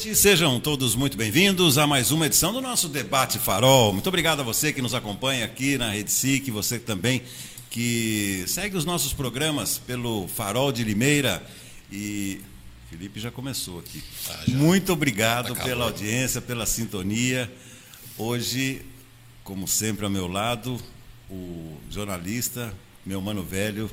[0.00, 3.92] noite, sejam todos muito bem-vindos a mais uma edição do nosso Debate Farol.
[3.92, 7.20] Muito obrigado a você que nos acompanha aqui na Rede SIC, você também
[7.68, 11.46] que segue os nossos programas pelo Farol de Limeira.
[11.92, 12.40] E
[12.88, 14.02] Felipe já começou aqui.
[14.30, 14.56] Ah, já.
[14.56, 17.52] Muito obrigado tá pela audiência, pela sintonia.
[18.16, 18.80] Hoje,
[19.44, 20.80] como sempre, ao meu lado,
[21.28, 22.72] o jornalista,
[23.04, 23.90] meu mano velho,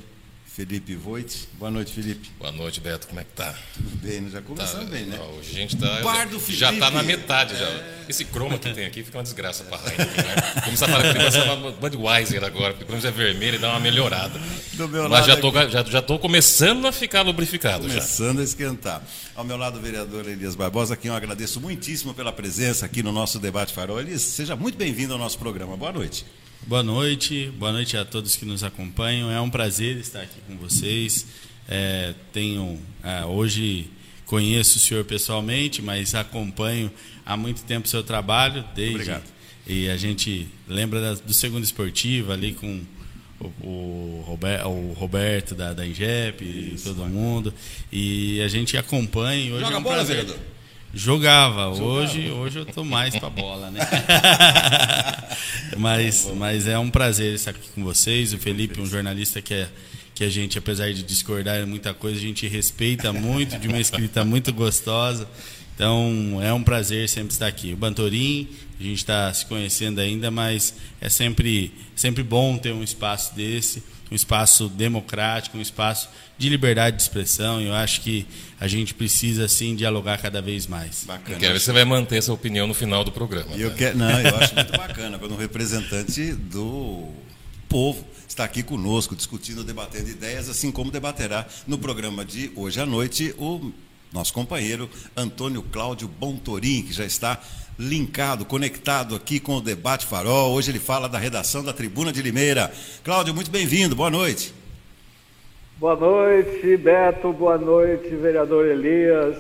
[0.58, 1.48] Felipe Voit.
[1.60, 2.32] Boa noite, Felipe.
[2.40, 3.06] Boa noite, Beto.
[3.06, 3.54] Como é que tá?
[3.76, 4.32] Tudo bem, né?
[4.32, 5.20] já começando tá, bem, né?
[5.22, 6.02] Ó, hoje a gente tá.
[6.50, 7.68] Já está na metade já.
[7.68, 8.06] É...
[8.10, 10.62] Esse croma que tem aqui fica uma desgraça para a né?
[10.66, 13.58] Começar a falar que ele vai ser uma Budweiser agora, porque pelo menos é vermelho
[13.58, 14.42] e dá uma melhorada.
[14.74, 17.88] Do meu Mas já tô, já, já tô começando a ficar lubrificado.
[17.88, 18.42] Começando já.
[18.42, 19.04] a esquentar.
[19.36, 23.04] Ao meu lado, o vereador Elias Barbosa, a quem eu agradeço muitíssimo pela presença aqui
[23.04, 24.00] no nosso debate Farol.
[24.00, 25.78] Elias, seja muito bem-vindo ao nosso programa.
[25.78, 26.26] Boa noite.
[26.66, 29.32] Boa noite, boa noite a todos que nos acompanham.
[29.32, 31.26] É um prazer estar aqui com vocês.
[31.68, 33.90] É, tenho é, hoje
[34.26, 36.92] conheço o senhor pessoalmente, mas acompanho
[37.26, 39.24] há muito tempo o seu trabalho, desde Obrigado.
[39.66, 42.82] e a gente lembra da, do segundo esportivo ali com
[43.40, 47.54] o, o, Roberto, o Roberto da, da Ingep e todo mundo
[47.92, 49.54] e a gente acompanha.
[49.54, 50.18] Hoje Joga é um bola, prazer.
[50.18, 50.57] vereador.
[50.98, 51.76] Jogava.
[51.76, 51.84] Jogava.
[51.84, 53.80] Hoje, hoje eu tô mais para bola, né?
[55.78, 58.34] mas, mas é um prazer estar aqui com vocês.
[58.34, 59.70] O Felipe, um jornalista que é
[60.16, 63.80] que a gente, apesar de discordar em muita coisa, a gente respeita muito, de uma
[63.80, 65.30] escrita muito gostosa.
[65.76, 67.74] Então, é um prazer sempre estar aqui.
[67.74, 68.48] O Bantorim,
[68.80, 73.84] a gente está se conhecendo ainda, mas é sempre, sempre bom ter um espaço desse
[74.12, 77.62] um espaço democrático, um espaço de liberdade de expressão.
[77.62, 78.26] Eu acho que
[78.60, 81.04] a gente precisa assim dialogar cada vez mais.
[81.06, 81.40] Bacana.
[81.40, 83.56] quero ver se você vai manter essa opinião no final do programa.
[83.56, 83.76] Eu né?
[83.78, 87.10] quero, não, eu acho muito bacana quando um representante do
[87.68, 92.86] povo está aqui conosco discutindo, debatendo ideias, assim como debaterá no programa de hoje à
[92.86, 93.72] noite o
[94.12, 97.42] nosso companheiro Antônio Cláudio Bontorim, que já está
[97.78, 100.54] linkado, conectado aqui com o Debate Farol.
[100.54, 102.72] Hoje ele fala da redação da Tribuna de Limeira.
[103.04, 104.54] Cláudio, muito bem-vindo, boa noite.
[105.78, 109.38] Boa noite, Beto, boa noite, vereador Elias,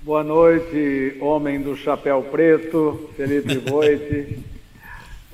[0.00, 4.38] boa noite, homem do chapéu preto, Felipe Voit.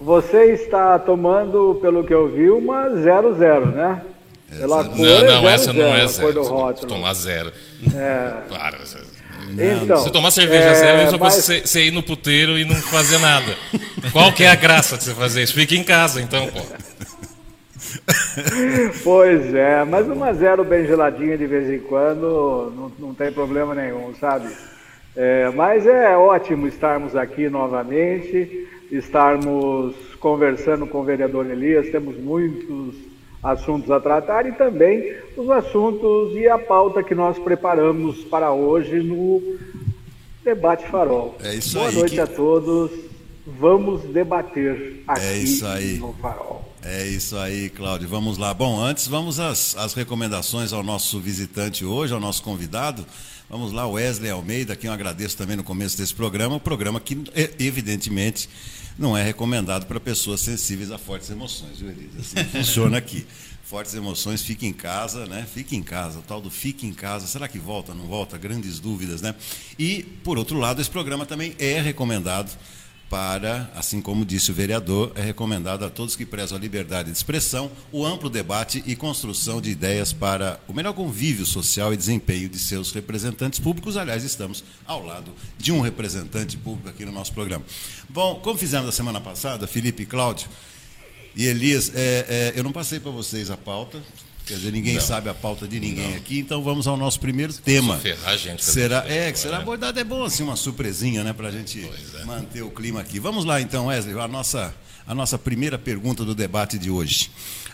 [0.01, 4.03] Você está tomando, pelo que eu vi, uma 0-0, né?
[4.59, 6.45] Pela cor, não, é não, é essa não é zero.
[6.87, 7.53] Tomar zero.
[7.95, 8.43] É.
[8.49, 8.78] Para,
[9.59, 11.34] então, Se tomar cerveja é, zero, é só mas...
[11.34, 13.56] você, você ir no puteiro e não fazer nada.
[14.12, 15.54] Qual que é a graça de você fazer isso?
[15.54, 16.60] Fica em casa, então, pô.
[19.03, 23.75] Pois é, mas uma zero bem geladinha de vez em quando não, não tem problema
[23.75, 24.48] nenhum, sabe?
[25.16, 32.97] É, mas é ótimo estarmos aqui novamente, estarmos conversando com o vereador Elias, temos muitos
[33.44, 39.03] assuntos a tratar e também os assuntos e a pauta que nós preparamos para hoje
[39.03, 39.59] no
[40.43, 41.37] Debate Farol.
[41.43, 42.21] É isso Boa aí, noite que...
[42.21, 42.91] a todos.
[43.47, 45.99] Vamos debater aqui é isso aí.
[45.99, 46.65] no Farol.
[46.83, 48.09] É isso aí, Cláudio.
[48.09, 48.54] Vamos lá.
[48.54, 53.04] Bom, antes vamos às, às recomendações ao nosso visitante hoje, ao nosso convidado.
[53.49, 57.22] Vamos lá, Wesley Almeida, que eu agradeço também no começo desse programa, um programa que,
[57.59, 58.49] evidentemente,
[58.99, 62.21] não é recomendado para pessoas sensíveis a fortes emoções, viu, Elisa?
[62.21, 63.27] Assim funciona aqui.
[63.65, 65.47] Fortes emoções, fique em casa, né?
[65.50, 67.27] Fique em casa, o tal do fique em casa.
[67.27, 68.37] Será que volta, não volta?
[68.37, 69.34] Grandes dúvidas, né?
[69.78, 72.54] E, por outro lado, esse programa também é recomendado
[73.09, 77.16] para, assim como disse o vereador, é recomendado a todos que prezam a liberdade de
[77.16, 82.48] expressão, o amplo debate e construção de ideias para o melhor convívio social e desempenho
[82.48, 83.97] de seus representantes públicos.
[83.97, 87.65] Aliás, estamos ao lado de um representante público aqui no nosso programa.
[88.09, 90.48] Bom, como fizemos a semana passada, Felipe e Cláudio
[91.36, 94.03] e Elias, é, é, eu não passei para vocês a pauta,
[94.47, 95.00] Quer dizer, ninguém não.
[95.00, 96.16] sabe a pauta de ninguém não.
[96.19, 97.97] aqui, então vamos ao nosso primeiro tema.
[97.97, 101.49] Ferrar a gente será, é, que será abordado, é bom assim, uma surpresinha, né, para
[101.49, 101.82] a gente
[102.21, 102.25] é.
[102.25, 103.19] manter o clima aqui.
[103.19, 104.75] Vamos lá então, Wesley, a nossa,
[105.06, 107.31] a nossa primeira pergunta do debate de hoje.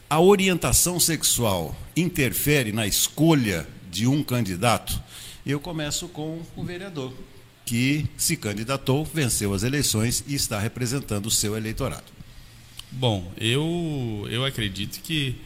[0.09, 5.00] A orientação sexual interfere na escolha de um candidato?
[5.44, 7.12] Eu começo com o vereador,
[7.66, 12.04] que se candidatou, venceu as eleições e está representando o seu eleitorado.
[12.92, 15.36] Bom, eu, eu acredito que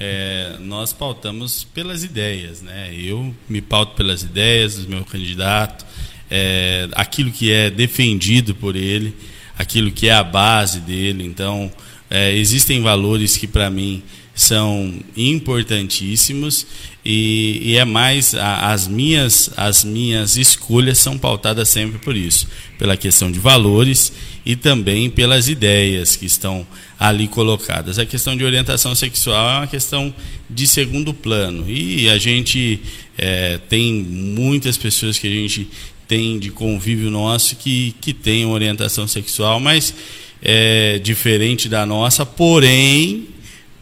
[0.00, 2.62] é, nós pautamos pelas ideias.
[2.62, 2.94] Né?
[2.94, 5.84] Eu me pauto pelas ideias do meu candidato,
[6.30, 9.14] é, aquilo que é defendido por ele,
[9.58, 11.24] aquilo que é a base dele.
[11.24, 11.70] Então,
[12.08, 14.02] é, existem valores que, para mim,
[14.38, 16.64] são importantíssimos
[17.04, 22.46] e, e, é mais a, as minhas as minhas escolhas são pautadas sempre por isso
[22.78, 24.12] pela questão de valores
[24.46, 26.64] e também pelas ideias que estão
[26.96, 27.98] ali colocadas.
[27.98, 30.14] A questão de orientação sexual é uma questão
[30.48, 32.80] de segundo plano e a gente
[33.18, 35.68] é, tem muitas pessoas que a gente
[36.06, 39.92] tem de convívio nosso que, que tem orientação sexual, mas
[40.40, 43.26] é diferente da nossa, porém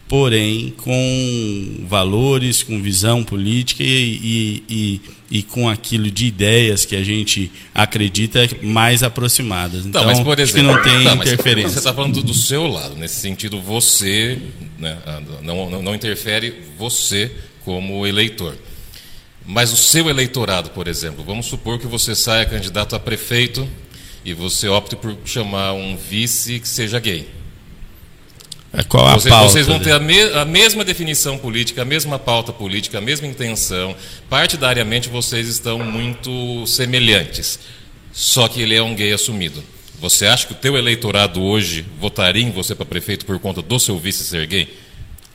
[0.07, 7.03] porém com valores, com visão política e, e, e, com aquilo de ideias que a
[7.03, 9.85] gente acredita mais aproximadas.
[9.85, 11.71] Então, não, mas por exemplo, não tem interferência.
[11.71, 14.39] Você está falando do seu lado, nesse sentido, você
[14.79, 14.97] né,
[15.43, 17.31] não, não, não interfere você
[17.65, 18.55] como eleitor.
[19.45, 23.67] Mas o seu eleitorado, por exemplo, vamos supor que você saia candidato a prefeito
[24.23, 27.36] e você opte por chamar um vice que seja gay.
[28.77, 31.85] É, qual a vocês, pauta, vocês vão ter a, me, a, mesma definição política, a
[31.85, 33.95] mesma pauta política, a mesma intenção.
[34.29, 37.59] Partidariamente vocês estão muito semelhantes.
[38.13, 39.63] Só que ele é um gay assumido.
[39.99, 43.79] Você acha que o teu eleitorado hoje votaria em você para prefeito por conta do
[43.79, 44.67] seu vice ser gay?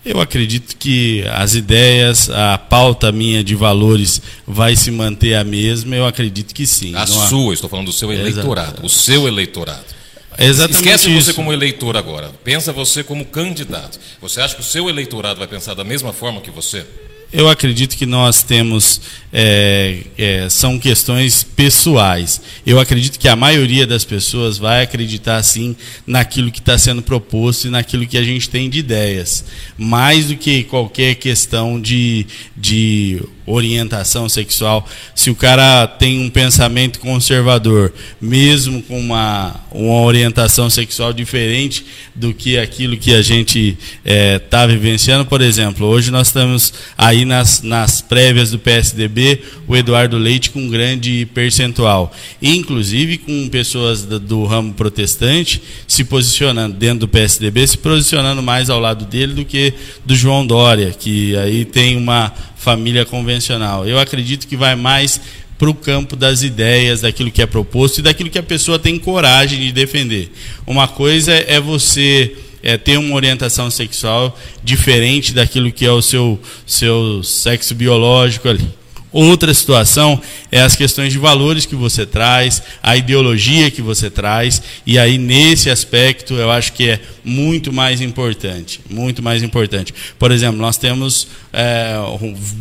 [0.04, 5.96] Eu acredito que as ideias, a pauta minha de valores vai se manter a mesma.
[5.96, 6.94] Eu acredito que sim.
[6.94, 7.54] A sua, há...
[7.54, 8.68] estou falando do seu eleitorado.
[8.68, 8.86] Exato.
[8.86, 10.01] O seu eleitorado.
[10.38, 11.26] Exatamente Esquece isso.
[11.26, 12.30] você como eleitor agora.
[12.42, 13.98] Pensa você como candidato.
[14.20, 16.84] Você acha que o seu eleitorado vai pensar da mesma forma que você?
[17.32, 19.00] Eu acredito que nós temos
[19.32, 22.42] é, é, são questões pessoais.
[22.66, 25.74] Eu acredito que a maioria das pessoas vai acreditar sim
[26.06, 29.46] naquilo que está sendo proposto e naquilo que a gente tem de ideias,
[29.78, 34.88] mais do que qualquer questão de, de orientação sexual.
[35.14, 41.84] Se o cara tem um pensamento conservador, mesmo com uma, uma orientação sexual diferente
[42.14, 46.72] do que aquilo que a gente está é, tá vivenciando, por exemplo, hoje nós estamos
[46.96, 53.48] aí nas, nas prévias do PSDB, o Eduardo Leite com um grande percentual, inclusive com
[53.48, 59.04] pessoas do, do ramo protestante se posicionando dentro do PSDB, se posicionando mais ao lado
[59.04, 59.72] dele do que
[60.04, 62.32] do João Dória, que aí tem uma
[62.62, 63.86] família convencional.
[63.86, 65.20] Eu acredito que vai mais
[65.58, 68.98] para o campo das ideias, daquilo que é proposto e daquilo que a pessoa tem
[68.98, 70.30] coragem de defender.
[70.66, 76.40] Uma coisa é você é, ter uma orientação sexual diferente daquilo que é o seu,
[76.64, 78.82] seu sexo biológico ali.
[79.12, 80.18] Outra situação
[80.50, 85.18] é as questões de valores que você traz, a ideologia que você traz, e aí
[85.18, 89.92] nesse aspecto eu acho que é muito mais importante, muito mais importante.
[90.18, 91.94] Por exemplo, nós temos é,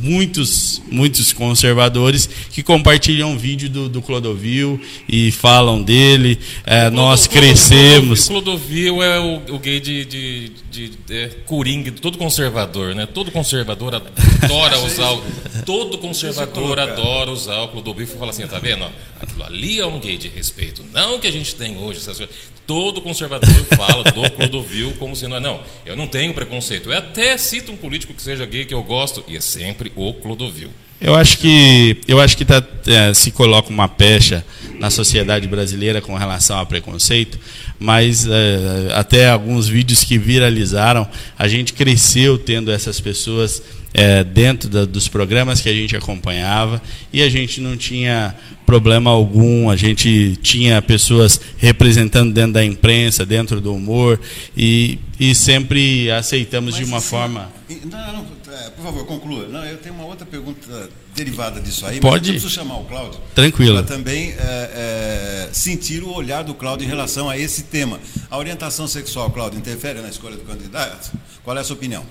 [0.01, 6.37] muitos, muitos conservadores que compartilham vídeo do, do Clodovil e falam dele.
[6.65, 8.25] É, nós crescemos.
[8.25, 13.05] O Clodovil é o, o gay de, de, de, de é, coringa, todo conservador, né?
[13.05, 15.23] Todo conservador adora usar, o,
[15.65, 18.85] todo conservador adora usar o Clodovil e fala assim, tá vendo?
[19.21, 21.99] Aquilo ali é um gay de respeito, não que a gente tem hoje.
[21.99, 22.35] Essas coisas.
[22.65, 26.91] Todo conservador fala do Clodovil como se não eu não tenho preconceito.
[26.91, 30.13] Eu até cito um político que seja gay que eu gosto, e é sempre o
[30.13, 30.69] Clodovil.
[30.99, 34.45] Eu acho que eu acho que tá, é, se coloca uma pecha
[34.79, 37.39] na sociedade brasileira com relação ao preconceito,
[37.79, 41.07] mas é, até alguns vídeos que viralizaram,
[41.37, 43.61] a gente cresceu tendo essas pessoas
[43.93, 48.35] é, dentro da, dos programas que a gente acompanhava e a gente não tinha
[48.65, 54.19] problema algum, a gente tinha pessoas representando dentro da imprensa, dentro do humor
[54.55, 57.51] e, e sempre aceitamos Mas, de uma assim, forma.
[57.85, 59.47] Não, não, é, por favor, conclua.
[59.47, 62.29] Não, eu tenho uma outra pergunta derivada disso aí, Pode?
[62.29, 63.19] eu preciso chamar o Cláudio.
[63.35, 63.83] Tranquilo.
[63.83, 67.99] Para também é, é, sentir o olhar do Cláudio em relação a esse tema.
[68.29, 71.11] A orientação sexual, Cláudio, interfere na escolha do candidato?
[71.43, 72.05] Qual é a sua opinião?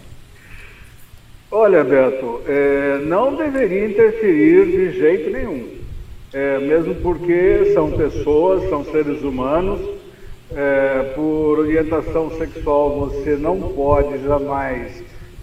[1.52, 5.66] Olha, Beto, é, não deveria interferir de jeito nenhum.
[6.32, 9.80] É, mesmo porque são pessoas, são seres humanos.
[10.54, 15.02] É, por orientação sexual, você não pode jamais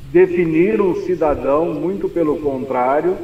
[0.09, 3.17] definir um cidadão, muito pelo contrário.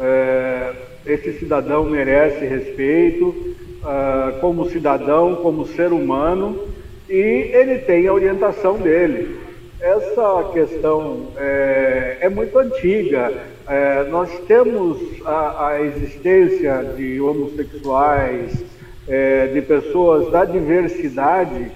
[0.00, 0.72] É,
[1.04, 6.66] esse cidadão merece respeito é, como cidadão, como ser humano,
[7.10, 9.41] e ele tem a orientação dele.
[9.82, 13.32] Essa questão é, é muito antiga.
[13.68, 14.96] É, nós temos
[15.26, 18.64] a, a, existência de homossexuais,
[19.08, 21.72] é, de pessoas da diversidade,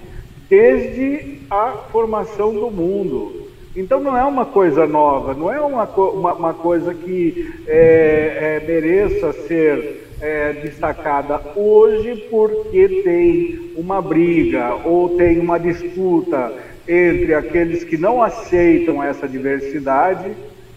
[0.49, 3.49] desde a formação do mundo.
[3.75, 8.65] Então não é uma coisa nova, não é uma, uma, uma coisa que é, é,
[8.65, 16.53] mereça ser é, destacada hoje porque tem uma briga ou tem uma disputa
[16.87, 20.31] entre aqueles que não aceitam essa diversidade,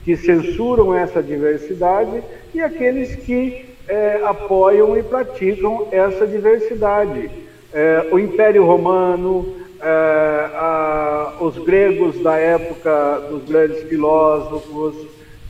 [0.04, 2.22] que censuram essa diversidade,
[2.54, 7.30] e aqueles que é, apoiam e praticam essa diversidade.
[7.72, 14.94] É, o Império Romano, é, a, os gregos da época dos grandes filósofos,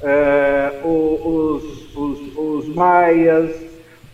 [0.02, 3.50] é, os, os, os, maias,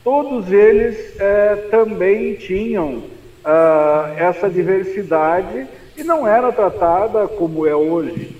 [0.02, 3.02] todos eles é, também tinham
[3.46, 8.36] uh, essa diversidade e não era tratada como é hoje.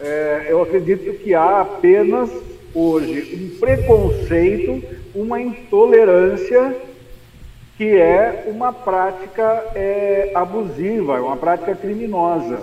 [0.00, 2.30] É, eu acredito que há apenas
[2.74, 4.82] hoje um preconceito,
[5.14, 6.76] uma intolerância
[7.76, 12.60] que é uma prática é, abusiva, uma prática criminosa.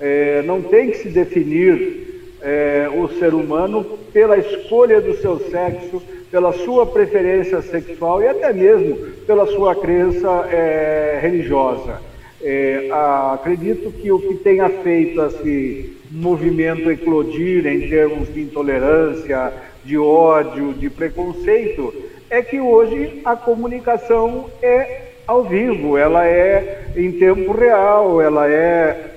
[0.00, 6.02] É, não tem que se definir é, o ser humano pela escolha do seu sexo,
[6.30, 8.96] pela sua preferência sexual e até mesmo
[9.26, 12.00] pela sua crença é, religiosa.
[12.46, 12.90] É,
[13.32, 19.50] acredito que o que tenha feito esse movimento eclodir em termos de intolerância,
[19.82, 21.94] de ódio, de preconceito,
[22.28, 29.14] é que hoje a comunicação é ao vivo, ela é em tempo real, ela é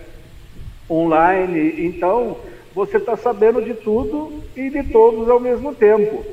[0.89, 2.38] online, então
[2.74, 6.24] você está sabendo de tudo e de todos ao mesmo tempo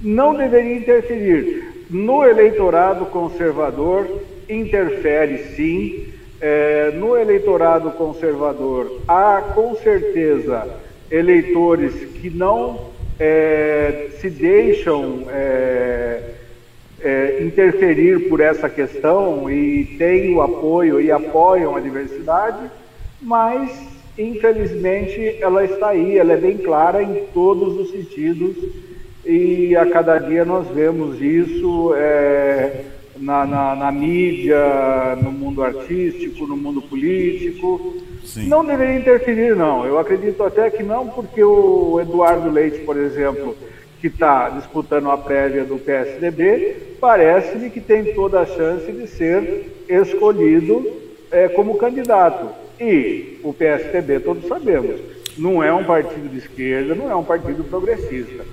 [0.00, 1.86] não deveria interferir.
[1.90, 4.06] No eleitorado conservador,
[4.48, 6.13] interfere sim.
[6.46, 10.68] É, no eleitorado conservador, há com certeza
[11.10, 16.20] eleitores que não é, se deixam é,
[17.00, 22.70] é interferir por essa questão e têm o apoio e apoiam a diversidade,
[23.22, 23.70] mas
[24.18, 28.54] infelizmente ela está aí, ela é bem clara em todos os sentidos
[29.24, 32.84] e a cada dia nós vemos isso é,
[33.16, 37.96] na, na, na, mídia, no mundo artístico, no mundo político.
[38.24, 38.48] Sim.
[38.48, 39.84] Não deveria interferir, não.
[39.86, 43.56] Eu acredito até que não, porque o Eduardo Leite, por exemplo,
[44.00, 49.84] que está disputando a prévia do PSDB, parece-me que tem toda a chance de ser
[49.88, 50.86] escolhido
[51.30, 52.48] é, como candidato.
[52.80, 55.00] E o PSDB, todos sabemos,
[55.38, 58.44] não é um partido de esquerda, não é um partido progressista.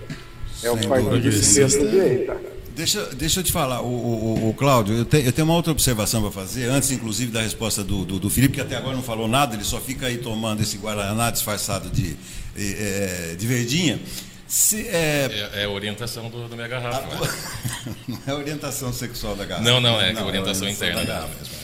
[0.63, 2.37] É o partido de centro-direita.
[2.75, 5.71] Deixa, deixa eu te falar, o, o, o Cláudio, eu, te, eu, tenho uma outra
[5.71, 9.03] observação para fazer, antes inclusive da resposta do, do, do, Felipe, que até agora não
[9.03, 12.15] falou nada, ele só fica aí tomando esse Guaraná disfarçado de,
[12.55, 13.99] é, de verdinha.
[14.47, 15.49] Se, é...
[15.53, 17.07] É, é, orientação do, do minha garrafa.
[17.07, 17.19] A,
[17.87, 17.95] né?
[18.07, 19.69] não é orientação sexual da garrafa.
[19.69, 21.60] Não, não, é, não, é orientação, é interna da garrafa mesmo.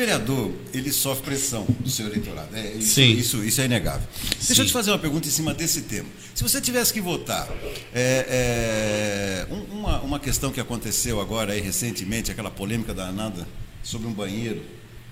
[0.00, 2.56] O vereador, ele sofre pressão do seu eleitorado.
[2.56, 3.12] É, isso, Sim.
[3.12, 4.08] Isso, isso é inegável.
[4.14, 4.46] Sim.
[4.46, 6.08] Deixa eu te fazer uma pergunta em cima desse tema.
[6.34, 7.46] Se você tivesse que votar,
[7.92, 13.46] é, é, uma, uma questão que aconteceu agora aí recentemente, aquela polêmica danada
[13.82, 14.62] sobre um banheiro,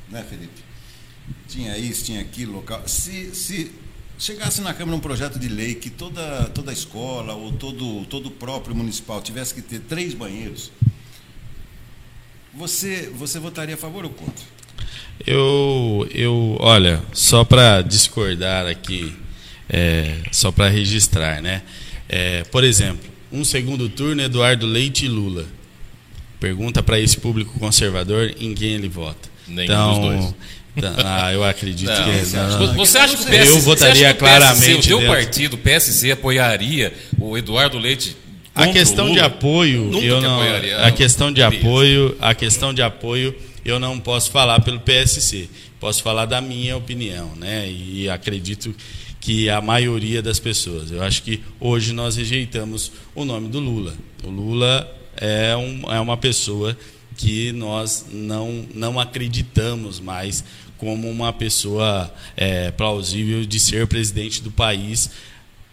[0.08, 0.62] né, Felipe?
[1.46, 2.88] Tinha isso, tinha aquilo, local.
[2.88, 3.70] Se, se
[4.18, 8.74] chegasse na Câmara um projeto de lei que toda, toda escola ou todo, todo próprio
[8.74, 10.72] municipal tivesse que ter três banheiros,
[12.54, 14.56] você, você votaria a favor ou contra?
[15.26, 19.12] Eu, eu olha, só para discordar aqui,
[19.68, 21.62] é, só para registrar, né?
[22.08, 25.44] É, por exemplo, um segundo turno, Eduardo Leite e Lula.
[26.40, 29.28] Pergunta para esse público conservador em quem ele vota.
[29.46, 30.34] Nenhum então, dos dois.
[30.76, 32.36] Então, ah, eu acredito não, que.
[32.36, 34.92] Não, não, você acha que o PSC, eu votaria claramente.
[34.92, 38.16] O teu partido, o PSC, apoiaria o Eduardo Leite
[38.58, 40.40] a questão de apoio, eu não,
[40.82, 43.32] a questão de apoio, a questão de apoio
[43.70, 45.48] eu não posso falar pelo PSC,
[45.78, 47.70] posso falar da minha opinião, né?
[47.70, 48.74] E acredito
[49.20, 50.90] que a maioria das pessoas.
[50.90, 53.94] Eu acho que hoje nós rejeitamos o nome do Lula.
[54.24, 56.76] O Lula é, um, é uma pessoa
[57.16, 60.44] que nós não, não acreditamos mais
[60.78, 65.10] como uma pessoa é, plausível de ser presidente do país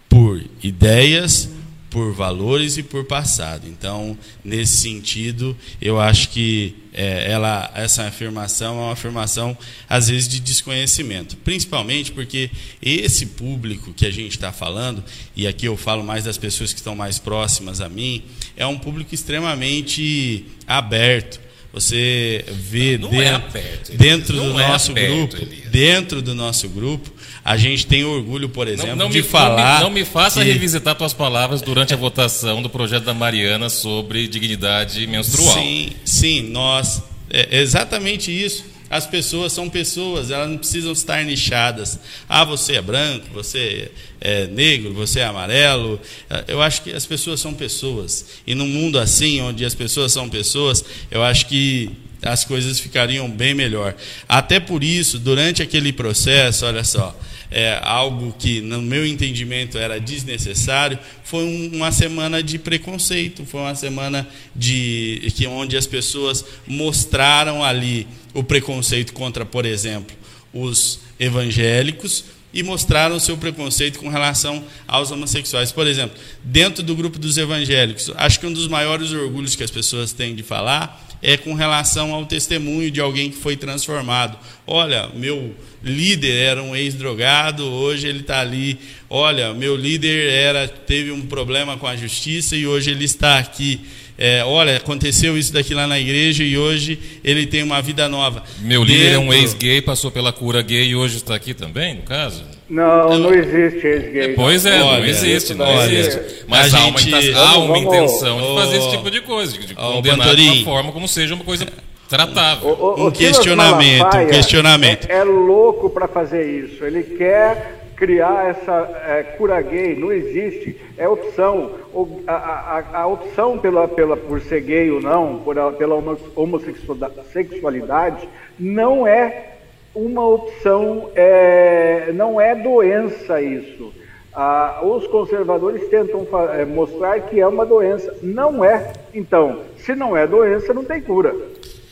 [0.09, 1.49] por ideias,
[1.95, 3.69] por valores e por passado.
[3.69, 10.27] Então, nesse sentido, eu acho que é, ela, essa afirmação é uma afirmação, às vezes,
[10.27, 11.37] de desconhecimento.
[11.37, 15.01] Principalmente porque esse público que a gente está falando,
[15.37, 18.23] e aqui eu falo mais das pessoas que estão mais próximas a mim,
[18.57, 21.39] é um público extremamente aberto.
[21.71, 25.71] Você vê não, não é dentro, é dentro do nosso aberto, grupo, Elias.
[25.71, 27.09] dentro do nosso grupo,
[27.45, 29.73] a gente tem orgulho, por exemplo, não, não de me, falar.
[29.73, 30.51] Não me, não me faça que...
[30.51, 35.53] revisitar tuas palavras durante a votação do projeto da Mariana sobre dignidade menstrual.
[35.53, 37.03] Sim, sim, nós.
[37.29, 38.65] É exatamente isso.
[38.89, 41.99] As pessoas são pessoas, elas não precisam estar nichadas.
[42.27, 45.99] Ah, você é branco, você é negro, você é amarelo.
[46.47, 48.25] Eu acho que as pessoas são pessoas.
[48.47, 51.91] E num mundo assim, onde as pessoas são pessoas, eu acho que
[52.23, 53.95] as coisas ficariam bem melhor.
[54.27, 57.15] Até por isso, durante aquele processo, olha só,
[57.55, 63.61] é, algo que, no meu entendimento, era desnecessário, foi um, uma semana de preconceito, foi
[63.61, 70.13] uma semana de que onde as pessoas mostraram ali o preconceito contra, por exemplo,
[70.53, 75.71] os evangélicos e mostraram o seu preconceito com relação aos homossexuais.
[75.71, 79.71] Por exemplo, dentro do grupo dos evangélicos, acho que um dos maiores orgulhos que as
[79.71, 84.37] pessoas têm de falar é com relação ao testemunho de alguém que foi transformado.
[84.67, 88.77] Olha, meu líder era um ex-drogado, hoje ele está ali.
[89.09, 93.81] Olha, meu líder era teve um problema com a justiça e hoje ele está aqui.
[94.15, 98.43] É, olha, aconteceu isso daqui lá na igreja e hoje ele tem uma vida nova.
[98.59, 99.15] Meu líder Dentro...
[99.15, 102.54] é um ex-gay, passou pela cura gay e hoje está aqui também, no caso?
[102.69, 104.33] Não, não existe ex-gay.
[104.33, 106.45] Pois é, olha, não existe, não olha, existe.
[106.47, 107.09] Mas há, gente...
[107.09, 110.91] uma, há uma intenção de fazer esse tipo de coisa, de condenar de uma forma
[110.91, 111.67] como seja uma coisa
[112.09, 112.69] tratável.
[112.69, 115.07] O, o, um questionamento, um questionamento.
[115.09, 116.83] É, é louco para fazer isso.
[116.83, 121.71] Ele quer criar essa é, cura gay, não existe, é opção.
[121.93, 125.95] O, a, a, a, opção pela, pela, por ser gay ou não, por, pela
[126.35, 128.27] homossexualidade,
[128.59, 129.54] não é
[129.95, 133.93] uma opção, é, não é doença isso.
[134.33, 138.13] Ah, os conservadores tentam é, mostrar que é uma doença.
[138.21, 138.91] Não é.
[139.13, 141.33] Então, se não é doença, não tem cura.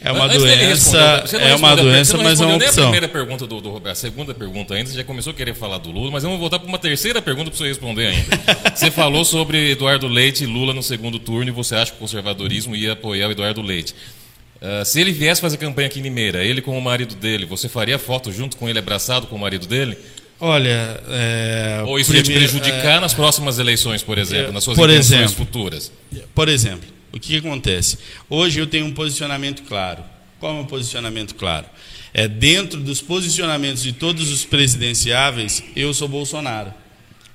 [0.01, 0.97] É uma doença,
[1.39, 2.83] é uma doença, mas é uma opção.
[2.83, 5.55] a primeira pergunta do, do Roberto, a segunda pergunta ainda, você já começou a querer
[5.55, 8.37] falar do Lula, mas vamos voltar para uma terceira pergunta para você responder ainda.
[8.75, 12.01] você falou sobre Eduardo Leite e Lula no segundo turno e você acha que o
[12.01, 13.95] conservadorismo ia apoiar o Eduardo Leite.
[14.63, 17.67] Uh, se ele viesse fazer campanha aqui em Limeira, ele com o marido dele, você
[17.67, 19.97] faria foto junto com ele abraçado com o marido dele?
[20.39, 24.63] Olha, é, ou isso primeiro, ia te prejudicar é, nas próximas eleições, por exemplo, nas
[24.63, 25.91] suas eleições futuras?
[26.33, 27.97] Por exemplo, o que, que acontece?
[28.29, 30.01] Hoje eu tenho um posicionamento claro.
[30.39, 31.65] Qual é o meu posicionamento claro?
[32.13, 36.73] É dentro dos posicionamentos de todos os presidenciáveis, eu sou Bolsonaro.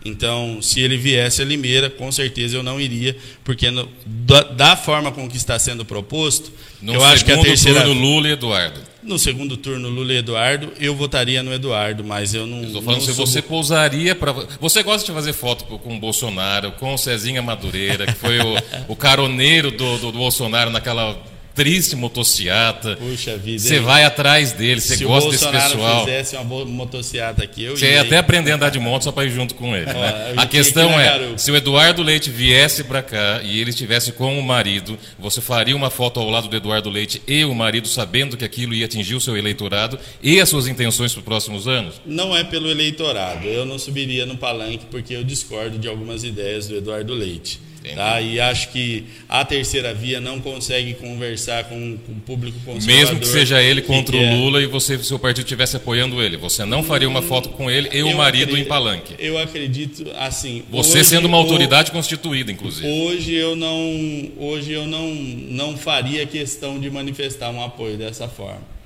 [0.05, 4.77] Então, se ele viesse a Limeira, com certeza eu não iria, porque no, da, da,
[4.77, 8.33] forma com que está sendo proposto, no eu acho que a terceira turno Lula e
[8.33, 8.81] Eduardo.
[9.03, 12.63] No segundo turno Lula e Eduardo, eu votaria no Eduardo, mas eu não.
[12.63, 13.27] Estou falando não se sou...
[13.27, 14.33] você pousaria para.
[14.61, 18.57] Você gosta de fazer foto com o Bolsonaro, com o Cezinha Madureira, que foi o,
[18.87, 21.19] o caroneiro do, do, do Bolsonaro naquela
[21.59, 22.95] triste motociata.
[22.95, 23.59] Puxa vida.
[23.59, 26.05] Você vai atrás dele, você gosta desse pessoal.
[26.05, 29.11] Se fizesse uma motociata aqui, eu Você ia até aprender a andar de moto só
[29.11, 29.87] para ir junto com ele.
[29.87, 30.35] né?
[30.37, 34.43] A questão é, se o Eduardo Leite viesse para cá e ele estivesse com o
[34.43, 38.45] marido, você faria uma foto ao lado do Eduardo Leite e o marido sabendo que
[38.45, 42.01] aquilo ia atingir o seu eleitorado e as suas intenções para os próximos anos?
[42.07, 43.49] Não é pelo eleitorado.
[43.49, 47.67] Eu não subiria no palanque porque eu discordo de algumas ideias do Eduardo Leite.
[47.95, 48.21] Tá?
[48.21, 52.97] E acho que a terceira via não consegue conversar com, com o público conservador.
[52.97, 56.65] Mesmo que seja ele contra o Lula e você, seu partido estivesse apoiando ele, você
[56.65, 59.15] não faria uma foto com ele e o marido acredito, em palanque?
[59.19, 60.63] Eu acredito assim.
[60.71, 62.89] Você hoje, sendo uma autoridade constituída, inclusive.
[62.89, 68.78] Hoje eu não, hoje eu não, não faria questão de manifestar um apoio dessa forma.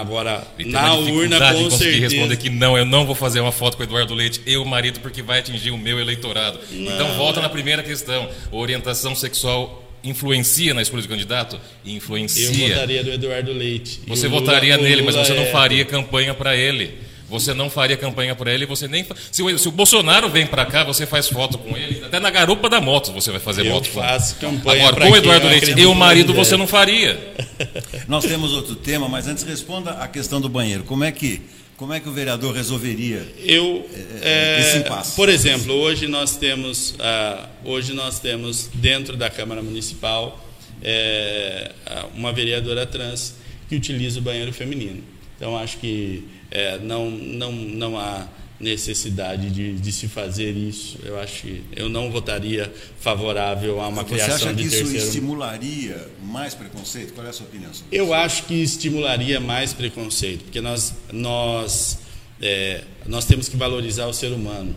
[0.00, 2.00] Agora, na urna, com certeza.
[2.00, 4.64] responder que não, eu não vou fazer uma foto com o Eduardo Leite e o
[4.64, 6.58] marido porque vai atingir o meu eleitorado.
[6.70, 8.28] Não, então, volta na primeira questão.
[8.50, 11.60] Orientação sexual influencia na escolha de candidato?
[11.84, 12.66] Influencia.
[12.66, 14.00] Eu votaria do Eduardo Leite.
[14.06, 15.50] Você votaria Lula, nele, mas você não é...
[15.50, 16.98] faria campanha para ele.
[17.32, 19.06] Você não faria campanha para ele, você nem.
[19.30, 22.04] Se o, se o Bolsonaro vem para cá, você faz foto com ele.
[22.04, 24.08] Até na garupa da moto você vai fazer eu moto com ele.
[24.08, 24.86] faço campanha.
[24.86, 27.18] Agora, com o Eduardo Leite e o marido, você não faria.
[28.06, 30.84] Nós temos outro tema, mas antes responda a questão do banheiro.
[30.84, 31.40] Como é que.
[31.74, 33.88] Como é que o vereador resolveria eu,
[34.20, 35.16] é, esse impasse?
[35.16, 40.38] Por exemplo, hoje nós temos, uh, hoje nós temos dentro da Câmara Municipal
[40.80, 41.72] é,
[42.14, 43.34] uma vereadora trans
[43.68, 45.02] que utiliza o banheiro feminino.
[45.36, 48.28] Então acho que é, não, não, não há
[48.60, 50.98] necessidade de, de, se fazer isso.
[51.02, 54.96] Eu acho que eu não votaria favorável a uma Você criação acha de que terceiro.
[54.96, 57.14] isso estimularia mais preconceito?
[57.14, 58.14] Qual é a sua opinião sobre Eu isso?
[58.14, 61.98] acho que estimularia mais preconceito, porque nós nós
[62.40, 64.76] é, nós temos que valorizar o ser humano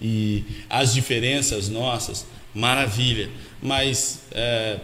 [0.00, 3.28] e as diferenças nossas, maravilha.
[3.60, 4.78] Mas é,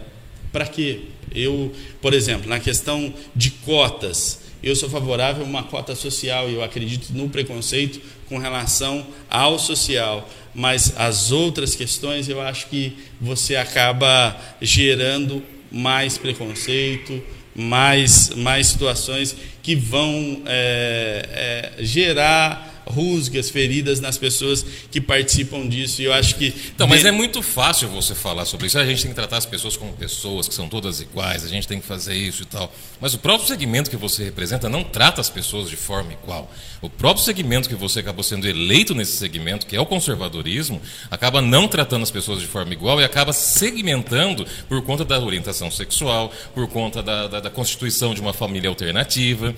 [0.51, 1.05] para quê?
[1.33, 6.53] Eu, por exemplo, na questão de cotas, eu sou favorável a uma cota social e
[6.53, 7.99] eu acredito no preconceito
[8.29, 16.17] com relação ao social, mas as outras questões eu acho que você acaba gerando mais
[16.17, 17.21] preconceito,
[17.53, 26.01] mais, mais situações que vão é, é, gerar rusgas, feridas nas pessoas que participam disso.
[26.01, 26.53] E eu acho que.
[26.73, 28.77] Então, mas é muito fácil você falar sobre isso.
[28.77, 31.67] A gente tem que tratar as pessoas como pessoas, que são todas iguais, a gente
[31.67, 32.73] tem que fazer isso e tal.
[32.99, 36.51] Mas o próprio segmento que você representa não trata as pessoas de forma igual.
[36.81, 41.41] O próprio segmento que você acabou sendo eleito nesse segmento, que é o conservadorismo, acaba
[41.41, 46.31] não tratando as pessoas de forma igual e acaba segmentando por conta da orientação sexual,
[46.53, 49.55] por conta da, da, da constituição de uma família alternativa.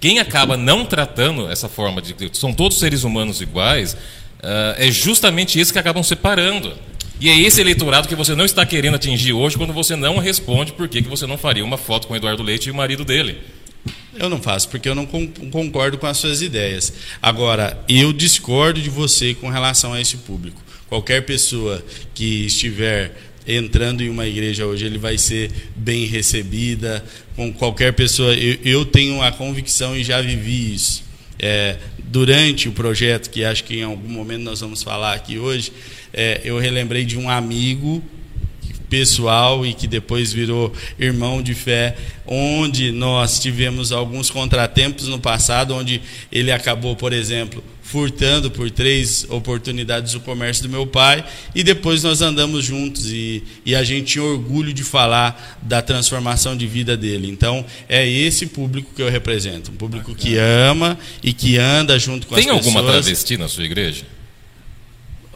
[0.00, 4.90] Quem acaba não tratando essa forma de que são todos seres humanos iguais, uh, é
[4.90, 6.72] justamente isso que acabam separando.
[7.20, 10.72] E é esse eleitorado que você não está querendo atingir hoje quando você não responde
[10.72, 13.38] por que você não faria uma foto com o Eduardo Leite e o marido dele.
[14.16, 16.92] Eu não faço, porque eu não concordo com as suas ideias.
[17.20, 20.60] Agora, eu discordo de você com relação a esse público.
[20.88, 21.84] Qualquer pessoa
[22.14, 23.14] que estiver
[23.46, 27.04] entrando em uma igreja hoje, ele vai ser bem recebida.
[27.36, 31.04] Com qualquer pessoa, eu, eu tenho a convicção e já vivi isso.
[31.38, 35.72] É, durante o projeto, que acho que em algum momento nós vamos falar aqui hoje,
[36.12, 38.02] é, eu relembrei de um amigo
[38.90, 45.74] pessoal e que depois virou irmão de fé, onde nós tivemos alguns contratempos no passado,
[45.74, 51.24] onde ele acabou, por exemplo, furtando por três oportunidades o comércio do meu pai,
[51.54, 56.56] e depois nós andamos juntos e, e a gente tinha orgulho de falar da transformação
[56.56, 57.28] de vida dele.
[57.28, 62.28] Então, é esse público que eu represento, um público que ama e que anda junto
[62.28, 62.64] com Tem as pessoas.
[62.64, 64.04] Tem alguma travesti na sua igreja?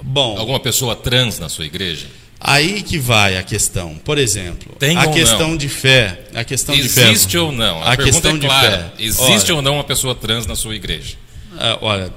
[0.01, 2.07] Bom, alguma pessoa trans na sua igreja?
[2.39, 3.97] Aí que vai a questão.
[4.05, 5.57] Por exemplo, Tem a questão não?
[5.57, 7.11] de fé, a questão existe de fé.
[7.11, 7.83] Existe ou não?
[7.83, 8.93] A, a questão é clara.
[8.97, 9.25] De fé.
[9.25, 11.24] Existe olha, ou não uma pessoa trans na sua igreja?
[11.55, 12.13] Uh, olha,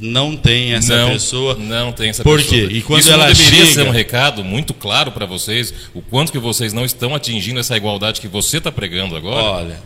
[0.00, 1.54] não tem essa não, pessoa.
[1.54, 2.60] Não tem essa Por pessoa.
[2.62, 2.74] Por quê?
[2.76, 3.72] E quando Isso ela não deveria chega...
[3.72, 7.76] ser um recado muito claro para vocês, o quanto que vocês não estão atingindo essa
[7.76, 9.42] igualdade que você está pregando agora?
[9.42, 9.82] Olha,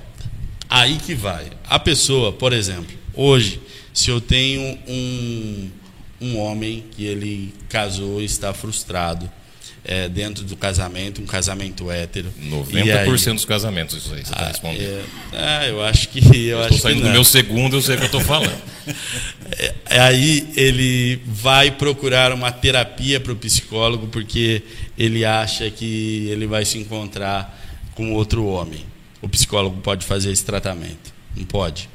[0.70, 1.46] aí que vai.
[1.68, 3.60] A pessoa, por exemplo, hoje,
[3.92, 5.70] se eu tenho um,
[6.20, 9.30] um homem que ele casou e está frustrado,
[9.84, 12.32] é, dentro do casamento, um casamento hétero.
[12.40, 14.82] 90% aí, dos casamentos, isso aí você está ah, respondendo.
[14.82, 16.20] É, ah, eu acho que.
[16.48, 18.60] Eu, eu estou saindo do meu segundo, eu sei o que eu estou falando.
[19.90, 24.62] é, aí ele vai procurar uma terapia para o psicólogo, porque
[24.96, 27.60] ele acha que ele vai se encontrar
[27.94, 28.84] com outro homem.
[29.20, 31.12] O psicólogo pode fazer esse tratamento.
[31.36, 31.88] Não pode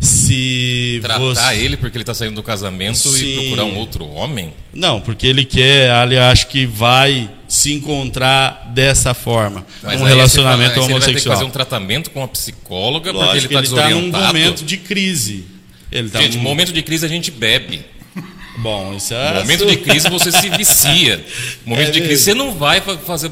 [0.00, 1.54] se tratar você...
[1.56, 3.24] ele porque ele está saindo do casamento Sim.
[3.24, 4.52] e procurar um outro homem?
[4.72, 10.74] Não, porque ele quer, ele acha que vai se encontrar dessa forma, Mas um relacionamento
[10.74, 10.96] fala, homossexual.
[10.96, 13.98] Ele vai ter que fazer um tratamento com a psicóloga Lógico, porque ele está desorientado.
[13.98, 15.46] Ele está num momento de crise.
[15.90, 16.42] Ele tá gente, num...
[16.42, 17.84] momento de crise a gente bebe.
[18.58, 19.34] Bom, isso é.
[19.34, 21.24] No momento de crise você se vicia.
[21.64, 23.30] No momento é de crise você não vai fazer.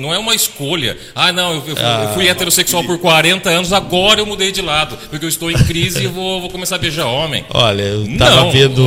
[0.00, 0.96] não é uma escolha.
[1.14, 4.96] Ah, não, eu, eu, ah, fui heterossexual por 40 anos, agora eu mudei de lado.
[5.10, 7.44] Porque eu estou em crise e vou, vou começar a beijar homem.
[7.50, 8.82] Olha, eu tava não, vendo.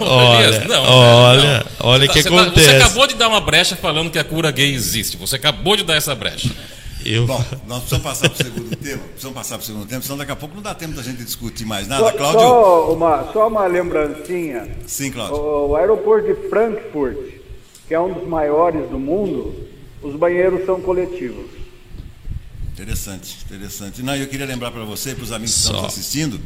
[0.00, 1.88] olha, não, olha, não.
[1.88, 2.66] olha o que você acontece.
[2.66, 5.16] Tá, você acabou de dar uma brecha falando que a cura gay existe.
[5.18, 6.50] Você acabou de dar essa brecha.
[7.08, 7.24] Eu...
[7.24, 10.18] Bom, nós precisamos passar para o segundo tema, precisamos passar para o segundo tema, senão
[10.18, 12.02] daqui a pouco não dá tempo da gente discutir mais nada.
[12.02, 12.40] Só, Cláudio?
[12.40, 14.76] Só uma, só uma lembrancinha.
[14.88, 15.36] Sim, Cláudio.
[15.36, 17.16] O, o aeroporto de Frankfurt,
[17.86, 19.54] que é um dos maiores do mundo,
[20.02, 21.55] os banheiros são coletivos.
[22.76, 24.02] Interessante, interessante.
[24.02, 26.38] Não, eu queria lembrar para você, para os amigos que estão assistindo,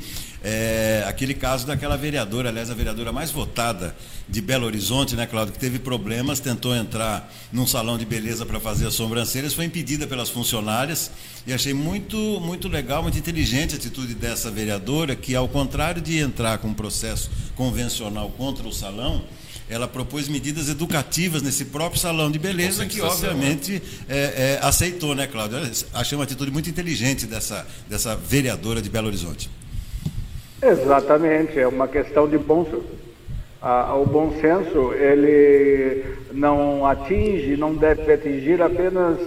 [0.44, 3.96] é, aquele caso daquela vereadora, aliás, a vereadora mais votada
[4.28, 8.60] de Belo Horizonte, né, Cláudio, que teve problemas, tentou entrar num salão de beleza para
[8.60, 11.10] fazer as sobrancelhas, foi impedida pelas funcionárias
[11.44, 16.16] e achei muito, muito legal, muito inteligente a atitude dessa vereadora, que ao contrário de
[16.18, 19.24] entrar com um processo convencional contra o salão,
[19.70, 25.28] ela propôs medidas educativas nesse próprio salão de beleza, que obviamente é, é, aceitou, né,
[25.28, 25.58] Cláudio?
[25.94, 29.48] Achei uma atitude muito inteligente dessa, dessa vereadora de Belo Horizonte.
[30.60, 32.66] Exatamente, é uma questão de bom
[33.62, 36.02] ah, o bom senso ele
[36.32, 39.18] não atinge, não deve atingir apenas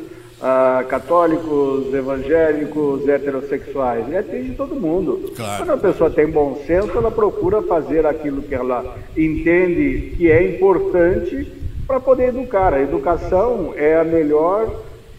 [0.45, 5.32] ah, católicos, evangélicos, heterossexuais, ele atinge todo mundo.
[5.34, 5.58] Claro.
[5.60, 10.56] Quando a pessoa tem bom senso, ela procura fazer aquilo que ela entende que é
[10.56, 11.49] importante
[11.88, 12.73] para poder educar.
[12.73, 14.69] A educação é a melhor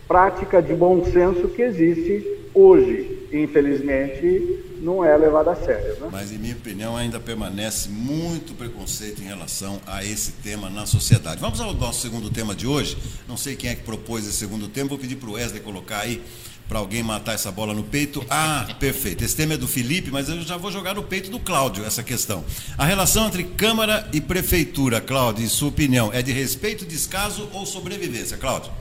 [0.06, 3.26] prática de bom senso que existe hoje.
[3.32, 5.96] Infelizmente, não é levado a sério.
[6.00, 6.08] Né?
[6.10, 11.40] Mas, em minha opinião, ainda permanece muito preconceito em relação a esse tema na sociedade.
[11.40, 12.96] Vamos ao nosso segundo tema de hoje.
[13.28, 16.00] Não sei quem é que propôs esse segundo tema, vou pedir para o Wesley colocar
[16.00, 16.22] aí
[16.68, 18.24] para alguém matar essa bola no peito.
[18.30, 19.22] Ah, perfeito.
[19.22, 22.02] Esse tema é do Felipe, mas eu já vou jogar no peito do Cláudio essa
[22.02, 22.44] questão.
[22.78, 27.66] A relação entre Câmara e Prefeitura, Cláudio, em sua opinião, é de respeito, descaso ou
[27.66, 28.72] sobrevivência, Cláudio?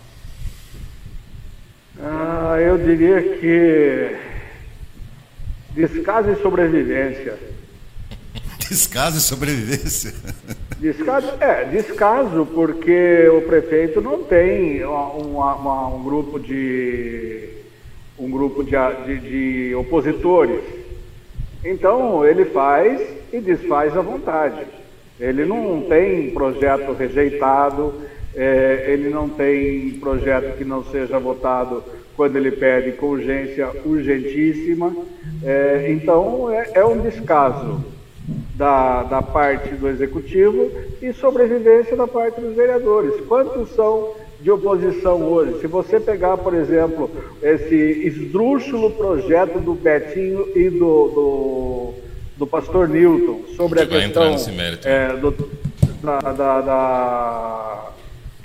[1.99, 4.32] Ah, eu diria que
[5.73, 7.37] Descaso e sobrevivência.
[8.69, 10.13] Descaso e sobrevivência?
[10.79, 17.49] Descaso, é, descaso porque o prefeito não tem uma, uma, um grupo de
[18.19, 18.71] um grupo de,
[19.05, 19.17] de,
[19.69, 20.61] de opositores.
[21.63, 24.65] Então ele faz e desfaz à vontade.
[25.19, 27.93] Ele não tem projeto rejeitado,
[28.35, 31.83] é, ele não tem projeto que não seja votado
[32.15, 34.95] quando ele pede com urgência urgentíssima.
[35.43, 37.83] É, então, é, é, um descaso
[38.55, 40.71] da, da parte do executivo
[41.01, 43.19] e sobrevivência da parte dos vereadores.
[43.27, 45.59] Quantos são de oposição hoje?
[45.59, 47.09] Se você pegar, por exemplo,
[47.41, 51.93] esse esdrúxulo projeto do Betinho e do, do,
[52.37, 54.35] do pastor Newton sobre a, questão
[54.85, 55.31] é, do,
[56.01, 57.91] da, da, da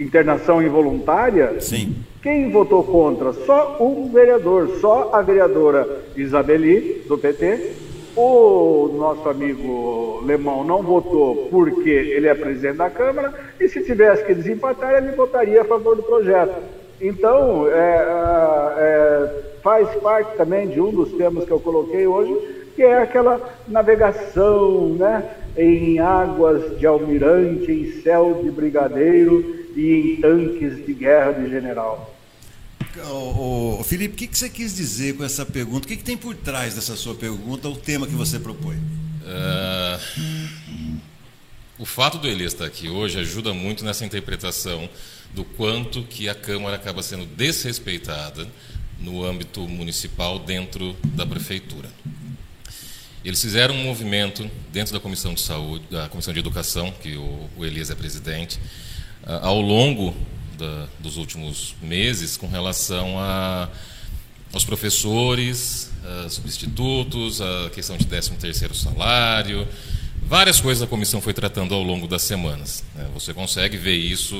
[0.00, 1.94] internação involuntária, Sim.
[2.22, 3.32] Quem votou contra?
[3.32, 7.72] Só um vereador, só a vereadora Isabeli, do PT.
[8.16, 14.24] O nosso amigo Lemão não votou porque ele é presidente da Câmara, e se tivesse
[14.24, 16.56] que desempatar, ele votaria a favor do projeto.
[17.00, 22.34] Então, é, é, é faz parte também de um dos temas que eu coloquei hoje,
[22.74, 25.22] que é aquela navegação né,
[25.56, 32.12] em águas de almirante, em céu de brigadeiro, e em tanques de guerra de general.
[33.06, 35.86] O, Felipe, o que, que, você quis dizer com essa pergunta?
[35.86, 38.76] O que, que, tem por trás dessa sua pergunta, o tema que você propõe?
[38.76, 40.00] Uh,
[41.78, 44.90] o fato do Elias estar aqui hoje ajuda muito nessa interpretação
[45.32, 48.48] do quanto que a Câmara acaba sendo desrespeitada
[48.98, 51.88] no âmbito municipal dentro da prefeitura.
[53.24, 57.48] Eles fizeram um movimento dentro da Comissão de Saúde, da Comissão de Educação, que o,
[57.56, 58.58] o Elias é presidente,
[59.26, 60.14] ao longo
[60.58, 63.68] da, dos últimos meses com relação a,
[64.52, 65.90] aos professores,
[66.30, 69.68] substitutos, a questão de 13 terceiro salário,
[70.28, 72.84] várias coisas a comissão foi tratando ao longo das semanas.
[72.94, 73.08] Né?
[73.14, 74.36] Você consegue ver isso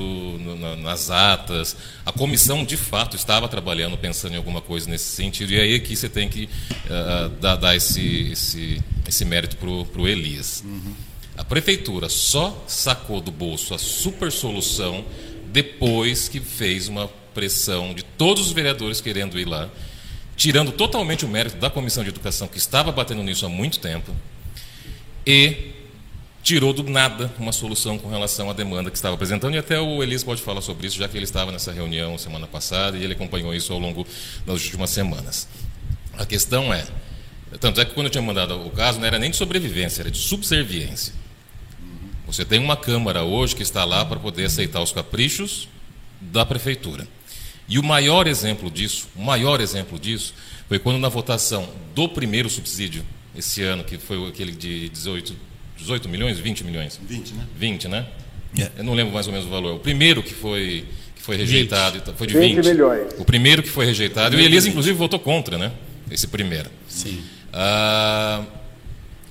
[0.82, 1.74] nas atas.
[2.04, 5.96] A comissão, de fato, estava trabalhando, pensando em alguma coisa nesse sentido, e aí aqui
[5.96, 10.62] você tem que uh, dar, dar, esse, esse, esse mérito para o Elias.
[10.64, 10.94] Uhum.
[11.38, 15.04] A prefeitura só sacou do bolso a super solução
[15.46, 19.70] depois que fez uma pressão de todos os vereadores querendo ir lá,
[20.36, 24.12] tirando totalmente o mérito da comissão de educação que estava batendo nisso há muito tempo
[25.24, 25.74] e
[26.42, 30.02] tirou do nada uma solução com relação à demanda que estava apresentando e até o
[30.02, 33.12] Elias pode falar sobre isso, já que ele estava nessa reunião semana passada e ele
[33.12, 34.04] acompanhou isso ao longo
[34.44, 35.46] das últimas semanas.
[36.14, 36.84] A questão é,
[37.60, 40.10] tanto é que quando eu tinha mandado o caso não era nem de sobrevivência, era
[40.10, 41.27] de subserviência.
[42.28, 45.66] Você tem uma Câmara hoje que está lá para poder aceitar os caprichos
[46.20, 47.08] da Prefeitura.
[47.66, 50.34] E o maior exemplo disso, o maior exemplo disso,
[50.68, 53.02] foi quando na votação do primeiro subsídio,
[53.34, 55.34] esse ano, que foi aquele de 18,
[55.78, 57.00] 18 milhões, 20 milhões?
[57.02, 57.46] 20, né?
[57.56, 58.06] 20, né?
[58.54, 58.74] Yeah.
[58.76, 58.80] É.
[58.80, 59.76] Eu não lembro mais ou menos o valor.
[59.76, 60.84] O primeiro que foi,
[61.16, 62.14] que foi rejeitado 20.
[62.14, 62.56] foi de 20.
[62.56, 63.14] 20 milhões.
[63.18, 65.72] O primeiro que foi rejeitado, e o Elias, inclusive, votou contra, né?
[66.10, 66.68] Esse primeiro.
[66.86, 67.22] Sim.
[67.52, 68.44] Ah,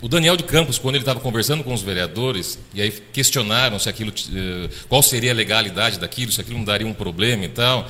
[0.02, 3.90] o Daniel de Campos, quando ele estava conversando com os vereadores, e aí questionaram se
[3.90, 7.90] aquilo, eh, qual seria a legalidade daquilo, se aquilo não daria um problema e tal,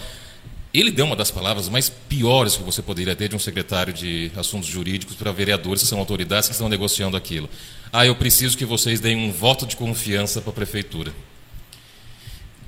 [0.73, 4.31] ele deu uma das palavras mais piores que você poderia ter de um secretário de
[4.37, 7.49] assuntos jurídicos para vereadores que são autoridades que estão negociando aquilo.
[7.91, 11.11] Ah, eu preciso que vocês deem um voto de confiança para a prefeitura.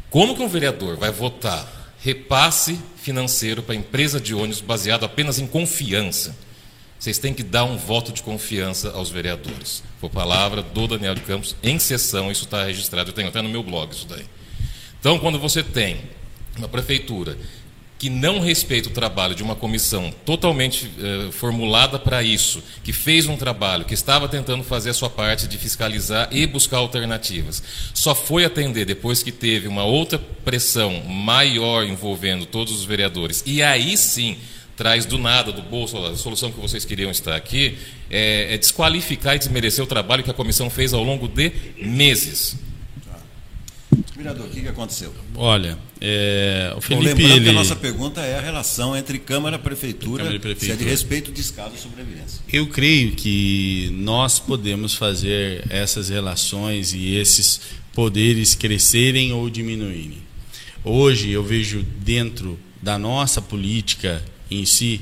[0.10, 5.38] Como que um vereador vai votar repasse financeiro para a empresa de ônibus baseado apenas
[5.38, 6.36] em confiança?
[7.00, 9.82] Vocês têm que dar um voto de confiança aos vereadores.
[10.02, 13.48] Foi palavra do Daniel de Campos em sessão, isso está registrado, eu tenho até no
[13.48, 14.26] meu blog isso daí.
[15.00, 16.02] Então, quando você tem
[16.58, 17.38] uma prefeitura
[17.98, 23.28] que não respeita o trabalho de uma comissão totalmente eh, formulada para isso, que fez
[23.28, 27.62] um trabalho, que estava tentando fazer a sua parte de fiscalizar e buscar alternativas,
[27.94, 33.62] só foi atender depois que teve uma outra pressão maior envolvendo todos os vereadores, e
[33.62, 34.38] aí sim
[34.80, 37.78] traz do nada, do bolso, a solução que vocês queriam estar aqui,
[38.10, 42.56] é, é desqualificar e desmerecer o trabalho que a comissão fez ao longo de meses.
[44.16, 45.14] Vereador, o que, que aconteceu?
[45.36, 47.04] Olha, é, o Felipe.
[47.04, 47.44] Bom, lembrando ele...
[47.44, 50.78] que a nossa pergunta é a relação entre Câmara e Prefeitura, Câmara e Prefeitura.
[50.78, 52.40] se é de respeito, e sobrevivência.
[52.52, 57.60] Eu creio que nós podemos fazer essas relações e esses
[57.94, 60.20] poderes crescerem ou diminuírem.
[60.86, 65.02] Hoje eu vejo dentro da nossa política em si,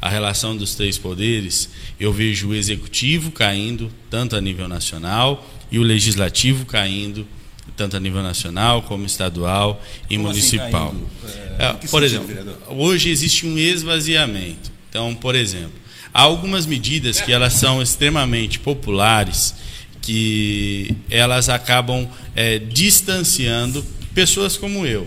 [0.00, 5.78] a relação dos três poderes, eu vejo o executivo caindo, tanto a nível nacional, e
[5.78, 7.26] o legislativo caindo,
[7.76, 10.94] tanto a nível nacional como estadual e como assim municipal.
[11.24, 14.70] Assim é, por exemplo, hoje existe um esvaziamento.
[14.88, 15.72] Então, por exemplo,
[16.14, 19.54] há algumas medidas que elas são extremamente populares,
[20.00, 23.84] que elas acabam é, distanciando
[24.14, 25.06] pessoas como eu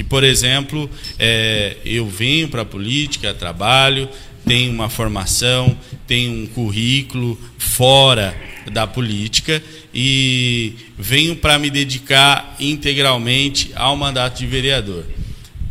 [0.00, 4.08] que, por exemplo, é, eu venho para a política, trabalho,
[4.46, 8.34] tenho uma formação, tenho um currículo fora
[8.72, 15.04] da política e venho para me dedicar integralmente ao mandato de vereador.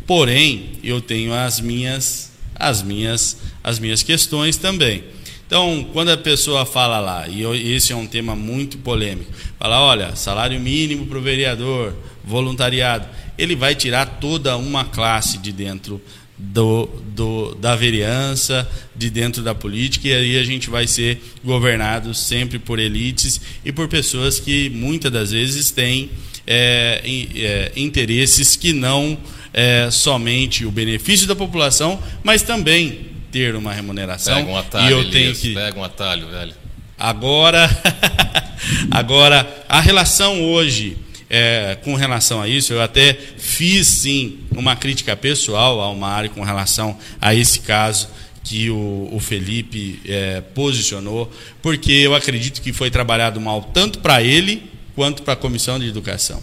[0.05, 5.05] Porém, eu tenho as minhas as minhas, as minhas questões também.
[5.47, 7.41] Então, quando a pessoa fala lá, e
[7.73, 13.07] esse é um tema muito polêmico, fala, olha, salário mínimo para o vereador, voluntariado,
[13.39, 16.01] ele vai tirar toda uma classe de dentro
[16.37, 22.13] do, do, da vereança, de dentro da política, e aí a gente vai ser governado
[22.13, 26.09] sempre por elites e por pessoas que muitas das vezes têm
[26.45, 27.01] é,
[27.35, 29.17] é, interesses que não
[29.53, 34.35] é, somente o benefício da população, mas também ter uma remuneração.
[34.35, 36.53] Pega um atalho, e eu tenho que pega um atalho, velho.
[36.97, 37.69] Agora,
[38.91, 40.97] agora a relação hoje
[41.29, 46.43] é, com relação a isso, eu até fiz sim uma crítica pessoal ao Mário com
[46.43, 48.09] relação a esse caso
[48.43, 54.23] que o, o Felipe é, posicionou, porque eu acredito que foi trabalhado mal tanto para
[54.23, 54.63] ele
[54.95, 56.41] quanto para a comissão de educação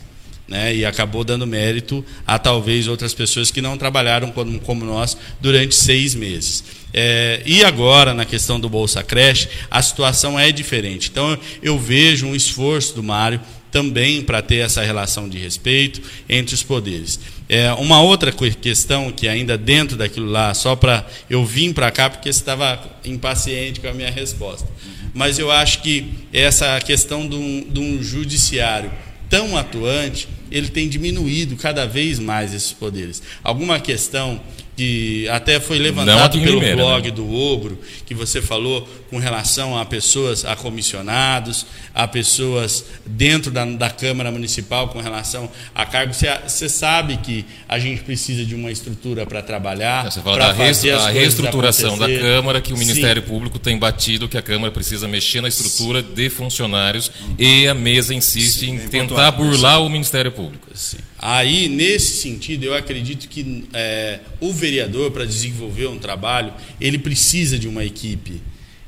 [0.49, 5.16] né, e acabou dando mérito a talvez outras pessoas que não trabalharam como, como nós
[5.40, 6.62] durante seis meses.
[6.92, 11.11] É, e agora, na questão do Bolsa Creche, a situação é diferente.
[11.11, 13.40] Então, eu vejo um esforço do Mário
[13.76, 17.20] também para ter essa relação de respeito entre os poderes.
[17.46, 22.08] É, uma outra questão que ainda dentro daquilo lá, só para eu vim para cá
[22.08, 24.66] porque estava impaciente com a minha resposta,
[25.12, 28.90] mas eu acho que essa questão de um, de um judiciário
[29.28, 33.22] tão atuante, ele tem diminuído cada vez mais esses poderes.
[33.44, 34.40] Alguma questão
[34.76, 37.10] que até foi levantado pelo Limeira, blog né?
[37.10, 43.64] do Ogro, que você falou com relação a pessoas, a comissionados, a pessoas dentro da,
[43.64, 46.18] da Câmara Municipal com relação a cargos.
[46.18, 50.10] Você, você, sabe que a gente precisa de uma estrutura para trabalhar.
[50.10, 53.28] Você fala da fazer a reestruturação da Câmara, que o Ministério Sim.
[53.28, 56.14] Público tem batido que a Câmara precisa mexer na estrutura Sim.
[56.14, 60.68] de funcionários e a mesa insiste Sim, em tentar burlar o Ministério Público.
[60.74, 60.98] Sim.
[61.18, 67.59] Aí, nesse sentido, eu acredito que é, o vereador, para desenvolver um trabalho, ele precisa
[67.59, 68.40] de uma equipe.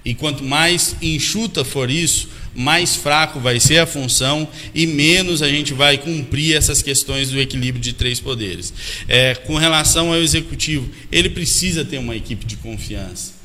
[0.05, 5.49] E quanto mais enxuta for isso, mais fraco vai ser a função e menos a
[5.49, 8.73] gente vai cumprir essas questões do equilíbrio de três poderes.
[9.07, 13.38] É, com relação ao executivo, ele precisa ter uma equipe de confiança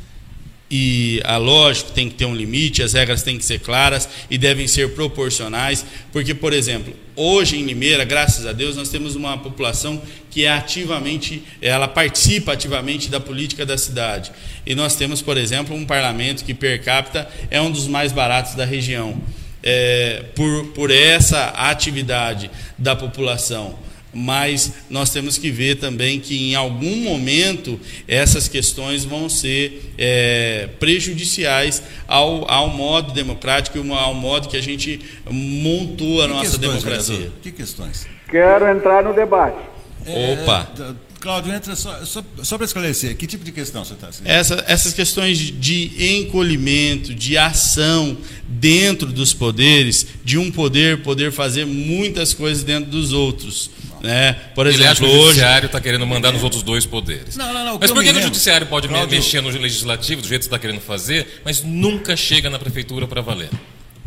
[0.76, 4.40] e a lógico tem que ter um limite, as regras têm que ser claras e
[4.40, 9.38] devem ser proporcionais, porque por exemplo, hoje em Limeira, graças a Deus, nós temos uma
[9.38, 14.32] população que é ativamente, ela participa ativamente da política da cidade.
[14.66, 18.56] E nós temos, por exemplo, um parlamento que per capita é um dos mais baratos
[18.56, 19.22] da região.
[19.62, 23.78] É, por, por essa atividade da população
[24.14, 30.70] mas nós temos que ver também que em algum momento essas questões vão ser é,
[30.80, 36.52] prejudiciais ao, ao modo democrático e ao modo que a gente montou a que nossa
[36.52, 37.16] questões, democracia.
[37.16, 37.40] Vereador?
[37.42, 38.08] Que questões?
[38.30, 39.58] Quero entrar no debate.
[40.06, 40.68] É, Opa!
[41.24, 44.24] Cláudio, entra só, só, só para esclarecer, que tipo de questão você está assim?
[44.26, 51.66] Essa, essas questões de encolhimento, de ação dentro dos poderes, de um poder poder fazer
[51.66, 53.72] muitas coisas dentro dos outros.
[54.02, 54.34] Né?
[54.54, 57.38] Por exemplo, Ele acha que o judiciário está querendo mandar nos outros dois poderes.
[57.38, 59.16] Não, não, não, mas por que, que o judiciário pode Cláudio...
[59.16, 63.22] mexer no legislativo do jeito que está querendo fazer, mas nunca chega na prefeitura para
[63.22, 63.50] valer?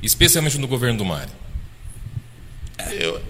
[0.02, 1.32] Especialmente no governo do Mário.
[3.00, 3.22] Eu,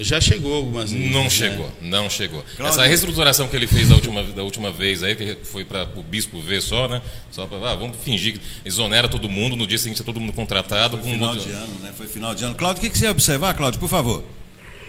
[0.00, 1.10] já chegou algumas vezes.
[1.12, 1.30] Não né?
[1.30, 2.44] chegou, não chegou.
[2.58, 6.02] Essa reestruturação que ele fez da última, da última vez aí, que foi para o
[6.02, 7.00] bispo ver só, né?
[7.30, 10.32] Só para, ah, vamos fingir que exonera todo mundo, no dia seguinte é todo mundo
[10.32, 10.98] contratado.
[10.98, 11.92] Foi final de ano, né?
[11.96, 12.54] Foi final de ano.
[12.54, 14.24] Cláudio, o que, que você ia observar, Cláudio, por favor?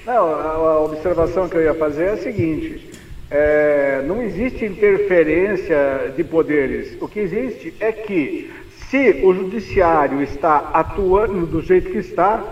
[0.05, 2.89] Não, a observação que eu ia fazer é a seguinte:
[3.29, 6.95] é, não existe interferência de poderes.
[7.01, 8.51] O que existe é que,
[8.89, 12.43] se o judiciário está atuando do jeito que está,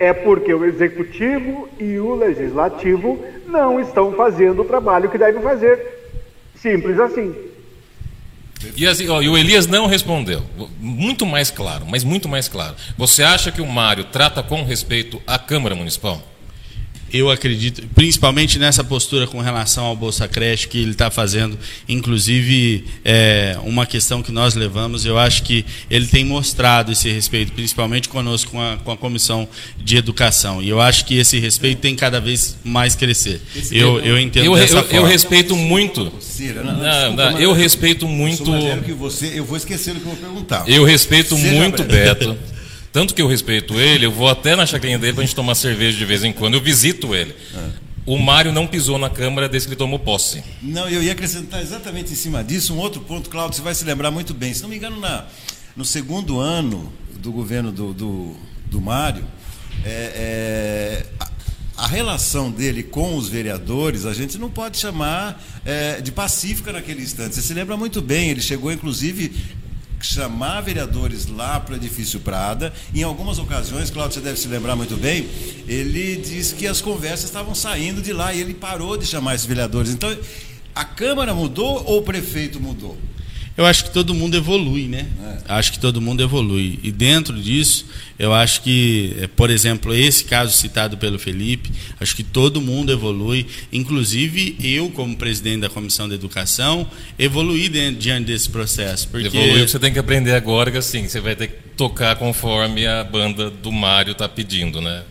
[0.00, 5.78] é porque o executivo e o legislativo não estão fazendo o trabalho que devem fazer.
[6.56, 7.34] Simples assim.
[8.76, 10.42] E, assim, ó, e, o Elias não respondeu.
[10.78, 12.74] Muito mais claro, mas muito mais claro.
[12.96, 16.20] Você acha que o Mário trata com respeito à Câmara Municipal?
[17.12, 22.84] Eu acredito, principalmente nessa postura com relação ao Bolsa Creche que ele está fazendo, inclusive
[23.04, 28.08] é, uma questão que nós levamos, eu acho que ele tem mostrado esse respeito, principalmente
[28.08, 30.62] conosco, com a, com a Comissão de Educação.
[30.62, 33.40] E eu acho que esse respeito tem cada vez mais crescer.
[33.70, 34.96] Eu, eu entendo eu, dessa eu, forma.
[34.98, 36.12] Eu respeito muito.
[36.64, 38.44] Não, não, eu respeito muito.
[38.84, 40.68] Que você, eu vou esquecer o que eu vou perguntar.
[40.68, 42.36] Eu respeito muito, Beto.
[42.92, 45.54] Tanto que eu respeito ele, eu vou até na chacrinha dele para a gente tomar
[45.54, 47.34] cerveja de vez em quando, eu visito ele.
[47.54, 47.90] É.
[48.04, 50.42] O Mário não pisou na Câmara desde que ele tomou posse.
[50.60, 53.84] Não, eu ia acrescentar exatamente em cima disso um outro ponto, Cláudio, você vai se
[53.84, 54.52] lembrar muito bem.
[54.52, 55.26] Se não me engano, na,
[55.76, 58.36] no segundo ano do governo do, do,
[58.66, 59.24] do Mário,
[59.84, 61.06] é, é,
[61.76, 67.02] a relação dele com os vereadores, a gente não pode chamar é, de pacífica naquele
[67.02, 67.34] instante.
[67.34, 69.32] Você se lembra muito bem, ele chegou inclusive
[70.06, 72.72] chamar vereadores lá para o edifício Prada.
[72.94, 75.28] Em algumas ocasiões, Cláudio, você deve se lembrar muito bem,
[75.66, 79.46] ele disse que as conversas estavam saindo de lá e ele parou de chamar esses
[79.46, 79.92] vereadores.
[79.92, 80.16] Então,
[80.74, 82.96] a Câmara mudou ou o prefeito mudou?
[83.60, 85.04] Eu acho que todo mundo evolui, né?
[85.22, 85.52] É.
[85.52, 86.78] Acho que todo mundo evolui.
[86.82, 87.84] E dentro disso,
[88.18, 92.90] eu acho que, é, por exemplo, esse caso citado pelo Felipe, acho que todo mundo
[92.90, 93.46] evolui.
[93.70, 99.06] Inclusive, eu, como presidente da Comissão de Educação, evoluí dentro, diante desse processo.
[99.08, 99.26] Porque...
[99.26, 103.04] Evoluiu, você tem que aprender agora que assim, você vai ter que tocar conforme a
[103.04, 105.02] banda do Mário está pedindo, né?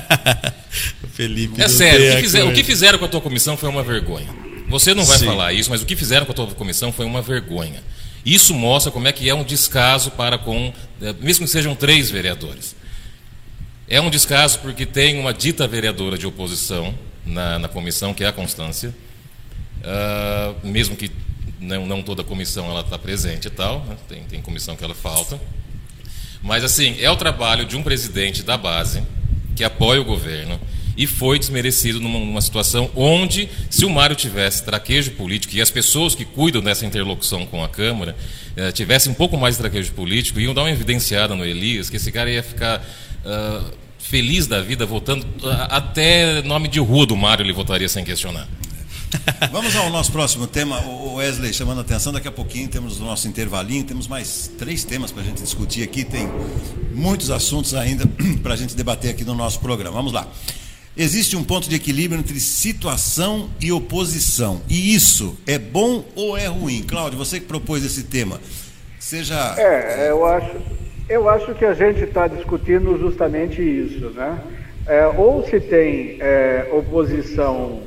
[1.12, 1.60] Felipe.
[1.60, 4.51] É sério, o que, fizer, o que fizeram com a tua comissão foi uma vergonha.
[4.72, 5.26] Você não vai Sim.
[5.26, 7.82] falar isso, mas o que fizeram com a tua comissão foi uma vergonha.
[8.24, 12.10] Isso mostra como é que é um descaso para com, é, mesmo que sejam três
[12.10, 12.74] vereadores.
[13.86, 16.94] É um descaso porque tem uma dita vereadora de oposição
[17.26, 18.94] na, na comissão, que é a Constância,
[19.82, 21.10] uh, mesmo que
[21.60, 23.96] não, não, toda a comissão ela está presente e tal, né?
[24.08, 25.38] tem, tem comissão que ela falta.
[26.42, 29.02] Mas assim, é o trabalho de um presidente da base
[29.54, 30.58] que apoia o governo,
[30.96, 35.70] e foi desmerecido numa, numa, situação onde, se o Mário tivesse traquejo político e as
[35.70, 38.16] pessoas que cuidam dessa interlocução com a Câmara
[38.56, 41.96] eh, tivessem um pouco mais de traquejo político, iam dar uma evidenciada no Elias, que
[41.96, 42.84] esse cara ia ficar
[43.24, 48.04] uh, feliz da vida, votando uh, até nome de rua do Mário ele votaria sem
[48.04, 48.46] questionar.
[49.50, 52.12] Vamos ao nosso próximo tema, o Wesley chamando a atenção.
[52.12, 55.82] Daqui a pouquinho temos o nosso intervalinho, temos mais três temas para a gente discutir
[55.82, 56.04] aqui.
[56.04, 56.28] Tem
[56.94, 58.06] muitos assuntos ainda
[58.42, 59.96] para a gente debater aqui no nosso programa.
[59.96, 60.26] Vamos lá.
[60.94, 64.60] Existe um ponto de equilíbrio entre situação e oposição.
[64.68, 66.82] E isso é bom ou é ruim?
[66.82, 68.38] Cláudio, você que propôs esse tema.
[69.00, 69.54] Seja.
[69.56, 70.56] É, eu acho,
[71.08, 74.38] eu acho que a gente está discutindo justamente isso, né?
[74.86, 77.80] É, ou se tem é, oposição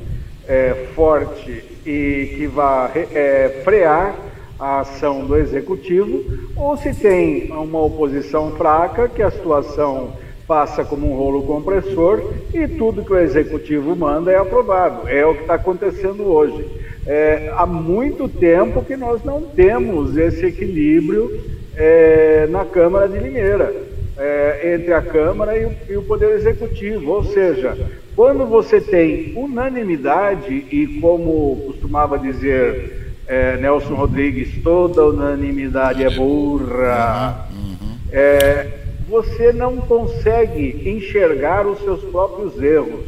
[0.47, 4.15] é, forte e que vá é, frear
[4.59, 6.23] a ação do executivo,
[6.55, 10.13] ou se tem uma oposição fraca que a situação
[10.47, 15.07] passa como um rolo compressor e tudo que o executivo manda é aprovado.
[15.07, 16.65] É o que está acontecendo hoje.
[17.05, 21.39] É, há muito tempo que nós não temos esse equilíbrio
[21.75, 23.73] é, na Câmara de Limeira,
[24.17, 27.11] é, entre a Câmara e o, e o Poder Executivo.
[27.11, 27.77] Ou seja,
[28.15, 37.47] quando você tem unanimidade, e como costumava dizer é, Nelson Rodrigues, toda unanimidade é burra.
[37.51, 37.97] Uhum.
[38.11, 43.05] É, você não consegue enxergar os seus próprios erros,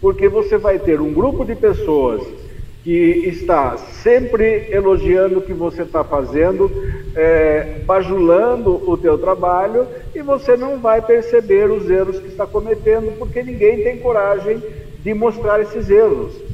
[0.00, 2.22] porque você vai ter um grupo de pessoas
[2.82, 2.90] que
[3.26, 6.70] está sempre elogiando o que você está fazendo,
[7.16, 13.16] é, bajulando o teu trabalho, e você não vai perceber os erros que está cometendo,
[13.18, 14.62] porque ninguém tem coragem
[15.02, 16.53] de mostrar esses erros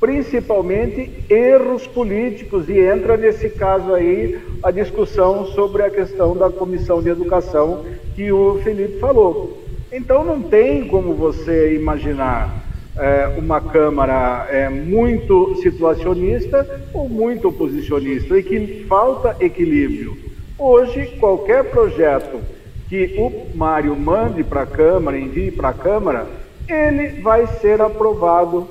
[0.00, 7.02] principalmente erros políticos, e entra nesse caso aí a discussão sobre a questão da comissão
[7.02, 7.84] de educação
[8.14, 9.62] que o Felipe falou.
[9.92, 12.64] Então não tem como você imaginar
[12.96, 20.16] é, uma Câmara é, muito situacionista ou muito oposicionista, e que falta equilíbrio.
[20.58, 22.40] Hoje, qualquer projeto
[22.88, 26.26] que o Mário mande para a Câmara, envie para a Câmara,
[26.68, 28.66] ele vai ser aprovado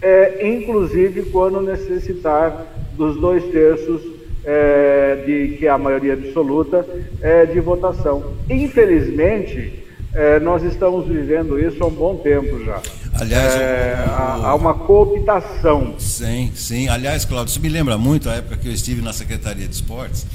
[0.00, 4.00] é, inclusive quando necessitar dos dois terços
[4.44, 6.86] é, de que é a maioria absoluta
[7.20, 8.34] é, de votação.
[8.48, 9.84] Infelizmente,
[10.14, 12.80] é, nós estamos vivendo isso há um bom tempo já.
[13.14, 15.94] Aliás, é, há, há uma cooptação.
[15.98, 16.88] Sim, sim.
[16.88, 20.26] Aliás, Cláudio, isso me lembra muito a época que eu estive na Secretaria de Esportes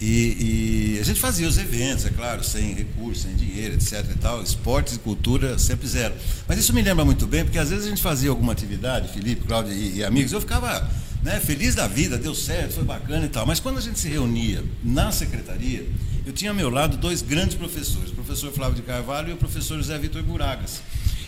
[0.00, 4.06] e, e, a gente fazia os eventos, é claro, sem recursos, sem dinheiro, etc.
[4.10, 4.42] e tal.
[4.42, 6.14] Esportes e cultura sempre zero.
[6.48, 9.46] Mas isso me lembra muito bem, porque às vezes a gente fazia alguma atividade, Felipe,
[9.46, 10.90] Cláudio e, e amigos, eu ficava
[11.22, 13.44] né, feliz da vida, deu certo, foi bacana e tal.
[13.46, 15.86] Mas quando a gente se reunia na secretaria,
[16.24, 19.36] eu tinha ao meu lado dois grandes professores, o professor Flávio de Carvalho e o
[19.36, 20.80] professor José Vitor Buragas.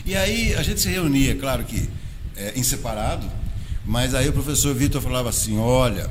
[0.07, 1.91] E aí a gente se reunia, claro que
[2.37, 3.31] é, em separado,
[3.85, 6.09] mas aí o professor Vitor falava assim: olha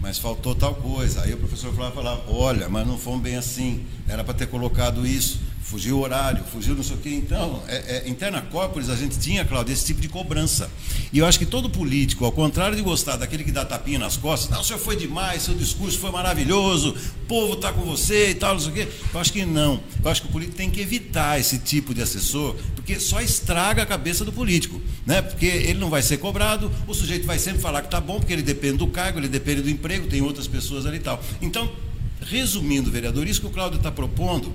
[0.00, 1.22] mas faltou tal coisa.
[1.22, 5.50] Aí o professor falava, olha, mas não foi bem assim, era para ter colocado isso
[5.70, 7.10] fugiu o horário, fugiu não sei o quê.
[7.10, 10.68] Então, é, é, interna corporis, a gente tinha, Cláudio, esse tipo de cobrança.
[11.12, 14.16] E eu acho que todo político, ao contrário de gostar daquele que dá tapinha nas
[14.16, 16.90] costas, não, o senhor foi demais, seu discurso foi maravilhoso,
[17.22, 18.88] o povo está com você e tal, não sei o quê.
[19.14, 19.80] Eu acho que não.
[20.02, 23.84] Eu acho que o político tem que evitar esse tipo de assessor, porque só estraga
[23.84, 24.80] a cabeça do político.
[25.06, 25.22] Né?
[25.22, 28.32] Porque ele não vai ser cobrado, o sujeito vai sempre falar que está bom, porque
[28.32, 31.22] ele depende do cargo, ele depende do emprego, tem outras pessoas ali e tal.
[31.40, 31.70] Então,
[32.20, 34.52] resumindo, vereador, isso que o Cláudio está propondo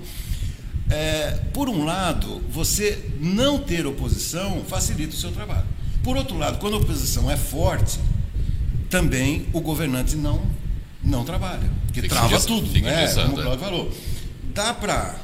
[0.88, 5.66] é, por um lado, você não ter oposição facilita o seu trabalho.
[6.02, 7.98] Por outro lado, quando a oposição é forte,
[8.88, 10.40] também o governante não,
[11.02, 13.12] não trabalha, que fica trava tudo, né?
[13.12, 13.92] como o Claudio falou.
[14.54, 15.16] Dá para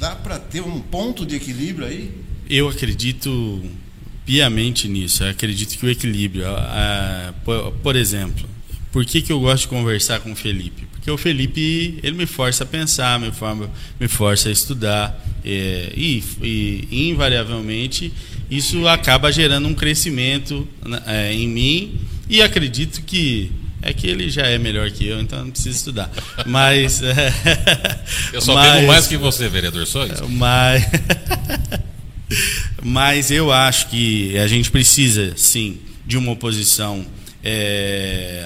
[0.00, 0.16] dá
[0.50, 2.12] ter um ponto de equilíbrio aí?
[2.50, 3.62] Eu acredito
[4.24, 5.24] piamente nisso.
[5.24, 6.44] Eu acredito que o equilíbrio,
[7.44, 8.48] por, por exemplo,
[8.92, 10.86] por que, que eu gosto de conversar com o Felipe?
[10.92, 13.68] Porque o Felipe ele me força a pensar, me, forma,
[14.00, 18.12] me força a estudar é, e, e, invariavelmente
[18.50, 23.52] isso acaba gerando um crescimento né, é, em mim e acredito que
[23.82, 26.10] é que ele já é melhor que eu, então não precisa estudar.
[26.46, 27.34] Mas é,
[28.32, 29.98] eu só mas, mais que você, vereador, isso.
[30.30, 30.84] Mas
[32.82, 37.04] mas eu acho que a gente precisa sim de uma oposição
[37.42, 38.42] é,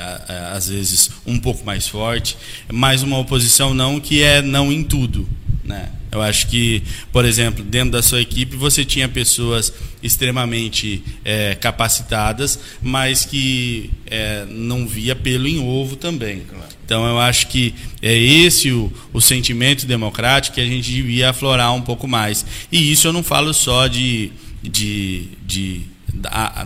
[0.52, 2.36] às vezes um pouco mais forte,
[2.72, 5.28] mas uma oposição não que é não em tudo,
[5.64, 5.90] né?
[6.10, 6.82] Eu acho que,
[7.12, 14.46] por exemplo, dentro da sua equipe você tinha pessoas extremamente é, capacitadas, mas que é,
[14.48, 16.42] não via pelo em ovo também.
[16.84, 21.74] Então eu acho que é esse o, o sentimento democrático que a gente devia aflorar
[21.74, 22.46] um pouco mais.
[22.72, 24.32] E isso eu não falo só de,
[24.62, 25.82] de, de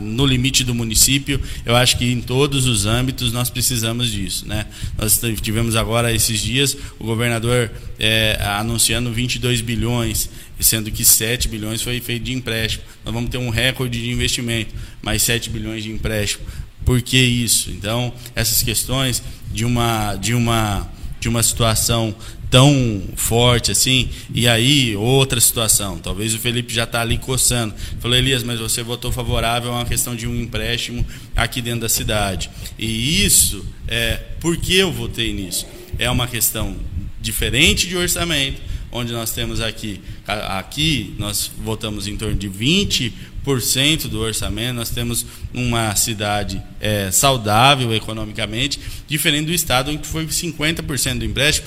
[0.01, 4.47] no limite do município, eu acho que em todos os âmbitos nós precisamos disso.
[4.47, 4.67] Né?
[4.97, 10.31] Nós tivemos agora, esses dias, o governador é, anunciando 22 bilhões,
[10.61, 12.85] sendo que 7 bilhões foi feito de empréstimo.
[13.05, 16.45] Nós vamos ter um recorde de investimento, mais 7 bilhões de empréstimo.
[16.85, 17.71] Por que isso?
[17.71, 19.23] Então, essas questões
[19.53, 20.91] de uma, de uma,
[21.21, 22.15] de uma situação
[22.53, 24.11] tão forte assim.
[24.35, 25.99] E aí, outra situação.
[25.99, 27.75] Talvez o Felipe já está ali coçando.
[27.99, 31.89] Falou, Elias, mas você votou favorável a uma questão de um empréstimo aqui dentro da
[31.89, 32.51] cidade.
[32.79, 35.67] E isso, é, por que eu votei nisso?
[35.99, 36.77] É uma questão
[37.23, 43.15] diferente de orçamento, onde nós temos aqui, aqui nós votamos em torno de 20
[43.61, 48.79] cento do orçamento, nós temos uma cidade é, saudável economicamente,
[49.09, 51.67] diferente do estado em que foi 50% do empréstimo,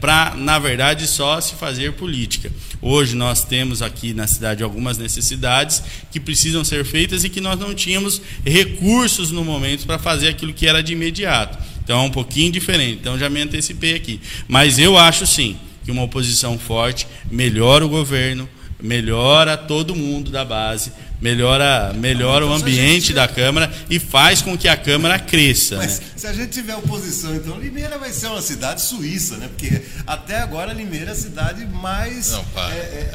[0.00, 2.50] para, na verdade, só se fazer política.
[2.80, 7.58] Hoje nós temos aqui na cidade algumas necessidades que precisam ser feitas e que nós
[7.58, 11.58] não tínhamos recursos no momento para fazer aquilo que era de imediato.
[11.84, 12.98] Então é um pouquinho diferente.
[13.00, 14.20] Então já me antecipei aqui.
[14.48, 18.48] Mas eu acho sim que uma oposição forte melhora o governo,
[18.82, 23.20] melhora todo mundo da base, melhora, melhora então, o ambiente tiver...
[23.20, 25.76] da Câmara e faz com que a Câmara cresça.
[25.76, 26.06] Mas né?
[26.16, 29.48] se a gente tiver oposição, então Limeira vai ser uma cidade suíça, né?
[29.48, 32.32] Porque até agora Limeira é a cidade mais.
[32.32, 33.10] Não, é, é,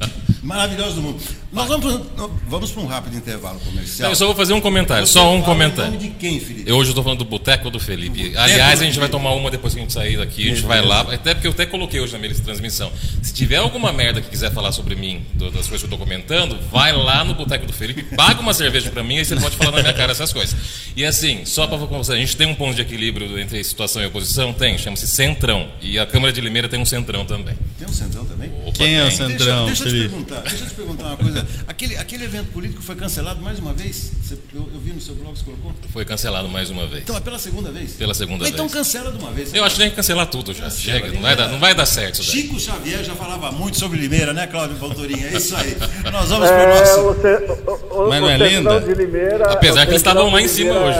[0.00, 0.08] é, é
[0.42, 1.22] maravilhosa do mundo.
[1.54, 2.00] Nós vamos,
[2.48, 4.10] vamos para um rápido intervalo comercial.
[4.10, 5.92] eu só vou fazer um comentário, Você só um comentário.
[5.92, 6.68] Nome de quem, Felipe?
[6.68, 8.24] Eu hoje estou falando do Boteco do Felipe.
[8.24, 10.66] Boteco Aliás, a gente vai tomar uma depois que a gente sair daqui, a gente
[10.66, 12.90] vai lá, até porque eu até coloquei hoje na minha transmissão.
[13.22, 16.58] Se tiver alguma merda que quiser falar sobre mim, das coisas que eu estou comentando,
[16.72, 19.70] vai lá no Boteco do Felipe, paga uma cerveja para mim e você pode falar
[19.70, 20.56] na minha cara essas coisas.
[20.96, 24.06] E assim, só para você, a gente tem um ponto de equilíbrio entre situação e
[24.06, 24.52] oposição?
[24.52, 25.68] Tem, chama-se Centrão.
[25.80, 27.54] E a Câmara de Limeira tem um Centrão também.
[27.78, 28.50] Tem um Centrão também?
[28.66, 29.66] Opa, Quem é o Centrão?
[29.66, 31.43] Deixa, deixa, eu te perguntar, deixa eu te perguntar uma coisa.
[31.66, 34.12] Aquele, aquele aquele evento político foi cancelado mais uma vez?
[34.22, 35.72] Você, eu, eu, vi no seu blog, você colocou?
[35.92, 37.02] Foi cancelado mais uma vez.
[37.02, 37.92] Então é pela segunda vez?
[37.92, 38.72] Pela segunda então, vez.
[38.72, 39.52] Então cancela de uma vez.
[39.52, 40.64] Eu acho que tem que cancelar tudo já.
[40.64, 42.22] Cancela, Chega, não vai, dar, não vai dar certo.
[42.22, 45.26] Chico Xavier já falava muito sobre Limeira, né, Cláudio Valtorinha?
[45.26, 45.76] É isso aí.
[46.10, 47.02] Nós vamos é, para o nosso.
[47.02, 48.80] Você, o, Mas não é linda?
[48.80, 50.98] De Limeira, Apesar que eles estavam lá em cima hoje.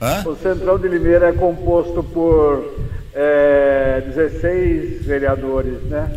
[0.00, 0.24] Hã?
[0.26, 2.64] O Centrão de Limeira é composto por
[3.20, 6.08] é, 16 vereadores, né?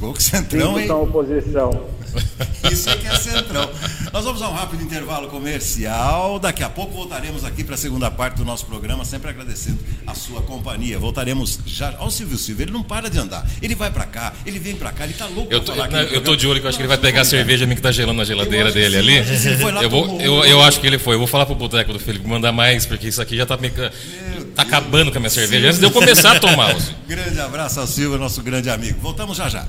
[0.00, 0.86] Pouco centrão, hein?
[0.86, 1.86] são oposição.
[2.72, 3.68] Isso é que é centrão.
[4.16, 6.38] Nós vamos a um rápido intervalo comercial.
[6.38, 10.14] Daqui a pouco voltaremos aqui para a segunda parte do nosso programa, sempre agradecendo a
[10.14, 10.98] sua companhia.
[10.98, 11.94] Voltaremos já.
[11.98, 13.46] Olha o Silvio Silva, ele não para de andar.
[13.60, 16.22] Ele vai para cá, ele vem para cá, ele tá louco eu tô, falar Eu
[16.22, 18.16] tô de olho que eu acho que ele vai pegar a cerveja que tá gelando
[18.16, 19.16] na geladeira dele ali.
[19.82, 21.16] Eu, vou, eu, eu acho que ele foi.
[21.16, 23.68] Eu vou falar pro boteco do Felipe mandar mais, porque isso aqui já tá me,
[23.68, 25.66] tá acabando com a minha cerveja.
[25.66, 26.74] Antes de eu começar a tomar.
[27.06, 28.98] grande abraço ao Silvio, nosso grande amigo.
[28.98, 29.66] Voltamos já já.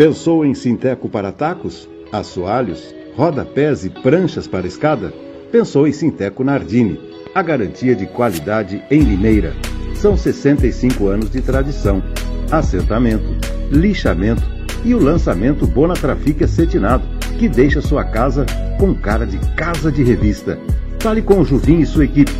[0.00, 5.12] Pensou em Sinteco para tacos, assoalhos, rodapés e pranchas para escada?
[5.52, 6.98] Pensou em Sinteco Nardini,
[7.34, 9.52] a garantia de qualidade em Limeira.
[9.94, 12.02] São 65 anos de tradição,
[12.50, 13.28] assentamento,
[13.70, 14.42] lixamento
[14.86, 17.06] e o lançamento Bonatrafic acetinado,
[17.38, 18.46] que deixa sua casa
[18.78, 20.58] com cara de casa de revista.
[21.00, 22.32] Fale com o Juvim e sua equipe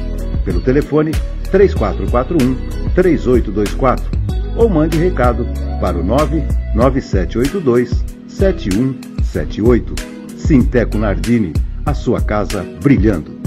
[0.47, 1.11] pelo telefone
[1.51, 2.57] 3441
[2.95, 4.20] 3824
[4.61, 5.47] ou mande recado
[5.81, 9.95] para o 99782 7178.
[10.37, 11.55] Sinteco Nardini,
[11.87, 13.41] a sua casa brilhando.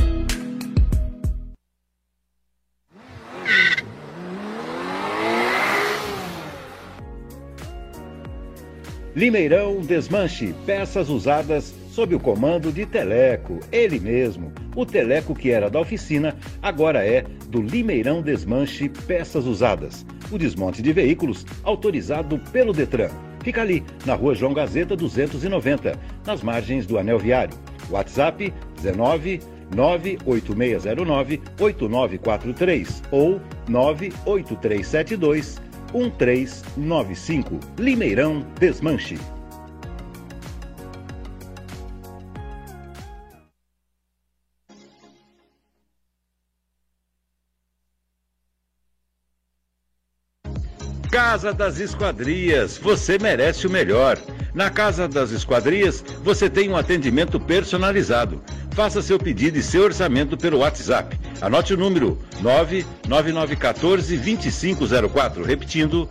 [9.15, 14.51] Limeirão Desmanche, peças usadas sob o comando de Teleco, ele mesmo.
[14.75, 20.03] O Teleco que era da oficina, agora é do Limeirão Desmanche Peças Usadas.
[20.31, 23.11] O desmonte de veículos autorizado pelo Detran.
[23.43, 27.55] Fica ali, na rua João Gazeta 290, nas margens do Anel Viário.
[27.91, 29.39] WhatsApp 19
[29.75, 33.39] 98609 8943 ou
[33.69, 35.61] 98372
[35.93, 37.59] 1395.
[37.77, 39.19] Limeirão Desmanche.
[51.33, 54.19] Casa das Esquadrias, você merece o melhor.
[54.53, 58.39] Na Casa das Esquadrias, você tem um atendimento personalizado.
[58.73, 61.19] Faça seu pedido e seu orçamento pelo WhatsApp.
[61.41, 65.43] Anote o número 99914 2504.
[65.43, 66.07] Repetindo,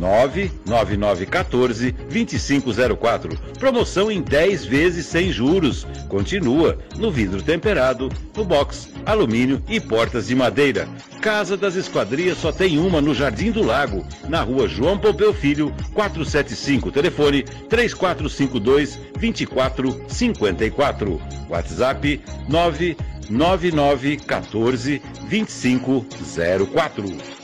[0.00, 3.38] 99914 2504.
[3.58, 5.86] Promoção em 10 vezes sem juros.
[6.08, 10.88] Continua no vidro temperado, no box, alumínio e portas de madeira.
[11.20, 15.72] Casa das Esquadrias só tem uma no Jardim do Lago, na rua João Pompeu Filho,
[15.92, 16.90] 475.
[16.90, 21.20] Telefone 3452 2454.
[21.48, 27.39] WhatsApp 99914 2504.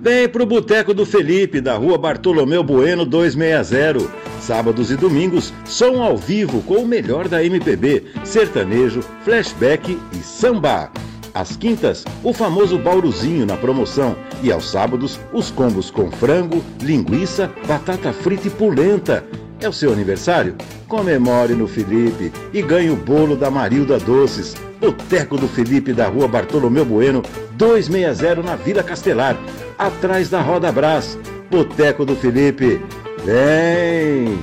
[0.01, 6.17] Vem pro Boteco do Felipe, da rua Bartolomeu Bueno 260 Sábados e domingos, som ao
[6.17, 10.91] vivo com o melhor da MPB, sertanejo, flashback e samba.
[11.33, 14.17] Às quintas, o famoso bauruzinho na promoção.
[14.43, 19.25] E aos sábados, os combos com frango, linguiça, batata frita e polenta.
[19.61, 20.57] É o seu aniversário?
[20.89, 24.57] Comemore no Felipe e ganhe o bolo da Marilda Doces.
[24.81, 27.23] Boteco do Felipe da rua Bartolomeu Bueno,
[27.53, 29.37] 260 na Vila Castelar,
[29.79, 31.17] atrás da Roda Brás.
[31.49, 32.81] Boteco do Felipe.
[33.25, 34.37] Vem!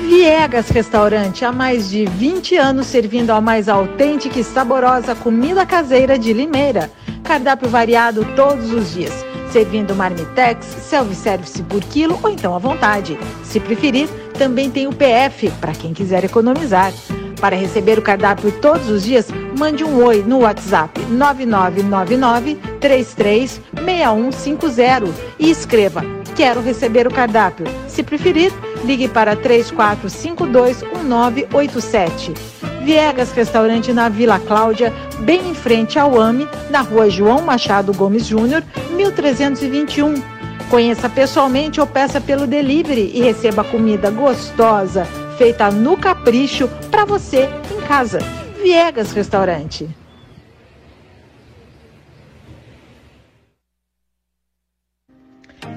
[0.00, 6.18] Viegas Restaurante, há mais de 20 anos servindo a mais autêntica e saborosa comida caseira
[6.18, 6.90] de Limeira.
[7.24, 13.18] Cardápio variado todos os dias, servindo marmitex, self-service por quilo ou então à vontade.
[13.44, 14.08] Se preferir,
[14.38, 16.92] também tem o PF para quem quiser economizar.
[17.40, 19.28] Para receber o cardápio todos os dias,
[19.58, 27.64] mande um oi no WhatsApp 9999 336150 e escreva Quero receber o cardápio.
[27.88, 28.52] Se preferir,
[28.84, 32.34] ligue para 34521987.
[32.82, 38.26] Viegas Restaurante na Vila Cláudia, bem em frente ao AME, na rua João Machado Gomes
[38.26, 40.22] Júnior, 1321.
[40.68, 47.48] Conheça pessoalmente ou peça pelo delivery e receba comida gostosa feita no capricho para você
[47.70, 48.18] em casa.
[48.62, 49.88] Viegas Restaurante.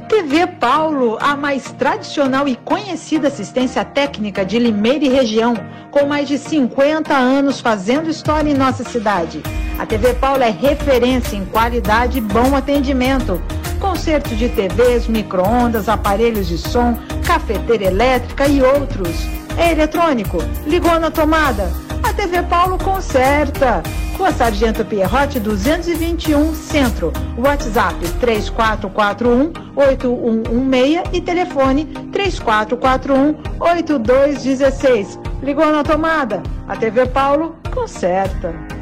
[0.07, 5.53] TV Paulo, a mais tradicional e conhecida assistência técnica de Limeira e região,
[5.91, 9.41] com mais de 50 anos fazendo história em nossa cidade.
[9.77, 13.41] A TV Paulo é referência em qualidade e bom atendimento.
[13.79, 19.38] Concerto de TVs, micro-ondas, aparelhos de som, cafeteira elétrica e outros.
[19.59, 20.37] É eletrônico?
[20.65, 21.69] Ligou na tomada?
[22.01, 23.83] A TV Paulo conserta.
[24.17, 27.11] Rua Sargento Pierrote 221 Centro.
[27.37, 35.19] WhatsApp 3441 8116 e telefone 3441 8216.
[35.43, 36.41] Ligou na tomada?
[36.65, 38.78] A TV Paulo conserta.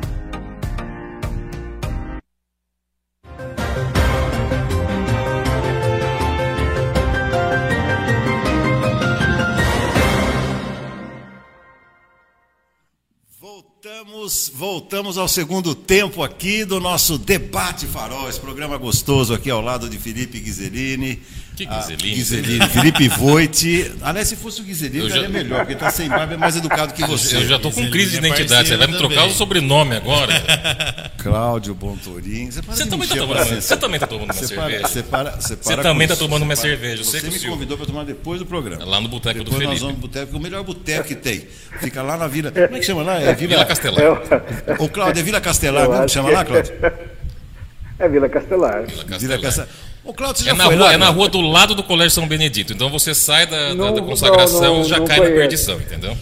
[14.57, 19.87] Voltamos, ao segundo tempo aqui do nosso Debate Farol, esse programa gostoso aqui ao lado
[19.87, 21.21] de Felipe Ghiserini.
[21.57, 22.13] Que Ghiserini?
[22.13, 23.91] Ghiserini, Felipe Voit.
[24.03, 25.23] Aliás, se fosse o Ghiserini, já...
[25.23, 27.37] é melhor, porque está sem barba, é mais educado que você.
[27.37, 29.31] Eu já estou com crise de é identidade, você vai me trocar também.
[29.31, 31.11] o sobrenome agora.
[31.17, 32.51] Cláudio Bontorim.
[32.51, 34.87] Você, você também está tomando, você também tá tomando uma cerveja.
[34.87, 37.03] Você, para, você, para você também está tomando uma cerveja.
[37.03, 38.85] Você, você me convidou para tomar depois do programa.
[38.85, 39.71] Lá no Boteco do Felipe.
[39.71, 41.47] nós vamos no Boteco, o melhor boteco que tem.
[41.79, 42.51] Fica lá na Vila.
[42.51, 43.19] Como é que chama lá?
[43.19, 44.21] É Vila, Vila Castelar.
[44.77, 46.73] O Cláudio, é Vila Castelar, como chama lá, Cláudio?
[47.99, 48.85] É Vila Castelar.
[48.85, 49.19] Vila Castelar.
[49.19, 49.69] Vila Castelar.
[50.07, 51.83] Ô, Cláudio, você é já é, na rua, lá, é na rua do lado do
[51.83, 52.71] Colégio São Benedito.
[52.71, 55.33] Então você sai da, não, da, consagração e já cai conheço.
[55.33, 56.17] na perdição, entendeu?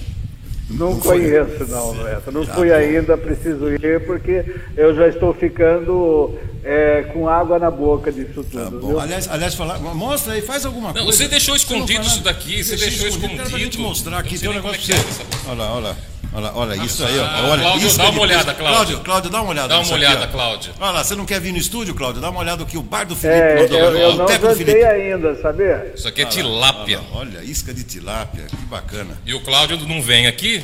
[0.70, 2.32] Não, não conheço, não, Neto.
[2.32, 2.76] Não tá fui bom.
[2.76, 4.44] ainda, preciso ir, porque
[4.76, 8.96] eu já estou ficando é, com água na boca disso tá tudo.
[8.96, 11.12] Tá aliás, aliás falar, mostra aí, faz alguma não, coisa.
[11.12, 13.34] Você deixou escondido isso daqui, você deixou escondido.
[13.34, 13.58] escondido.
[13.60, 15.24] Quero te mostrar aqui, tem um negócio pra você.
[15.48, 15.96] Olha lá, olha lá.
[16.36, 17.50] Olha, olha isso aí, ó.
[17.50, 18.76] Olha, Cláudio, isso dá uma olhada, Cláudio.
[18.76, 19.68] Cláudio, Cláudio, dá uma olhada.
[19.70, 20.74] Dá uma olhada, aqui, Cláudio.
[20.80, 22.22] Olha lá, você não quer vir no estúdio, Cláudio?
[22.22, 23.40] Dá uma olhada aqui, o bar do Felipe.
[23.40, 25.94] É, eu, eu não jantei ainda, sabia?
[25.96, 27.00] Isso aqui é tilápia.
[27.14, 29.18] Olha, olha, isca de tilápia, que bacana.
[29.26, 30.64] E o Cláudio não vem aqui,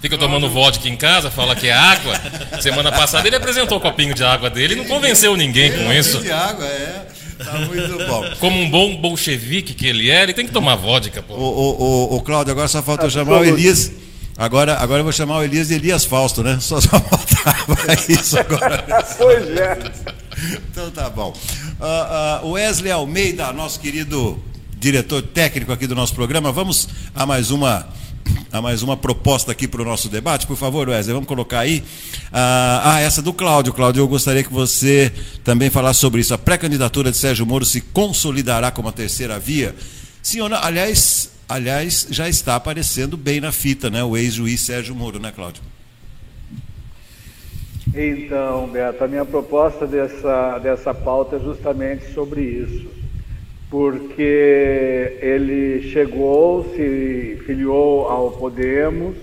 [0.00, 2.14] Fica tomando vodka em casa, fala que é água.
[2.62, 6.20] Semana passada ele apresentou o copinho de água dele e não convenceu ninguém com isso.
[6.20, 7.06] de água, é.
[7.44, 8.24] Tá muito bom.
[8.38, 11.34] Como um bom bolchevique que ele é, ele tem que tomar vodka, pô.
[11.34, 11.82] O, o,
[12.14, 13.90] o, o Cláudio, agora só falta eu chamar o Elias.
[14.38, 16.58] Agora, agora eu vou chamar o Elias de Elias Fausto, né?
[16.60, 17.76] Só, só faltava
[18.08, 18.84] isso agora.
[19.18, 19.78] pois é.
[20.70, 21.34] Então tá bom.
[21.80, 24.38] Uh, uh, Wesley Almeida, nosso querido
[24.78, 27.88] diretor técnico aqui do nosso programa, vamos a mais uma
[28.52, 30.46] a mais uma proposta aqui para o nosso debate.
[30.46, 31.82] Por favor, Wesley, vamos colocar aí.
[32.32, 33.72] Ah, ah, essa do Cláudio.
[33.72, 35.12] Cláudio, eu gostaria que você
[35.42, 36.32] também falasse sobre isso.
[36.32, 39.74] A pré-candidatura de Sérgio Moro se consolidará como a terceira via?
[40.22, 40.62] Sim ou não?
[40.62, 44.02] Aliás, aliás, já está aparecendo bem na fita, né?
[44.04, 45.62] O ex-juiz Sérgio Moro, né, Cláudio?
[47.94, 52.98] Então, Beto, a minha proposta dessa, dessa pauta é justamente sobre isso
[53.70, 59.14] porque ele chegou, se filiou ao Podemos,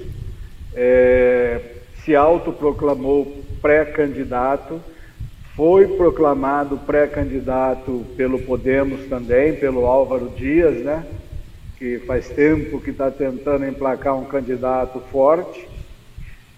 [0.76, 1.59] é,
[2.03, 4.80] se autoproclamou pré-candidato,
[5.55, 11.03] foi proclamado pré-candidato pelo Podemos também, pelo Álvaro Dias, né?
[11.78, 15.67] Que faz tempo que está tentando emplacar um candidato forte.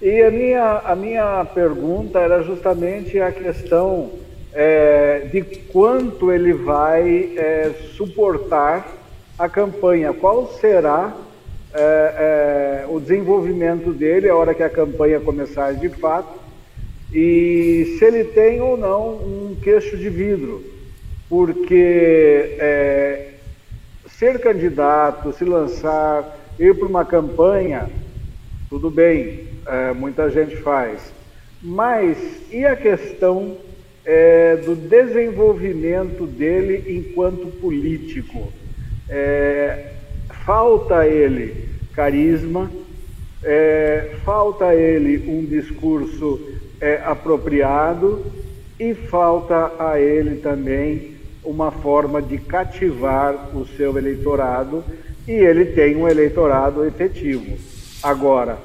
[0.01, 4.11] E a minha, a minha pergunta era justamente a questão
[4.53, 8.95] é, de quanto ele vai é, suportar
[9.37, 11.15] a campanha, qual será
[11.73, 16.39] é, é, o desenvolvimento dele a hora que a campanha começar de fato?
[17.13, 20.63] E se ele tem ou não um queixo de vidro,
[21.29, 23.36] porque é,
[24.17, 27.87] ser candidato, se lançar, ir para uma campanha,
[28.67, 31.13] tudo bem, é, muita gente faz,
[31.61, 32.17] mas
[32.51, 33.57] e a questão
[34.03, 38.51] é, do desenvolvimento dele enquanto político.
[39.09, 39.91] É,
[40.45, 42.71] falta ele carisma,
[43.43, 46.39] é, falta ele um discurso
[46.81, 48.25] é, apropriado
[48.79, 54.83] e falta a ele também uma forma de cativar o seu eleitorado
[55.27, 57.57] e ele tem um eleitorado efetivo.
[58.01, 58.57] Agora,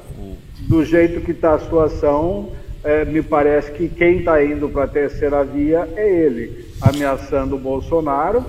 [0.60, 2.50] do jeito que está a situação,
[2.84, 7.58] é, me parece que quem está indo para a terceira via é ele, ameaçando o
[7.58, 8.44] Bolsonaro,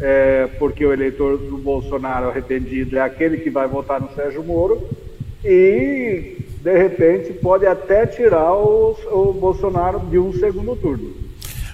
[0.00, 4.88] é, porque o eleitor do Bolsonaro arrependido é aquele que vai votar no Sérgio Moro,
[5.44, 11.14] e de repente pode até tirar o, o Bolsonaro de um segundo turno.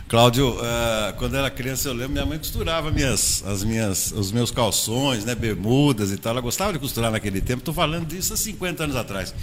[0.09, 4.51] Cláudio, uh, quando era criança, eu lembro, minha mãe costurava minhas, as minhas, os meus
[4.51, 6.33] calções, né, bermudas e tal.
[6.33, 7.61] Ela gostava de costurar naquele tempo.
[7.61, 9.35] Estou falando disso há 50 anos atrás.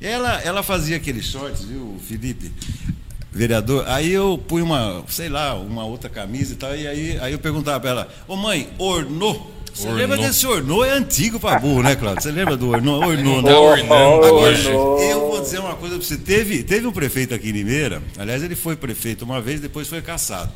[0.00, 2.52] Ela, ela fazia aqueles shorts, viu, Felipe?
[3.32, 7.32] Vereador, aí eu pus uma, sei lá, uma outra camisa e tal, e aí, aí
[7.32, 9.53] eu perguntava para ela, ô mãe, ornou?
[9.74, 9.98] Você ornou.
[9.98, 10.84] lembra desse ornou?
[10.84, 12.22] É antigo para burro, né, Cláudio?
[12.22, 13.02] Você lembra do ornou?
[13.02, 13.50] Ornou, né?
[13.50, 16.16] Agora, eu vou dizer uma coisa para você.
[16.16, 20.00] Teve, teve um prefeito aqui em Limeira, aliás, ele foi prefeito uma vez, depois foi
[20.00, 20.52] caçado.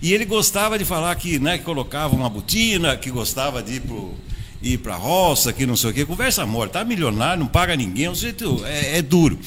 [0.00, 3.80] E ele gostava de falar que, né, que colocava uma botina, que gostava de ir
[3.80, 4.14] pro
[4.62, 6.04] ir para roça, que não sei o quê.
[6.04, 9.38] Conversa morta, tá milionário, não paga ninguém, o jeito é, é duro.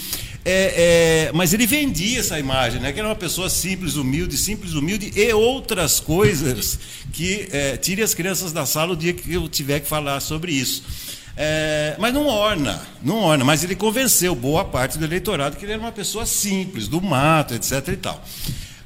[0.45, 2.91] É, é, mas ele vendia essa imagem, né?
[2.91, 6.77] Que era uma pessoa simples, humilde, simples, humilde e outras coisas
[7.13, 10.51] que é, tire as crianças da sala o dia que eu tiver que falar sobre
[10.51, 10.83] isso.
[11.35, 15.71] É, mas não orna, não orna, mas ele convenceu boa parte do eleitorado que ele
[15.71, 18.23] era uma pessoa simples, do mato, etc e tal.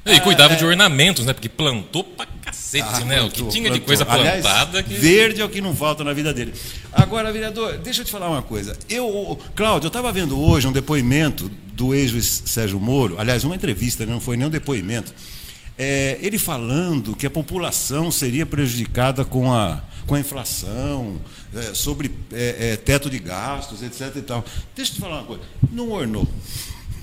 [0.06, 1.34] E cuidava é, de ornamentos, né?
[1.34, 2.26] Porque plantou pra
[2.58, 3.18] cacete, ah, né?
[3.18, 3.78] Plantou, o que tinha plantou.
[3.80, 4.78] de coisa plantada.
[4.78, 4.94] Aliás, que...
[4.94, 6.52] Verde é o que não falta na vida dele.
[6.92, 8.76] Agora, vereador, deixa eu te falar uma coisa.
[8.88, 14.04] Eu, Cláudio, eu estava vendo hoje um depoimento do ex-juiz Sérgio Moro, aliás, uma entrevista,
[14.04, 14.12] né?
[14.12, 15.14] não foi nem um depoimento.
[15.78, 21.20] É, ele falando que a população seria prejudicada com a, com a inflação,
[21.54, 24.16] é, sobre é, é teto de gastos, etc.
[24.16, 24.44] E tal.
[24.74, 25.42] Deixa eu te falar uma coisa.
[25.70, 26.26] Não ornou.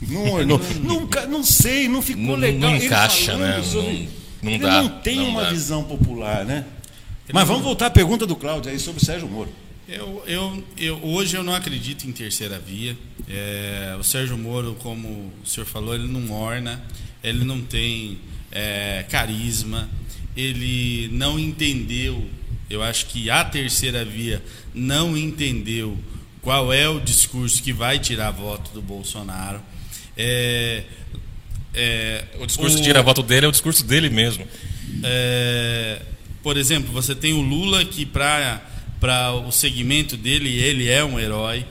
[0.02, 0.60] Não ornou.
[0.84, 2.70] Nunca, não sei, não ficou não, legal.
[2.72, 3.64] Não encaixa, né?
[3.64, 4.82] Sobre, não, não dá.
[4.82, 5.50] Não tem não uma dá.
[5.50, 6.66] visão popular, né?
[7.34, 9.52] Mas vamos voltar à pergunta do Cláudio aí sobre o Sérgio Moro.
[9.88, 12.98] Eu, eu, eu, hoje eu não acredito em terceira via.
[13.28, 16.84] É, o Sérgio Moro, como o senhor falou, ele não orna,
[17.24, 18.20] ele não tem
[18.52, 19.90] é, carisma,
[20.36, 22.28] ele não entendeu.
[22.70, 24.44] Eu acho que a terceira via
[24.74, 25.98] não entendeu
[26.42, 29.62] qual é o discurso que vai tirar voto do Bolsonaro.
[30.18, 30.84] É,
[31.76, 34.48] é, o discurso o, tira voto dele é o discurso dele mesmo.
[35.04, 36.02] É,
[36.42, 38.62] por exemplo, você tem o Lula que para
[39.46, 41.66] o segmento dele ele é um herói.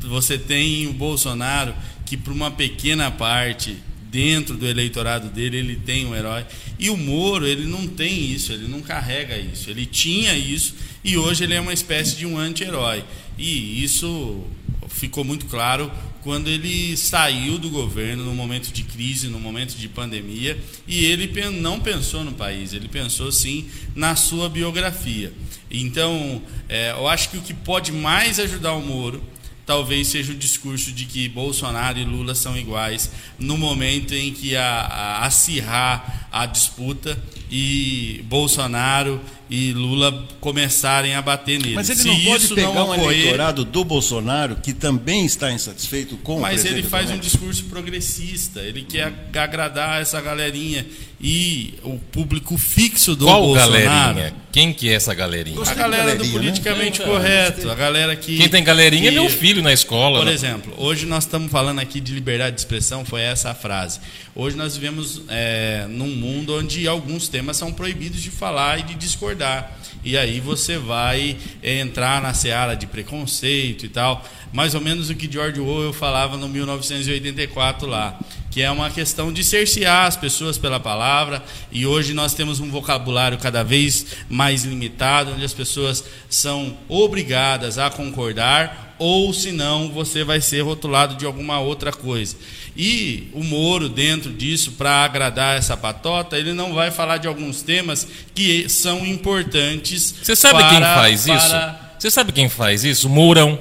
[0.00, 3.76] Você tem o Bolsonaro que para uma pequena parte
[4.10, 6.44] dentro do eleitorado dele ele tem um herói.
[6.78, 9.70] E o Moro, ele não tem isso, ele não carrega isso.
[9.70, 13.04] Ele tinha isso e hoje ele é uma espécie de um anti-herói.
[13.38, 14.44] E isso
[14.88, 15.90] ficou muito claro
[16.26, 21.30] quando ele saiu do governo no momento de crise, no momento de pandemia, e ele
[21.52, 25.32] não pensou no país, ele pensou sim na sua biografia.
[25.70, 29.22] Então, é, eu acho que o que pode mais ajudar o Moro
[29.64, 33.08] talvez seja o discurso de que Bolsonaro e Lula são iguais
[33.38, 37.16] no momento em que a, a acirrar a disputa
[37.50, 41.74] e Bolsonaro e Lula começarem a bater nele.
[41.74, 45.52] Mas ele Se não pode pegar não ocorrer, um eleitorado do Bolsonaro que também está
[45.52, 50.84] insatisfeito com mas o Mas ele faz um discurso progressista, ele quer agradar essa galerinha
[51.20, 53.72] e o público fixo do Qual Bolsonaro.
[53.72, 54.34] galerinha?
[54.52, 55.58] Quem que é essa galerinha?
[55.60, 56.32] A galera do né?
[56.32, 57.06] politicamente né?
[57.06, 60.18] correto, a galera que Quem tem galerinha que, é meu filho na escola.
[60.18, 60.32] Por né?
[60.32, 64.00] exemplo, hoje nós estamos falando aqui de liberdade de expressão, foi essa a frase.
[64.34, 68.94] Hoje nós vivemos é, num mundo onde alguns temas são proibidos de falar e de
[68.94, 69.70] discordar.
[70.02, 74.24] E aí você vai entrar na seara de preconceito e tal.
[74.54, 78.18] Mais ou menos o que George Orwell falava no 1984 lá,
[78.50, 81.44] que é uma questão de cercear as pessoas pela palavra.
[81.70, 87.76] E hoje nós temos um vocabulário cada vez mais limitado, onde as pessoas são obrigadas
[87.76, 92.36] a concordar ou senão você vai ser rotulado de alguma outra coisa.
[92.76, 97.62] E o Moro, dentro disso, para agradar essa patota, ele não vai falar de alguns
[97.62, 100.14] temas que são importantes.
[100.22, 101.36] Você sabe para, quem faz para...
[101.36, 101.86] isso?
[101.98, 103.08] Você sabe quem faz isso?
[103.08, 103.58] O Mourão.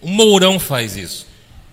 [0.00, 1.26] O Mourão faz isso.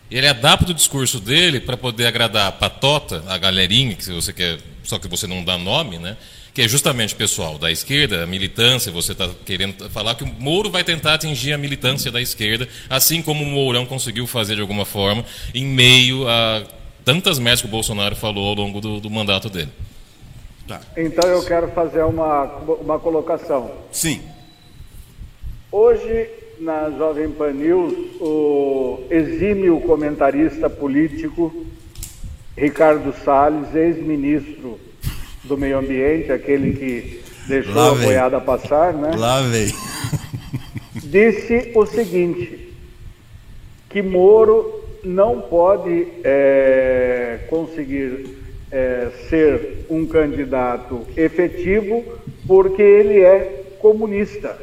[0.09, 4.59] Ele adapta o discurso dele para poder agradar a patota, a galerinha, que você quer,
[4.83, 6.15] só que você não dá nome, né?
[6.57, 10.71] Que é justamente pessoal da esquerda, a militância, você está querendo falar que o Moro
[10.71, 14.83] vai tentar atingir a militância da esquerda, assim como o Mourão conseguiu fazer de alguma
[14.83, 16.63] forma, em meio a
[17.05, 19.69] tantas merdas que o Bolsonaro falou ao longo do, do mandato dele.
[20.67, 20.81] Tá.
[20.97, 22.45] Então eu quero fazer uma,
[22.81, 23.71] uma colocação.
[23.91, 24.23] Sim.
[25.71, 26.27] Hoje,
[26.59, 31.67] na Jovem Pan News, o exímio comentarista político
[32.57, 34.86] Ricardo Salles, ex-ministro
[35.47, 39.11] do meio ambiente, aquele que deixou Lá a boiada passar, né?
[39.15, 39.73] Lá vem.
[41.03, 42.73] Disse o seguinte,
[43.89, 48.37] que Moro não pode é, conseguir
[48.71, 52.03] é, ser um candidato efetivo
[52.45, 54.57] porque ele é comunista.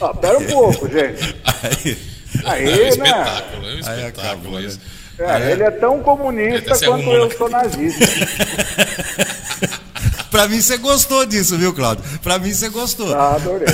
[0.00, 1.36] Ah, pera um pouco, gente.
[2.44, 3.70] Aí, aí, é um espetáculo, né?
[3.70, 4.80] é um espetáculo aí isso.
[5.18, 8.04] É, ele é tão comunista quanto eu sou nazista.
[10.30, 12.04] pra mim você gostou disso, viu, Claudio?
[12.22, 13.14] Pra mim você gostou.
[13.14, 13.66] Ah, adorei.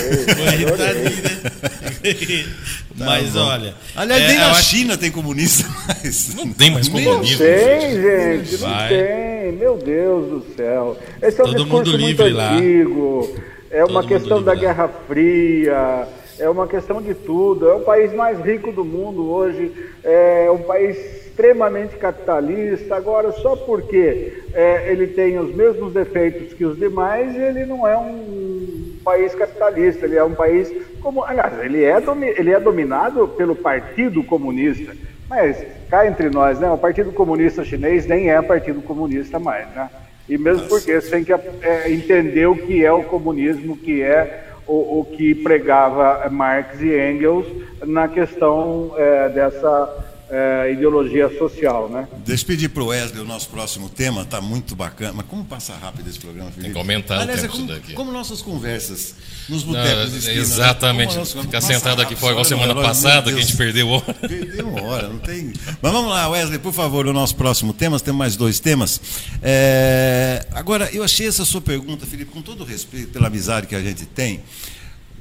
[0.73, 2.47] adorei.
[2.99, 3.75] Tá mas olha.
[3.97, 6.35] Aliás, é, nem na China tem comunista mais.
[6.35, 7.43] Não tem mais comunismo.
[7.43, 8.53] Não tem, gente.
[8.53, 8.89] Não Vai.
[8.91, 9.53] tem.
[9.53, 10.99] Meu Deus do céu.
[11.23, 12.53] Esse é um Todo discurso muito lá.
[12.53, 13.35] antigo.
[13.71, 14.59] É uma Todo questão da lá.
[14.61, 16.07] Guerra Fria
[16.39, 17.67] é uma questão de tudo.
[17.69, 19.73] É o país mais rico do mundo hoje,
[20.05, 20.99] é um país
[21.33, 22.95] extremamente capitalista.
[22.95, 27.97] Agora, só porque é, ele tem os mesmos defeitos que os demais, ele não é
[27.97, 32.01] um, país capitalista, ele é um país como, aliás, ele é,
[32.37, 34.95] ele é dominado pelo Partido Comunista,
[35.29, 39.91] mas cá entre nós, né, o Partido Comunista Chinês nem é Partido Comunista mais, né?
[40.29, 44.45] E mesmo porque você tem que é, entender o que é o comunismo, que é
[44.69, 47.47] o, o que pregava Marx e Engels
[47.85, 52.09] na questão é, dessa é, ideologia social, né?
[52.25, 55.13] Deixa eu pedir para o Wesley o nosso próximo tema, está muito bacana.
[55.13, 56.63] Mas como passa rápido esse programa, Felipe?
[56.63, 57.93] Tem que aumentar Aliás, o tempo é como, daqui.
[57.93, 59.15] como nossas conversas
[59.47, 60.41] nos botecos de esquina?
[60.41, 61.19] Exatamente.
[61.19, 61.25] Né?
[61.27, 64.15] Ficar sentado aqui fora igual semana passada, que a gente perdeu hora.
[64.15, 65.53] Perdeu hora, não tem...
[65.83, 68.01] Mas vamos lá, Wesley, por favor, o nosso próximo tema.
[68.01, 69.01] Temos mais dois temas.
[69.43, 70.47] É...
[70.53, 73.83] Agora, eu achei essa sua pergunta, Felipe, com todo o respeito pela amizade que a
[73.83, 74.41] gente tem,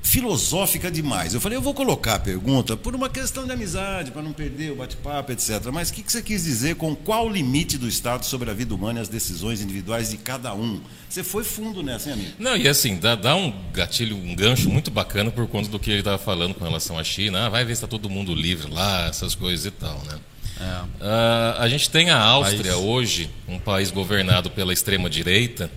[0.01, 1.33] filosófica demais.
[1.33, 4.71] Eu falei, eu vou colocar a pergunta por uma questão de amizade, para não perder
[4.71, 5.67] o bate-papo, etc.
[5.71, 8.53] Mas o que, que você quis dizer com qual o limite do Estado sobre a
[8.53, 10.81] vida humana e as decisões individuais de cada um?
[11.07, 12.31] Você foi fundo nessa, hein, amigo?
[12.39, 15.91] Não, e assim, dá, dá um gatilho, um gancho muito bacana por conta do que
[15.91, 17.45] ele estava falando com relação à China.
[17.45, 20.19] Ah, vai ver se está todo mundo livre lá, essas coisas e tal, né?
[20.59, 20.81] É.
[20.83, 22.85] Uh, a gente tem a Áustria país.
[22.85, 25.71] hoje, um país governado pela extrema-direita,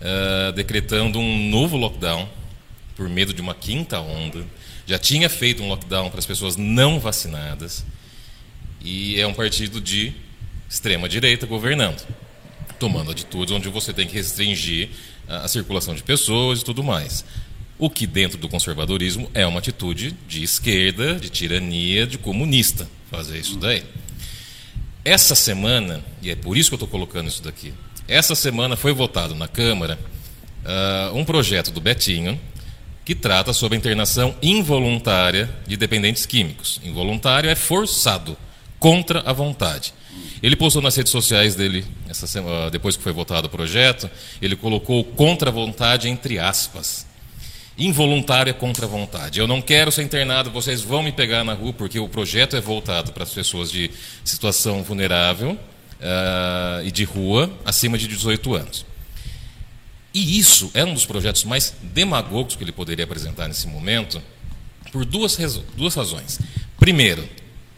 [0.00, 2.28] uh, decretando um novo lockdown
[2.98, 4.44] por medo de uma quinta onda,
[4.84, 7.86] já tinha feito um lockdown para as pessoas não vacinadas,
[8.80, 10.12] e é um partido de
[10.68, 12.04] extrema direita governando,
[12.76, 14.88] tomando atitudes onde você tem que restringir
[15.28, 17.24] a, a circulação de pessoas e tudo mais.
[17.78, 23.38] O que dentro do conservadorismo é uma atitude de esquerda, de tirania, de comunista, fazer
[23.38, 23.84] isso daí.
[25.04, 27.72] Essa semana, e é por isso que eu estou colocando isso daqui,
[28.08, 29.96] essa semana foi votado na Câmara
[30.64, 32.38] uh, um projeto do Betinho,
[33.08, 36.78] que trata sobre a internação involuntária de dependentes químicos.
[36.84, 38.36] Involuntário é forçado,
[38.78, 39.94] contra a vontade.
[40.42, 44.10] Ele postou nas redes sociais dele, semana, depois que foi votado o projeto,
[44.42, 47.06] ele colocou contra a vontade entre aspas.
[47.78, 49.40] Involuntário é contra a vontade.
[49.40, 52.60] Eu não quero ser internado, vocês vão me pegar na rua, porque o projeto é
[52.60, 53.90] voltado para as pessoas de
[54.22, 58.87] situação vulnerável uh, e de rua acima de 18 anos.
[60.18, 64.20] E isso é um dos projetos mais demagogos que ele poderia apresentar nesse momento,
[64.90, 65.38] por duas,
[65.76, 66.40] duas razões.
[66.76, 67.24] Primeiro,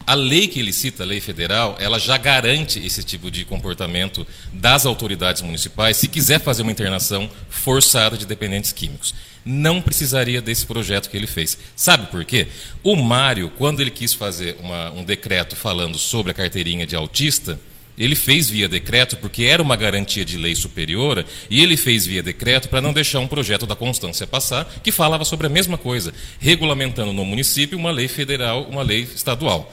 [0.07, 4.25] a lei que ele cita, a lei federal, ela já garante esse tipo de comportamento
[4.51, 9.13] das autoridades municipais se quiser fazer uma internação forçada de dependentes químicos.
[9.45, 11.59] Não precisaria desse projeto que ele fez.
[11.75, 12.47] Sabe por quê?
[12.81, 17.59] O Mário, quando ele quis fazer uma, um decreto falando sobre a carteirinha de autista,
[18.01, 22.23] ele fez via decreto porque era uma garantia de lei superior e ele fez via
[22.23, 26.11] decreto para não deixar um projeto da Constância passar que falava sobre a mesma coisa,
[26.39, 29.71] regulamentando no município uma lei federal, uma lei estadual.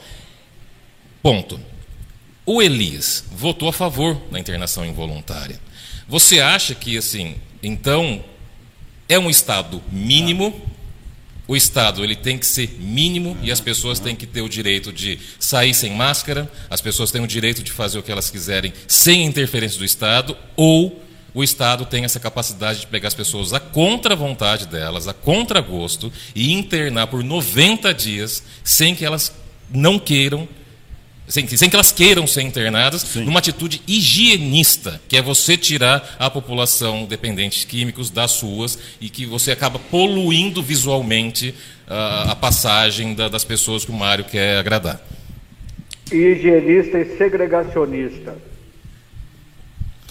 [1.23, 1.59] Ponto.
[2.45, 5.59] O Elias votou a favor da internação involuntária.
[6.07, 8.23] Você acha que, assim, então,
[9.07, 10.68] é um Estado mínimo
[11.49, 14.93] o Estado ele tem que ser mínimo e as pessoas têm que ter o direito
[14.93, 18.71] de sair sem máscara, as pessoas têm o direito de fazer o que elas quiserem
[18.87, 21.01] sem interferência do Estado, ou
[21.33, 26.13] o Estado tem essa capacidade de pegar as pessoas a contra vontade delas, a contragosto,
[26.35, 29.33] e internar por 90 dias sem que elas
[29.71, 30.47] não queiram
[31.29, 33.23] sem, sem que elas queiram ser internadas, Sim.
[33.23, 39.09] numa atitude higienista, que é você tirar a população dependente de químicos das ruas e
[39.09, 41.53] que você acaba poluindo visualmente
[41.87, 44.99] uh, a passagem da, das pessoas que o Mário quer agradar.
[46.11, 48.35] Higienista e segregacionista.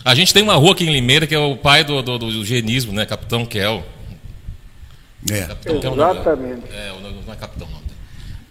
[0.04, 2.30] A gente tem uma rua aqui em Limeira que é o pai do, do, do
[2.30, 3.04] higienismo, né?
[3.04, 3.84] Capitão Kel.
[5.28, 5.40] É.
[5.42, 6.62] Capitão Exatamente.
[6.62, 6.92] Kel, é,
[7.26, 7.82] não é Capitão, não.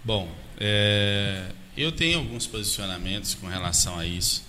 [0.04, 0.28] Bom,
[0.60, 1.44] é,
[1.78, 4.44] eu tenho alguns posicionamentos com relação a isso.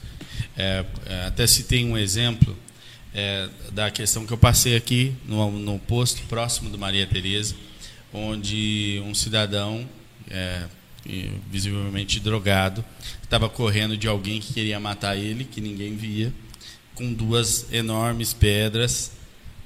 [0.56, 2.56] É, é, até citei um exemplo
[3.14, 7.54] é, da questão que eu passei aqui no, no, posto próximo do Maria Tereza,
[8.12, 9.86] onde um cidadão,
[10.30, 10.64] é,
[11.50, 12.84] visivelmente drogado,
[13.22, 16.32] estava correndo de alguém que queria matar ele, que ninguém via,
[16.94, 19.12] com duas enormes pedras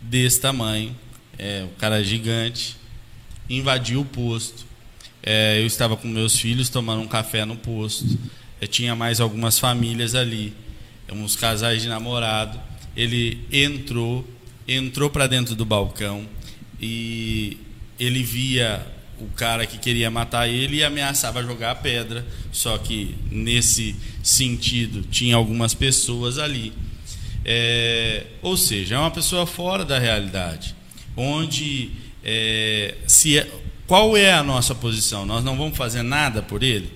[0.01, 0.97] desse tamanho.
[1.39, 2.77] É, o cara gigante
[3.49, 4.72] invadiu o posto
[5.23, 8.18] é, eu estava com meus filhos tomando um café no posto.
[8.61, 10.53] Eu tinha mais algumas famílias ali,
[11.12, 12.61] uns casais de namorado.
[12.97, 14.29] Ele entrou,
[14.66, 16.27] entrou para dentro do balcão
[16.81, 17.57] e
[17.99, 18.85] ele via
[19.20, 22.27] o cara que queria matar ele e ameaçava jogar a pedra.
[22.51, 26.73] Só que nesse sentido tinha algumas pessoas ali.
[27.45, 30.75] É, ou seja, é uma pessoa fora da realidade,
[31.16, 31.91] onde
[32.25, 33.51] é, se é,
[33.87, 35.26] qual é a nossa posição?
[35.26, 36.91] Nós não vamos fazer nada por ele?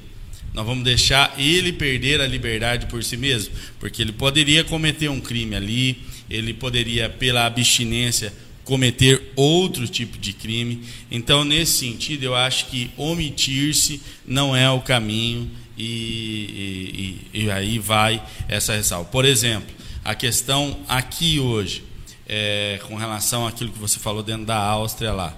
[0.54, 3.54] Nós vamos deixar ele perder a liberdade por si mesmo?
[3.78, 8.32] Porque ele poderia cometer um crime ali, ele poderia, pela abstinência,
[8.64, 10.82] cometer outro tipo de crime.
[11.10, 17.78] Então, nesse sentido, eu acho que omitir-se não é o caminho e, e, e, aí
[17.78, 19.08] vai essa ressalva.
[19.10, 19.68] Por exemplo,
[20.04, 21.84] a questão aqui hoje,
[22.26, 25.36] é, com relação àquilo que você falou dentro da Áustria lá,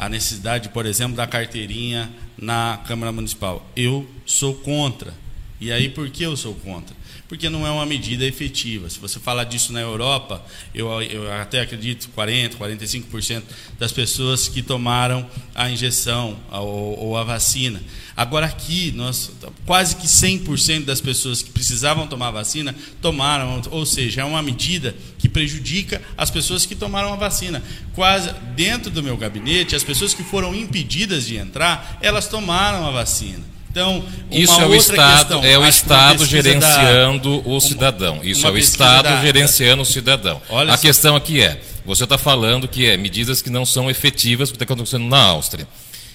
[0.00, 3.70] a necessidade, por exemplo, da carteirinha na Câmara Municipal.
[3.76, 5.12] Eu sou contra.
[5.60, 6.96] E aí, por que eu sou contra?
[7.30, 8.90] porque não é uma medida efetiva.
[8.90, 10.44] Se você falar disso na Europa,
[10.74, 13.42] eu, eu até acredito 40, 45%
[13.78, 15.24] das pessoas que tomaram
[15.54, 17.80] a injeção ou, ou a vacina.
[18.16, 19.30] Agora aqui, nós,
[19.64, 24.42] quase que 100% das pessoas que precisavam tomar a vacina tomaram, ou seja, é uma
[24.42, 24.92] medida
[25.30, 27.62] prejudica as pessoas que tomaram a vacina.
[27.94, 32.90] Quase dentro do meu gabinete, as pessoas que foram impedidas de entrar, elas tomaram a
[32.90, 33.50] vacina.
[33.70, 38.20] Então, isso é o Estado, questão, é o Estado gerenciando da, o cidadão.
[38.22, 40.42] Isso é o Estado da, gerenciando o cidadão.
[40.50, 40.76] a só.
[40.76, 44.64] questão aqui é, você está falando que é medidas que não são efetivas, que está
[44.64, 45.68] acontecendo na Áustria.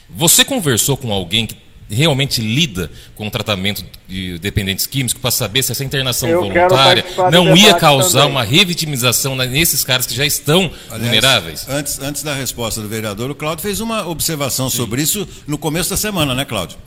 [0.10, 1.56] Você conversou com alguém que
[1.90, 7.06] realmente lida com o tratamento de dependentes químicos para saber se essa internação Eu voluntária
[7.32, 8.32] não ia causar também.
[8.32, 11.70] uma revitimização nesses caras que já estão Aliás, vulneráveis?
[11.70, 14.78] Antes, antes da resposta do vereador, o Cláudio fez uma observação Sim.
[14.78, 16.78] sobre isso no começo da semana, né, Cláudio?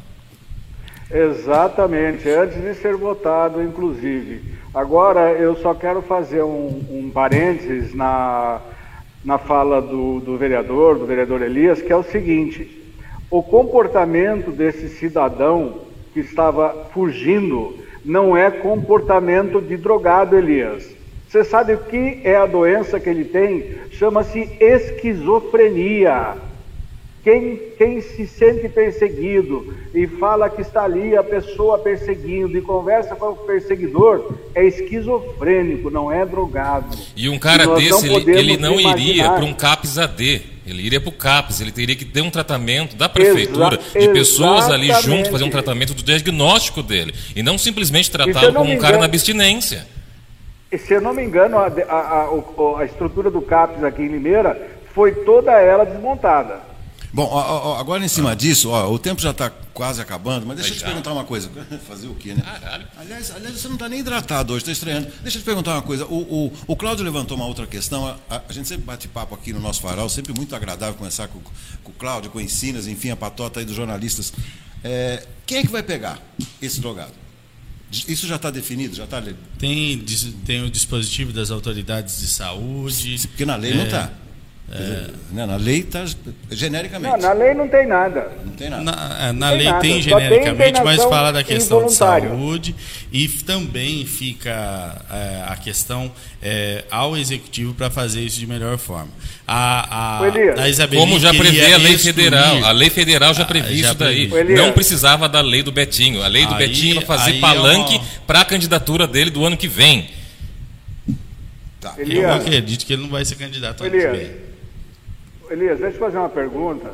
[1.11, 4.43] Exatamente, antes de ser votado, inclusive.
[4.75, 8.61] Agora, eu só quero fazer um, um parênteses na,
[9.25, 12.78] na fala do, do vereador, do vereador Elias, que é o seguinte:
[13.31, 15.81] o comportamento desse cidadão
[16.13, 20.97] que estava fugindo não é comportamento de drogado, Elias.
[21.29, 23.77] Você sabe o que é a doença que ele tem?
[23.91, 26.37] Chama-se esquizofrenia.
[27.23, 33.15] Quem, quem se sente perseguido e fala que está ali a pessoa perseguindo e conversa
[33.15, 36.97] com o perseguidor é esquizofrênico, não é drogado.
[37.15, 41.01] E um cara e desse, ele, ele, não iria para um CAPS AD, ele iria
[41.01, 44.93] para o CAPS, ele teria que ter um tratamento da prefeitura, Exa de pessoas ali
[45.03, 48.99] junto, fazer um tratamento do diagnóstico dele, e não simplesmente tratá-lo como um engano, cara
[48.99, 49.87] na abstinência.
[50.77, 54.61] Se eu não me engano, a, a, a, a estrutura do CAPS aqui em Limeira
[54.95, 56.61] foi toda ela desmontada.
[57.13, 60.57] Bom, ó, ó, agora em cima disso, ó, o tempo já está quase acabando, mas
[60.57, 61.51] deixa eu te perguntar uma coisa.
[61.89, 62.43] Fazer o quê, né?
[62.99, 65.09] Aliás, aliás você não está nem hidratado hoje, está estreando.
[65.23, 66.05] Deixa eu te perguntar uma coisa.
[66.07, 68.07] O, o, o Cláudio levantou uma outra questão.
[68.29, 71.41] A, a, gente sempre bate papo aqui no nosso farol, sempre muito agradável conversar com,
[71.83, 74.33] com o Cláudio, com o Ensinas, enfim, a patota aí dos jornalistas.
[74.85, 76.21] É, quem é que vai pegar
[76.61, 77.13] esse drogado?
[77.91, 78.95] Isso já está definido?
[78.95, 79.23] Já tá...
[79.59, 80.05] tem,
[80.45, 83.19] tem o dispositivo das autoridades de saúde.
[83.29, 83.77] Porque na lei é...
[83.77, 84.13] não está.
[84.71, 85.11] É...
[85.33, 86.05] Né, na lei está
[86.51, 87.13] genericamente.
[87.13, 88.31] Não, na lei não tem nada.
[88.45, 88.83] Não tem nada.
[88.83, 89.81] Na, é, na tem lei nada.
[89.81, 92.75] tem genericamente, tem mas fala da questão de saúde
[93.11, 94.51] e também fica
[95.11, 96.13] é, a questão
[96.43, 99.09] é, ao executivo para fazer isso de melhor forma.
[99.47, 102.65] A, a, a Como já prevê a lei federal.
[102.65, 104.29] A lei federal já prevê isso daí.
[104.55, 106.23] Não precisava da lei do Betinho.
[106.23, 109.45] A lei do aí, Betinho para fazer é palanque é para a candidatura dele do
[109.47, 110.11] ano que vem.
[111.81, 111.95] Tá.
[111.97, 114.48] Eu acredito que ele não vai ser candidato ano que vem.
[115.51, 116.91] Elias, deixa eu fazer uma pergunta.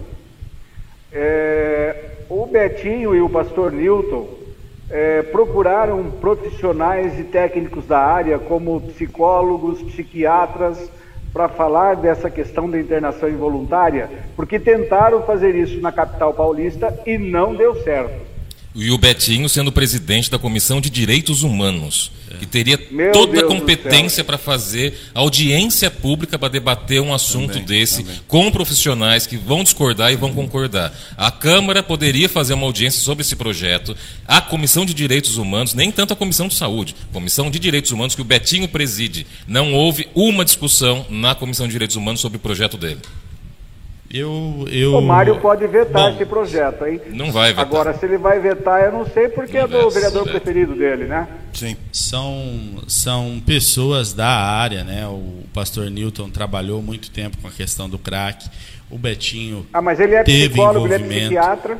[1.12, 4.28] É, o Betinho e o pastor Newton
[4.88, 10.90] é, procuraram profissionais e técnicos da área, como psicólogos, psiquiatras,
[11.32, 17.18] para falar dessa questão da internação involuntária, porque tentaram fazer isso na capital paulista e
[17.18, 18.33] não deu certo.
[18.74, 22.38] E o Betinho sendo presidente da Comissão de Direitos Humanos, é.
[22.38, 27.52] que teria Meu toda Deus a competência para fazer audiência pública para debater um assunto
[27.52, 28.20] também, desse também.
[28.26, 30.92] com profissionais que vão discordar e vão concordar.
[31.16, 33.96] A Câmara poderia fazer uma audiência sobre esse projeto,
[34.26, 38.16] a Comissão de Direitos Humanos, nem tanto a Comissão de Saúde, Comissão de Direitos Humanos
[38.16, 39.24] que o Betinho preside.
[39.46, 42.98] Não houve uma discussão na Comissão de Direitos Humanos sobre o projeto dele.
[44.16, 44.94] Eu, eu...
[44.94, 47.00] O Mário pode vetar Bom, esse projeto, hein?
[47.10, 47.64] Não vai vetar.
[47.64, 51.06] Agora, se ele vai vetar, eu não sei porque não é do vereador preferido dele,
[51.06, 51.26] né?
[51.52, 51.76] Sim.
[51.90, 55.04] São, são pessoas da área, né?
[55.08, 58.48] O pastor Newton trabalhou muito tempo com a questão do crack.
[58.88, 59.66] O Betinho.
[59.72, 61.78] Ah, mas ele é psicólogo, ele é psiquiatra.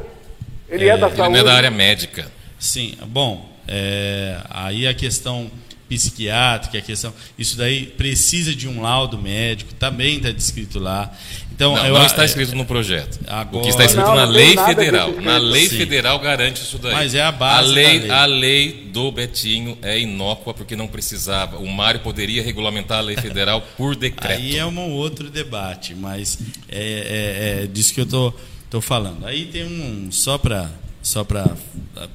[0.69, 1.39] Ele é, é da saúde.
[1.39, 2.27] Ele é da área médica.
[2.59, 3.49] Sim, bom.
[3.69, 5.49] É, aí a questão
[5.89, 7.13] psiquiátrica, a questão.
[7.39, 11.13] Isso daí precisa de um laudo médico, também está descrito lá.
[11.55, 13.21] Então, não, eu, não está escrito no projeto.
[13.29, 15.13] Agora, o que está escrito não, na lei federal.
[15.21, 15.77] Na lei Sim.
[15.77, 16.93] federal garante isso daí.
[16.93, 17.71] Mas é a base.
[17.71, 21.59] A lei, lei, A lei do Betinho é inócua porque não precisava.
[21.59, 24.41] O Mário poderia regulamentar a lei federal por decreto.
[24.41, 28.35] Aí é um outro debate, mas é, é, é disso que eu tô,
[28.69, 29.25] tô falando.
[29.25, 30.11] Aí tem um.
[30.11, 30.69] Só para
[31.05, 31.55] só para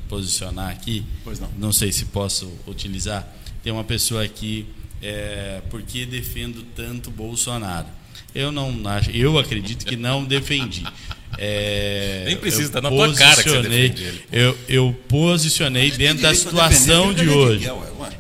[0.09, 1.47] posicionar aqui, pois não.
[1.57, 3.25] não sei se posso utilizar.
[3.63, 4.65] Tem uma pessoa aqui,
[5.01, 7.98] é, por que defendo tanto Bolsonaro?
[8.33, 10.83] Eu não acho, eu acredito que não defendi.
[11.37, 14.21] É, Nem precisa, estar tá na tua cara que você defende ele.
[14.31, 17.71] Eu, eu posicionei dentro da situação de hoje.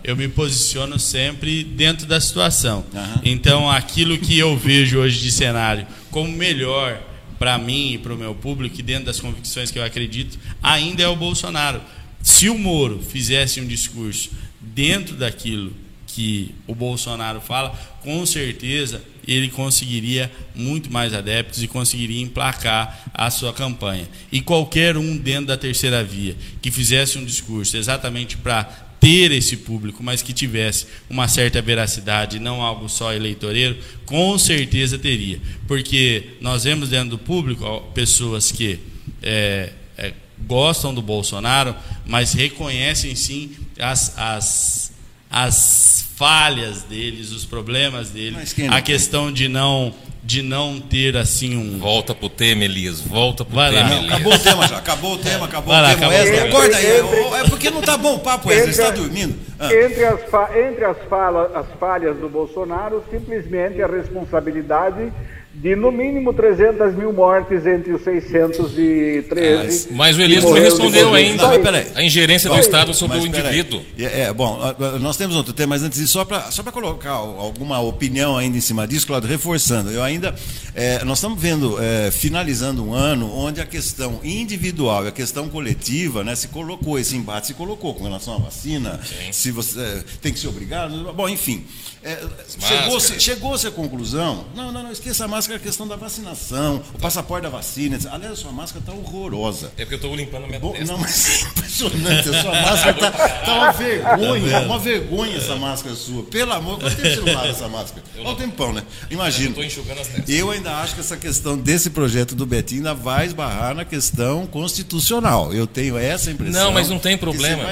[0.03, 2.85] Eu me posiciono sempre dentro da situação.
[2.93, 3.21] Uhum.
[3.23, 7.01] Então, aquilo que eu vejo hoje de cenário como melhor
[7.37, 11.03] para mim e para o meu público, e dentro das convicções que eu acredito, ainda
[11.03, 11.81] é o Bolsonaro.
[12.21, 15.73] Se o Moro fizesse um discurso dentro daquilo
[16.07, 17.69] que o Bolsonaro fala,
[18.01, 24.07] com certeza ele conseguiria muito mais adeptos e conseguiria emplacar a sua campanha.
[24.31, 28.63] E qualquer um dentro da terceira via que fizesse um discurso exatamente para
[28.99, 34.97] ter esse público, mas que tivesse uma certa veracidade, não algo só eleitoreiro, com certeza
[34.97, 35.39] teria.
[35.67, 38.79] Porque nós vemos dentro do público pessoas que
[39.21, 41.75] é, é, gostam do Bolsonaro,
[42.05, 44.91] mas reconhecem sim as, as,
[45.29, 51.79] as falhas deles, os problemas deles, a questão de não de não ter assim um.
[51.79, 52.99] Volta pro tema, Elias.
[52.99, 53.95] Volta pro Vai tema, lá.
[53.95, 54.11] Elias.
[54.11, 54.77] Acabou o tema já.
[54.77, 56.07] Acabou o tema, acabou Vai o lá, tema.
[56.07, 57.39] Acabou Wesley, acorda aí.
[57.39, 58.73] É porque não tá bom o papo, Wesley.
[58.73, 59.39] Você está dormindo?
[59.57, 59.73] Ah.
[59.73, 60.19] Entre, as,
[60.67, 65.11] entre as, fala, as falhas do Bolsonaro, simplesmente a responsabilidade
[65.61, 69.89] de no mínimo 300 mil mortes entre os 613.
[69.91, 73.83] Ah, mas o Elias não respondeu ainda não, a ingerência do Estado sobre o indivíduo.
[73.97, 74.57] É, é, bom,
[75.01, 78.61] nós temos outro tema, mas antes disso, só para só colocar alguma opinião ainda em
[78.61, 80.33] cima disso, Claudio, reforçando, eu ainda,
[80.73, 85.49] é, nós estamos vendo, é, finalizando um ano onde a questão individual e a questão
[85.49, 89.33] coletiva né, se colocou, esse embate se colocou com relação à vacina, Sim.
[89.33, 91.65] se você é, tem que ser obrigado, bom, enfim.
[92.01, 92.17] É,
[92.59, 94.45] chegou-se chegou à conclusão.
[94.55, 97.97] Não, não, não, esqueça a máscara, a questão da vacinação, o passaporte da vacina.
[98.11, 99.71] Aliás, a sua máscara está horrorosa.
[99.77, 102.29] É porque eu estou limpando a minha Bo, Não, mas é impressionante.
[102.29, 104.51] A sua máscara está tá uma vergonha.
[104.51, 106.23] Tá uma vergonha essa máscara sua.
[106.23, 108.03] Pelo amor, quanto tempo você não lava essa máscara?
[108.19, 108.83] Olha o tempão, né?
[109.09, 109.55] Imagina.
[109.57, 110.29] Eu enxugando as testas.
[110.29, 114.45] Eu ainda acho que essa questão desse projeto do Betinho ainda vai esbarrar na questão
[114.47, 115.53] constitucional.
[115.53, 116.65] Eu tenho essa impressão.
[116.65, 117.63] Não, mas não tem problema.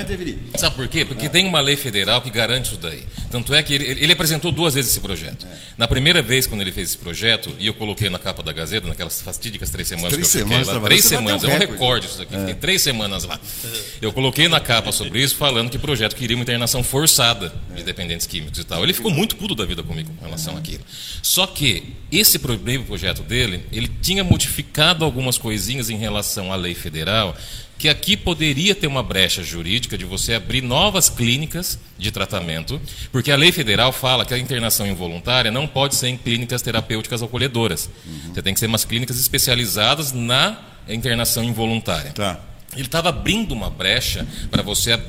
[0.55, 1.05] Sabe por quê?
[1.05, 1.29] Porque é.
[1.29, 3.03] tem uma lei federal que garante isso daí.
[3.29, 5.45] Tanto é que ele, ele apresentou duas vezes esse projeto.
[5.45, 5.57] É.
[5.77, 8.87] Na primeira vez, quando ele fez esse projeto, e eu coloquei na capa da Gazeta,
[8.87, 12.21] naquelas fatídicas três semanas três que eu semanas lá, três semanas, é um recorde isso
[12.21, 12.39] aqui, é.
[12.39, 13.39] fiquei três semanas lá.
[14.01, 17.83] Eu coloquei na capa sobre isso, falando que o projeto queria uma internação forçada de
[17.83, 18.83] dependentes químicos e tal.
[18.83, 20.83] Ele ficou muito puto da vida comigo com relação àquilo.
[21.21, 26.73] Só que esse primeiro projeto dele, ele tinha modificado algumas coisinhas em relação à lei
[26.73, 27.35] federal
[27.77, 32.81] que aqui poderia ter uma brecha jurídica de você abrir novas clínicas de tratamento,
[33.11, 37.21] porque a lei federal fala que a internação involuntária não pode ser em clínicas terapêuticas
[37.21, 37.89] acolhedoras.
[38.05, 38.33] Uhum.
[38.33, 42.11] Você tem que ser umas clínicas especializadas na internação involuntária.
[42.11, 42.39] Tá.
[42.73, 44.99] Ele estava abrindo uma brecha para você uh,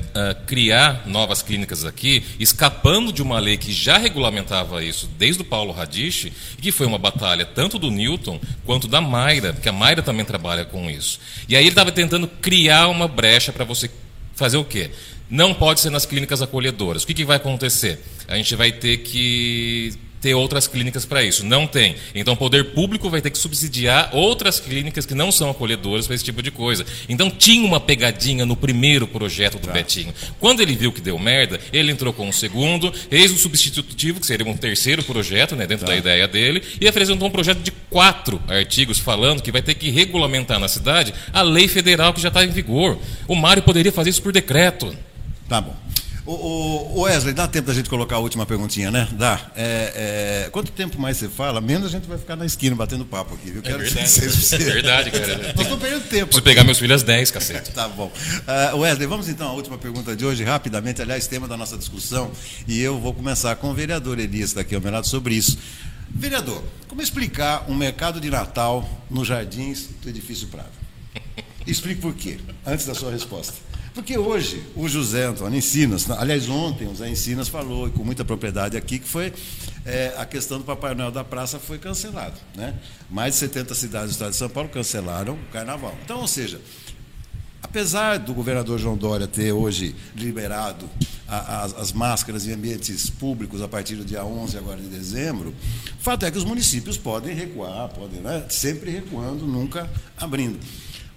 [0.47, 5.73] criar novas clínicas aqui, escapando de uma lei que já regulamentava isso desde o Paulo
[5.73, 6.25] Radish,
[6.57, 10.25] e que foi uma batalha tanto do Newton quanto da Mayra, porque a Mayra também
[10.25, 11.19] trabalha com isso.
[11.47, 13.89] E aí ele estava tentando criar uma brecha para você
[14.33, 14.89] fazer o quê?
[15.29, 17.03] Não pode ser nas clínicas acolhedoras.
[17.03, 18.03] O que, que vai acontecer?
[18.27, 21.45] A gente vai ter que ter outras clínicas para isso.
[21.45, 21.95] Não tem.
[22.13, 26.15] Então o poder público vai ter que subsidiar outras clínicas que não são acolhedoras para
[26.15, 26.85] esse tipo de coisa.
[27.07, 29.73] Então tinha uma pegadinha no primeiro projeto do tá.
[29.73, 30.13] Betinho.
[30.39, 34.25] Quando ele viu que deu merda, ele entrou com um segundo, eis o substitutivo, que
[34.25, 35.91] seria um terceiro projeto, né, dentro tá.
[35.91, 39.89] da ideia dele, e apresentou um projeto de quatro artigos falando que vai ter que
[39.89, 42.97] regulamentar na cidade a lei federal que já está em vigor.
[43.27, 44.95] O Mário poderia fazer isso por decreto.
[45.47, 45.75] Tá bom.
[46.25, 49.07] O, Wesley, dá tempo da gente colocar a última perguntinha, né?
[49.13, 49.51] Dá.
[49.55, 53.05] É, é, quanto tempo mais você fala, menos a gente vai ficar na esquina batendo
[53.05, 53.59] papo aqui, viu?
[53.59, 55.53] É Quero é verdade, é verdade, cara.
[55.55, 56.25] Nós estamos perdendo tempo.
[56.25, 57.71] Preciso pegar meus filhos às 10, cacete.
[57.73, 58.11] tá bom.
[58.73, 62.31] Uh, Wesley, vamos então à última pergunta de hoje, rapidamente, aliás, tema da nossa discussão,
[62.67, 65.57] e eu vou começar com o vereador Elias, daqui ao meu lado, sobre isso.
[66.09, 70.69] Vereador, como explicar um mercado de Natal nos jardins do edifício Prado?
[71.67, 73.68] Explique por quê, antes da sua resposta.
[73.99, 78.77] Porque hoje o José Antônio Encinas, aliás, ontem o José Encinas falou com muita propriedade
[78.77, 79.33] aqui que foi
[79.85, 82.39] é, a questão do Papai Noel da Praça foi cancelado.
[82.55, 82.73] Né?
[83.09, 85.93] Mais de 70 cidades do estado de São Paulo cancelaram o carnaval.
[86.05, 86.61] Então, ou seja,
[87.61, 90.89] apesar do governador João Dória ter hoje liberado
[91.27, 95.49] a, as, as, máscaras em ambientes públicos a partir do dia 11 agora de dezembro,
[95.99, 98.45] o fato é que os municípios podem recuar, podem, né?
[98.47, 100.57] sempre recuando, nunca abrindo.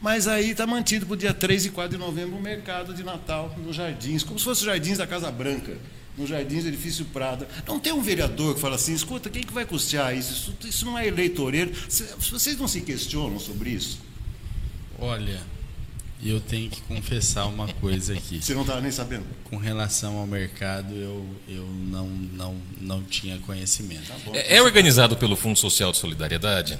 [0.02, 3.04] Mas aí está mantido para o dia 3 e 4 de novembro o mercado de
[3.04, 5.78] Natal nos jardins, como se fosse os jardins da Casa Branca,
[6.18, 7.46] nos jardins do edifício Prada.
[7.66, 10.32] Não tem um vereador que fala assim, escuta, quem que vai custear isso?
[10.32, 11.72] Isso, isso não é eleitoreiro.
[11.88, 14.00] Vocês não se questionam sobre isso?
[14.98, 15.40] Olha,
[16.24, 18.42] eu tenho que confessar uma coisa aqui.
[18.42, 19.24] Você não estava nem sabendo?
[19.44, 24.08] Com relação ao mercado, eu, eu não, não, não tinha conhecimento.
[24.08, 26.76] Tá é, é organizado pelo Fundo Social de Solidariedade?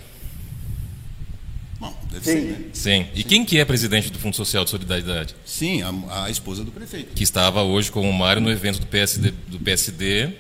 [1.83, 2.31] Bom, deve Sim.
[2.31, 2.59] ser, né?
[2.73, 3.07] Sim.
[3.13, 3.29] E Sim.
[3.29, 5.35] quem que é presidente do Fundo Social de Solidariedade?
[5.45, 7.13] Sim, a, a esposa do prefeito.
[7.13, 10.31] Que estava hoje com o Mário no evento do PSD, do PSD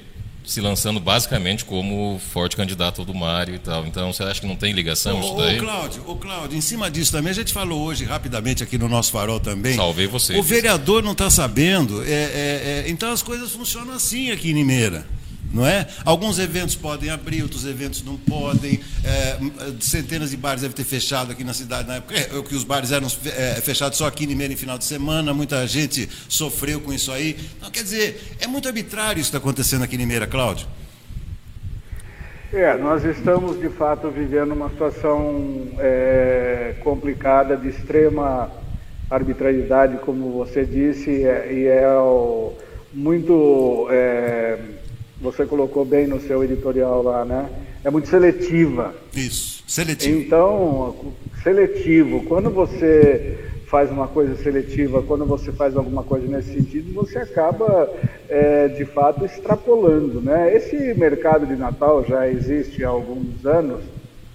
[0.44, 3.84] se lançando basicamente como forte candidato do Mário e tal.
[3.86, 5.58] Então, você acha que não tem ligação ô, isso daí?
[5.58, 8.88] Ô, Cláudio, ô, Cláudio, em cima disso também, a gente falou hoje rapidamente aqui no
[8.88, 9.74] nosso farol também.
[9.74, 10.36] Salvei você.
[10.36, 14.54] O vereador não está sabendo, é, é, é, então as coisas funcionam assim aqui em
[14.54, 15.04] Limeira
[15.52, 15.86] não é?
[16.04, 18.80] Alguns eventos podem abrir, outros eventos não podem.
[19.04, 19.38] É,
[19.80, 22.92] centenas de bares devem ter fechado aqui na cidade na época, é, que os bares
[22.92, 26.92] eram é, fechados só aqui em Limeira em final de semana, muita gente sofreu com
[26.92, 27.36] isso aí.
[27.56, 30.66] Então, quer dizer, é muito arbitrário isso que está acontecendo aqui em Limeira, Cláudio.
[32.52, 38.50] É, nós estamos de fato vivendo uma situação é, complicada, de extrema
[39.10, 42.52] arbitrariedade, como você disse, e é, e é o,
[42.92, 44.58] muito é,
[45.22, 47.48] você colocou bem no seu editorial lá, né?
[47.84, 48.94] É muito seletiva.
[49.14, 50.18] Isso, seletivo.
[50.18, 52.24] Então, seletivo.
[52.24, 57.88] Quando você faz uma coisa seletiva, quando você faz alguma coisa nesse sentido, você acaba,
[58.28, 60.54] é, de fato, extrapolando, né?
[60.54, 63.82] Esse mercado de Natal já existe há alguns anos,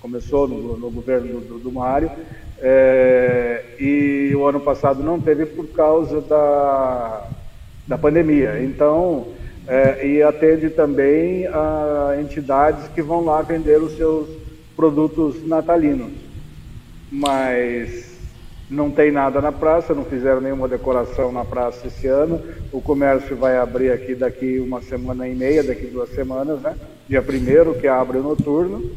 [0.02, 2.10] começou no, no governo do, do Mário,
[2.60, 7.28] é, e o ano passado não teve por causa da,
[7.86, 8.64] da pandemia.
[8.64, 9.28] Então,
[9.68, 14.28] é, e atende também a entidades que vão lá vender os seus
[14.76, 16.12] produtos natalinos.
[17.12, 18.18] Mas
[18.70, 22.42] não tem nada na praça, não fizeram nenhuma decoração na praça esse ano.
[22.72, 26.76] O comércio vai abrir aqui daqui uma semana e meia, daqui duas semanas, né?
[27.08, 28.90] Dia primeiro que abre o noturno.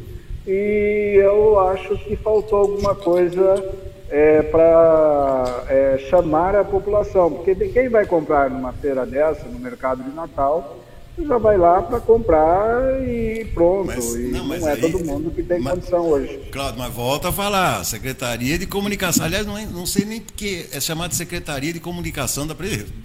[0.47, 3.63] E eu acho que faltou alguma coisa
[4.11, 10.03] é, para é, chamar a população, porque quem vai comprar numa feira dessa, no mercado
[10.03, 10.79] de Natal,
[11.17, 13.87] já vai lá para comprar e pronto.
[13.87, 16.39] Mas, e não, não é aí, todo mundo que tem mas, condição hoje.
[16.51, 19.25] Claro, mas volta a falar, Secretaria de Comunicação.
[19.25, 22.55] Aliás, não, é, não sei nem porque é chamada de Secretaria de Comunicação da,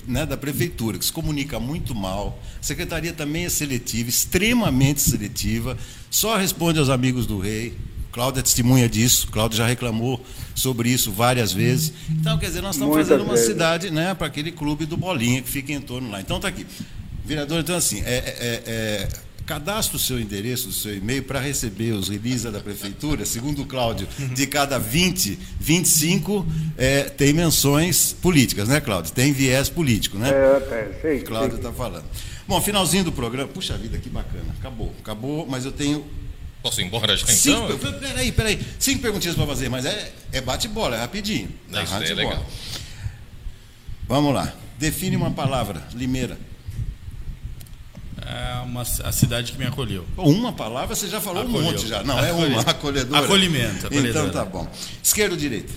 [0.07, 2.39] né, da Prefeitura, que se comunica muito mal.
[2.59, 5.77] A Secretaria também é seletiva, extremamente seletiva,
[6.11, 7.75] só responde aos amigos do rei.
[8.17, 10.19] Cláudia é testemunha disso, Cláudia já reclamou
[10.55, 11.93] sobre isso várias vezes.
[12.09, 13.47] Então, quer dizer, nós estamos Muitas fazendo uma vezes.
[13.47, 16.19] cidade né, para aquele clube do Bolinha que fica em torno lá.
[16.19, 16.67] Então, está aqui.
[17.27, 19.09] Vereador, então, assim, é, é, é,
[19.45, 23.27] cadastre o seu endereço, o seu e-mail para receber os releases da prefeitura.
[23.27, 26.47] Segundo o Cláudio, de cada 20, 25
[26.79, 29.13] é, tem menções políticas, né, Cláudio?
[29.13, 30.31] Tem viés político, né?
[30.31, 31.21] É, tem, sei.
[31.21, 32.07] Cláudio está falando.
[32.49, 33.47] Bom, finalzinho do programa.
[33.47, 34.55] Puxa vida, que bacana.
[34.59, 36.03] Acabou, acabou, mas eu tenho
[36.67, 37.93] Posso ir embora já Cinco, então?
[38.01, 38.61] Peraí, peraí.
[38.77, 41.49] Cinco perguntinhas para fazer, mas é, é bate-bola, é rapidinho.
[41.69, 42.45] Não, isso é legal.
[44.09, 44.53] Vamos lá.
[44.77, 45.87] Define uma palavra.
[45.95, 46.37] Limeira.
[48.21, 50.05] É uma, a cidade que me acolheu.
[50.17, 51.61] Uma palavra, você já falou Acolheu.
[51.61, 52.03] um monte já.
[52.03, 52.47] Não, Acolheu.
[52.47, 53.25] é uma acolhedora.
[53.25, 53.89] Acolhimento.
[53.95, 54.69] Então tá bom.
[55.01, 55.73] Esquerda ou direita?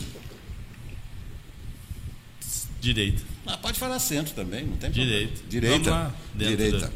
[2.82, 3.22] Direita.
[3.46, 5.34] Ah, pode falar centro também, não tem Direita.
[5.34, 5.50] problema.
[5.52, 5.90] Direita.
[5.92, 6.94] Lá, direita.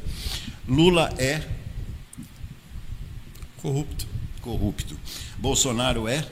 [0.67, 1.43] Lula é
[3.63, 4.07] corrupto.
[4.41, 4.99] Corrupto.
[5.39, 6.23] Bolsonaro é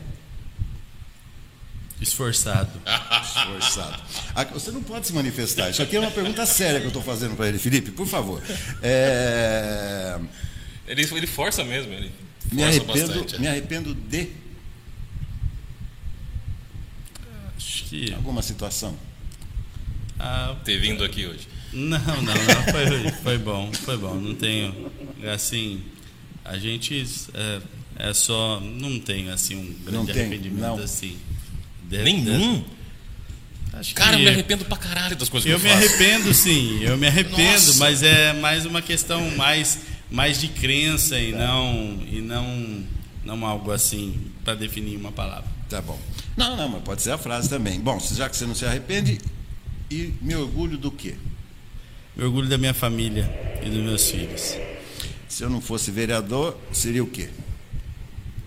[2.01, 2.81] Esforçado.
[3.23, 4.01] Esforçado.
[4.53, 5.69] Você não pode se manifestar.
[5.69, 8.41] Isso aqui é uma pergunta séria que eu estou fazendo para ele, Felipe, por favor.
[8.81, 10.19] É...
[10.87, 11.93] Ele, ele força mesmo.
[11.93, 13.39] Ele força me, arrependo, bastante, é.
[13.39, 14.29] me arrependo de.
[17.55, 18.13] Acho que.
[18.15, 18.97] Alguma situação?
[20.19, 21.47] Ah, Ter vindo aqui hoje.
[21.71, 22.63] Não, não, não.
[22.71, 24.15] Foi, foi bom, foi bom.
[24.15, 24.91] Não tenho.
[25.31, 25.83] Assim,
[26.43, 27.05] a gente.
[27.33, 27.61] É,
[28.09, 28.59] é só.
[28.59, 30.83] Não tenho assim um grande não arrependimento tem, não.
[30.83, 31.17] assim.
[31.89, 32.63] Nenhum?
[33.73, 34.23] Acho Cara, que...
[34.23, 36.83] eu me arrependo pra caralho das coisas que eu, eu me arrependo, sim.
[36.83, 37.79] Eu me arrependo, Nossa.
[37.79, 42.83] mas é mais uma questão mais, mais de crença e não e não
[43.23, 45.49] não algo assim para definir uma palavra.
[45.69, 45.99] Tá bom.
[46.35, 47.79] Não, não, mas pode ser a frase também.
[47.79, 49.19] Bom, já que você não se arrepende,
[49.89, 51.15] e me orgulho do quê?
[52.15, 53.29] Me orgulho da minha família
[53.63, 54.57] e dos meus filhos.
[55.31, 57.29] Se eu não fosse vereador, seria o quê?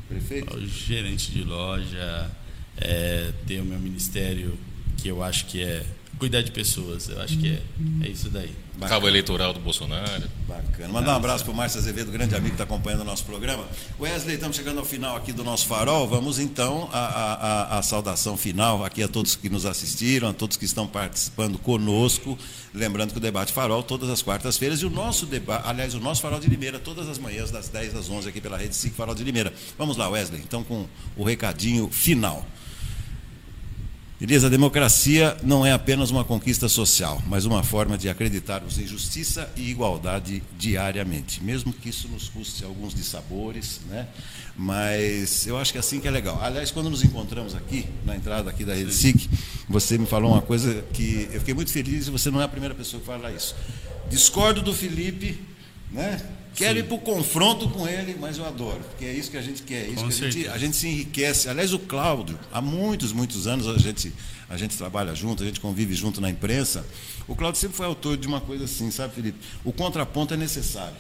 [0.07, 0.61] Prefeito?
[0.67, 2.31] Gerente de loja,
[2.77, 4.53] é, ter o meu ministério,
[4.99, 5.87] que eu acho que é
[6.19, 7.09] cuidar de pessoas.
[7.09, 7.63] Eu acho que é,
[8.03, 8.55] é isso daí.
[8.75, 8.89] Bacana.
[8.89, 10.25] Cabo eleitoral do Bolsonaro.
[10.49, 10.93] Bacana.
[10.93, 13.65] Mandar um abraço para o Márcio Azevedo, grande amigo que está acompanhando o nosso programa.
[14.01, 16.09] Wesley, estamos chegando ao final aqui do nosso farol.
[16.09, 20.57] Vamos então à, à, à saudação final aqui a todos que nos assistiram, a todos
[20.57, 22.37] que estão participando conosco.
[22.75, 26.21] Lembrando que o debate farol todas as quartas-feiras e o nosso debate, aliás, o nosso
[26.21, 29.15] farol de Limeira, todas as manhãs, das 10 às 11 aqui pela rede SIC Farol
[29.15, 29.53] de Limeira.
[29.79, 30.87] Vamos lá, Wesley, então com
[31.17, 32.45] o recadinho final.
[34.25, 38.87] Elias, a democracia não é apenas uma conquista social, mas uma forma de acreditarmos em
[38.87, 44.09] justiça e igualdade diariamente, mesmo que isso nos custe alguns dissabores, né?
[44.57, 46.43] Mas eu acho que é assim que é legal.
[46.43, 49.29] Aliás, quando nos encontramos aqui, na entrada aqui da Rede SIC,
[49.69, 52.49] você me falou uma coisa que eu fiquei muito feliz e você não é a
[52.49, 53.55] primeira pessoa que fala isso.
[54.09, 55.39] Discordo do Felipe,
[55.93, 56.19] né?
[56.55, 56.81] Quero Sim.
[56.81, 59.63] ir para o confronto com ele, mas eu adoro, porque é isso que a gente
[59.63, 61.49] quer, é isso que a gente, a gente, se enriquece.
[61.49, 64.13] Aliás, o Cláudio, há muitos, muitos anos a gente,
[64.49, 66.87] a gente trabalha junto, a gente convive junto na imprensa.
[67.27, 69.39] O Cláudio sempre foi autor de uma coisa assim, sabe, Felipe?
[69.65, 70.97] O contraponto é necessário.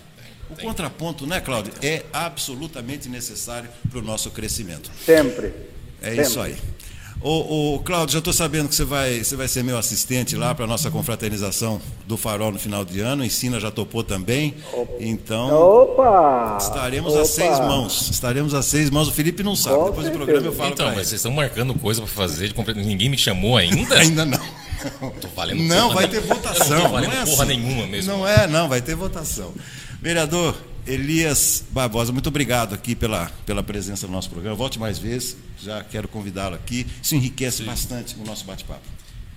[0.50, 4.90] O contraponto, né, Cláudio, é absolutamente necessário para o nosso crescimento.
[5.04, 5.52] Sempre.
[6.02, 6.22] É Sempre.
[6.22, 6.56] isso aí.
[7.26, 10.54] Ô, ô Cláudio, já estou sabendo que você vai, você vai ser meu assistente lá
[10.54, 13.24] para a nossa confraternização do Farol no final de ano.
[13.24, 14.54] Ensina já topou também.
[15.00, 16.58] Então, Opa!
[16.60, 17.22] estaremos Opa!
[17.22, 18.10] a seis mãos.
[18.10, 19.08] Estaremos a seis mãos.
[19.08, 19.74] O Felipe não sabe.
[19.74, 20.18] Com Depois certeza.
[20.18, 22.52] do programa eu falo Então, mas vocês estão marcando coisa para fazer.
[22.76, 23.96] Ninguém me chamou ainda?
[23.96, 24.40] ainda não.
[25.18, 26.76] Tô valendo não, vai ter votação.
[26.76, 27.56] não tô valendo não é porra assim.
[27.56, 28.12] nenhuma mesmo.
[28.12, 29.50] Não é, não, vai ter votação.
[30.02, 30.54] Vereador,
[30.86, 34.54] Elias Barbosa, muito obrigado aqui pela, pela presença no nosso programa.
[34.54, 36.86] Volte mais vezes, já quero convidá-lo aqui.
[37.02, 37.64] Isso enriquece Sim.
[37.64, 38.82] bastante o nosso bate-papo.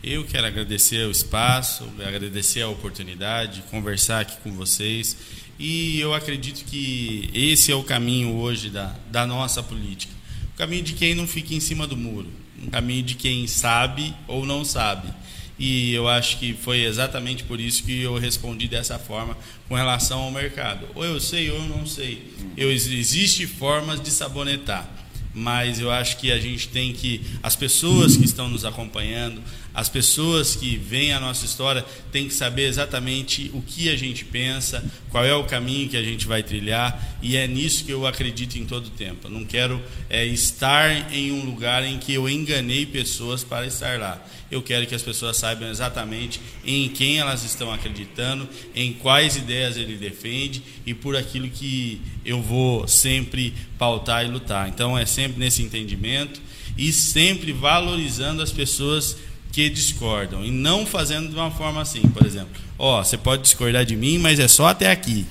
[0.04, 5.16] Eu quero agradecer o espaço, agradecer a oportunidade de conversar aqui com vocês.
[5.58, 10.14] E eu acredito que esse é o caminho hoje da, da nossa política.
[10.54, 12.30] O caminho de quem não fica em cima do muro.
[12.62, 15.14] O caminho de quem sabe ou não sabe
[15.60, 19.36] e eu acho que foi exatamente por isso que eu respondi dessa forma
[19.68, 20.88] com relação ao mercado.
[20.94, 22.32] Ou eu sei ou eu não sei.
[22.56, 24.88] Eu, existe formas de sabonetar,
[25.34, 29.42] mas eu acho que a gente tem que as pessoas que estão nos acompanhando,
[29.78, 34.26] as pessoas que veem a nossa história têm que saber exatamente o que a gente
[34.26, 38.08] pensa, qual é o caminho que a gente vai trilhar, e é nisso que eu
[38.08, 39.28] acredito em todo tempo.
[39.28, 39.80] Eu não quero
[40.10, 44.20] é, estar em um lugar em que eu enganei pessoas para estar lá.
[44.50, 49.78] Eu quero que as pessoas saibam exatamente em quem elas estão acreditando, em quais ideias
[49.78, 54.70] ele defende e por aquilo que eu vou sempre pautar e lutar.
[54.70, 56.42] Então é sempre nesse entendimento
[56.78, 59.18] e sempre valorizando as pessoas
[59.52, 63.44] que discordam e não fazendo de uma forma assim, por exemplo, ó, oh, você pode
[63.44, 65.26] discordar de mim, mas é só até aqui.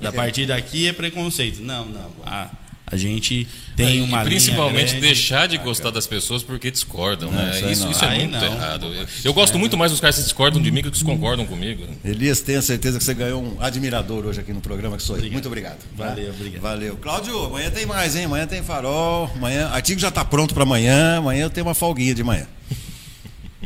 [0.00, 1.62] Da partir daqui é preconceito.
[1.62, 2.10] Não, não.
[2.24, 2.50] A,
[2.92, 7.72] a gente tem é, uma principalmente deixar de gostar das pessoas porque discordam, não, né?
[7.72, 8.44] Isso, isso, é muito não.
[8.44, 8.86] errado.
[8.94, 11.86] Eu, eu gosto muito mais dos caras que discordam de mim que que concordam comigo.
[12.04, 15.32] Elias, tenha certeza que você ganhou um admirador hoje aqui no programa que sou eu.
[15.32, 15.78] Muito obrigado.
[15.96, 16.34] Valeu, tá?
[16.34, 16.60] obrigado.
[16.60, 16.96] Valeu.
[16.98, 18.26] Cláudio, amanhã tem mais, hein?
[18.26, 19.30] Amanhã tem farol.
[19.34, 21.16] Amanhã, artigo já está pronto para amanhã.
[21.16, 22.46] Amanhã eu tenho uma folguinha de manhã.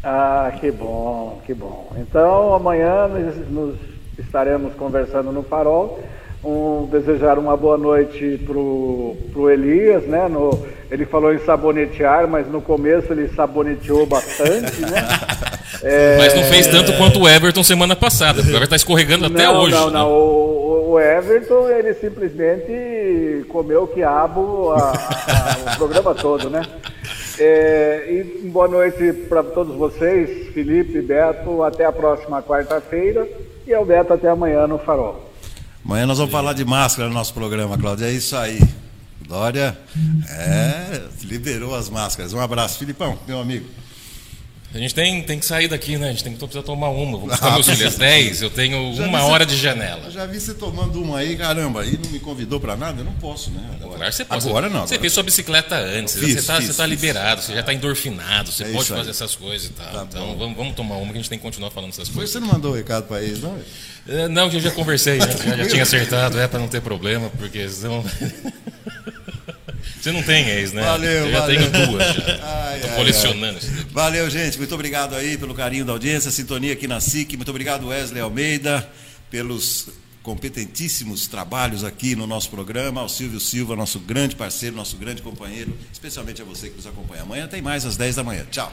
[0.02, 1.92] Ah, que bom, que bom.
[1.96, 3.76] Então, amanhã nós, nos
[4.18, 6.00] estaremos conversando no Farol.
[6.44, 10.28] Um, desejar uma boa noite pro, pro Elias, né?
[10.28, 15.08] No, ele falou em sabonetear, mas no começo ele saboneteou bastante, né?
[15.82, 16.16] É...
[16.18, 19.44] Mas não fez tanto quanto o Everton semana passada, porque o Everton está escorregando até
[19.44, 19.74] não, hoje.
[19.74, 20.14] Não, não, né?
[20.14, 26.62] o, o, Everton ele simplesmente comeu o quiabo a, a, o programa todo, né?
[27.38, 33.28] É, e boa noite para todos vocês, Felipe, Beto, até a próxima quarta-feira
[33.66, 35.30] e ao Beto até amanhã no Farol.
[35.84, 38.58] Amanhã nós vamos falar de máscara no nosso programa, Cláudia, é isso aí.
[39.28, 39.76] Glória,
[40.30, 42.32] é, liberou as máscaras.
[42.32, 43.66] Um abraço, Filipão, meu amigo.
[44.76, 46.08] A gente tem, tem que sair daqui, né?
[46.08, 47.16] A gente tem que precisar tomar uma.
[47.16, 50.10] Vou buscar ah, meus filhos 10, eu tenho uma hora de janela.
[50.10, 53.00] Já vi você tomando uma aí, caramba, e não me convidou para nada?
[53.00, 53.62] Eu não posso, né?
[53.80, 54.46] Agora, claro, você pode.
[54.46, 54.76] Agora não.
[54.76, 54.88] Agora.
[54.88, 57.46] Você fez sua bicicleta antes, fiz, você está tá liberado, fiz.
[57.46, 59.86] você já está endorfinado, você é pode fazer essas coisas e tal.
[59.86, 62.30] Tá então vamos, vamos tomar uma que a gente tem que continuar falando essas coisas.
[62.30, 63.58] Você não mandou o um recado para eles, não?
[64.06, 67.30] É, não, eu já conversei, já, já, já tinha acertado, é para não ter problema,
[67.38, 68.04] porque senão.
[70.00, 70.82] Você não tem ex, né?
[70.82, 71.70] Valeu, Eu já valeu.
[71.70, 72.22] tenho duas já.
[72.42, 73.84] Ai, ai, colecionando ai.
[73.90, 74.58] Valeu, gente.
[74.58, 77.36] Muito obrigado aí pelo carinho da audiência, sintonia aqui na SIC.
[77.36, 78.88] Muito obrigado, Wesley Almeida,
[79.30, 79.88] pelos
[80.22, 85.76] competentíssimos trabalhos aqui no nosso programa, ao Silvio Silva, nosso grande parceiro, nosso grande companheiro,
[85.92, 87.22] especialmente a você que nos acompanha.
[87.22, 88.44] Amanhã tem mais às 10 da manhã.
[88.50, 88.72] Tchau.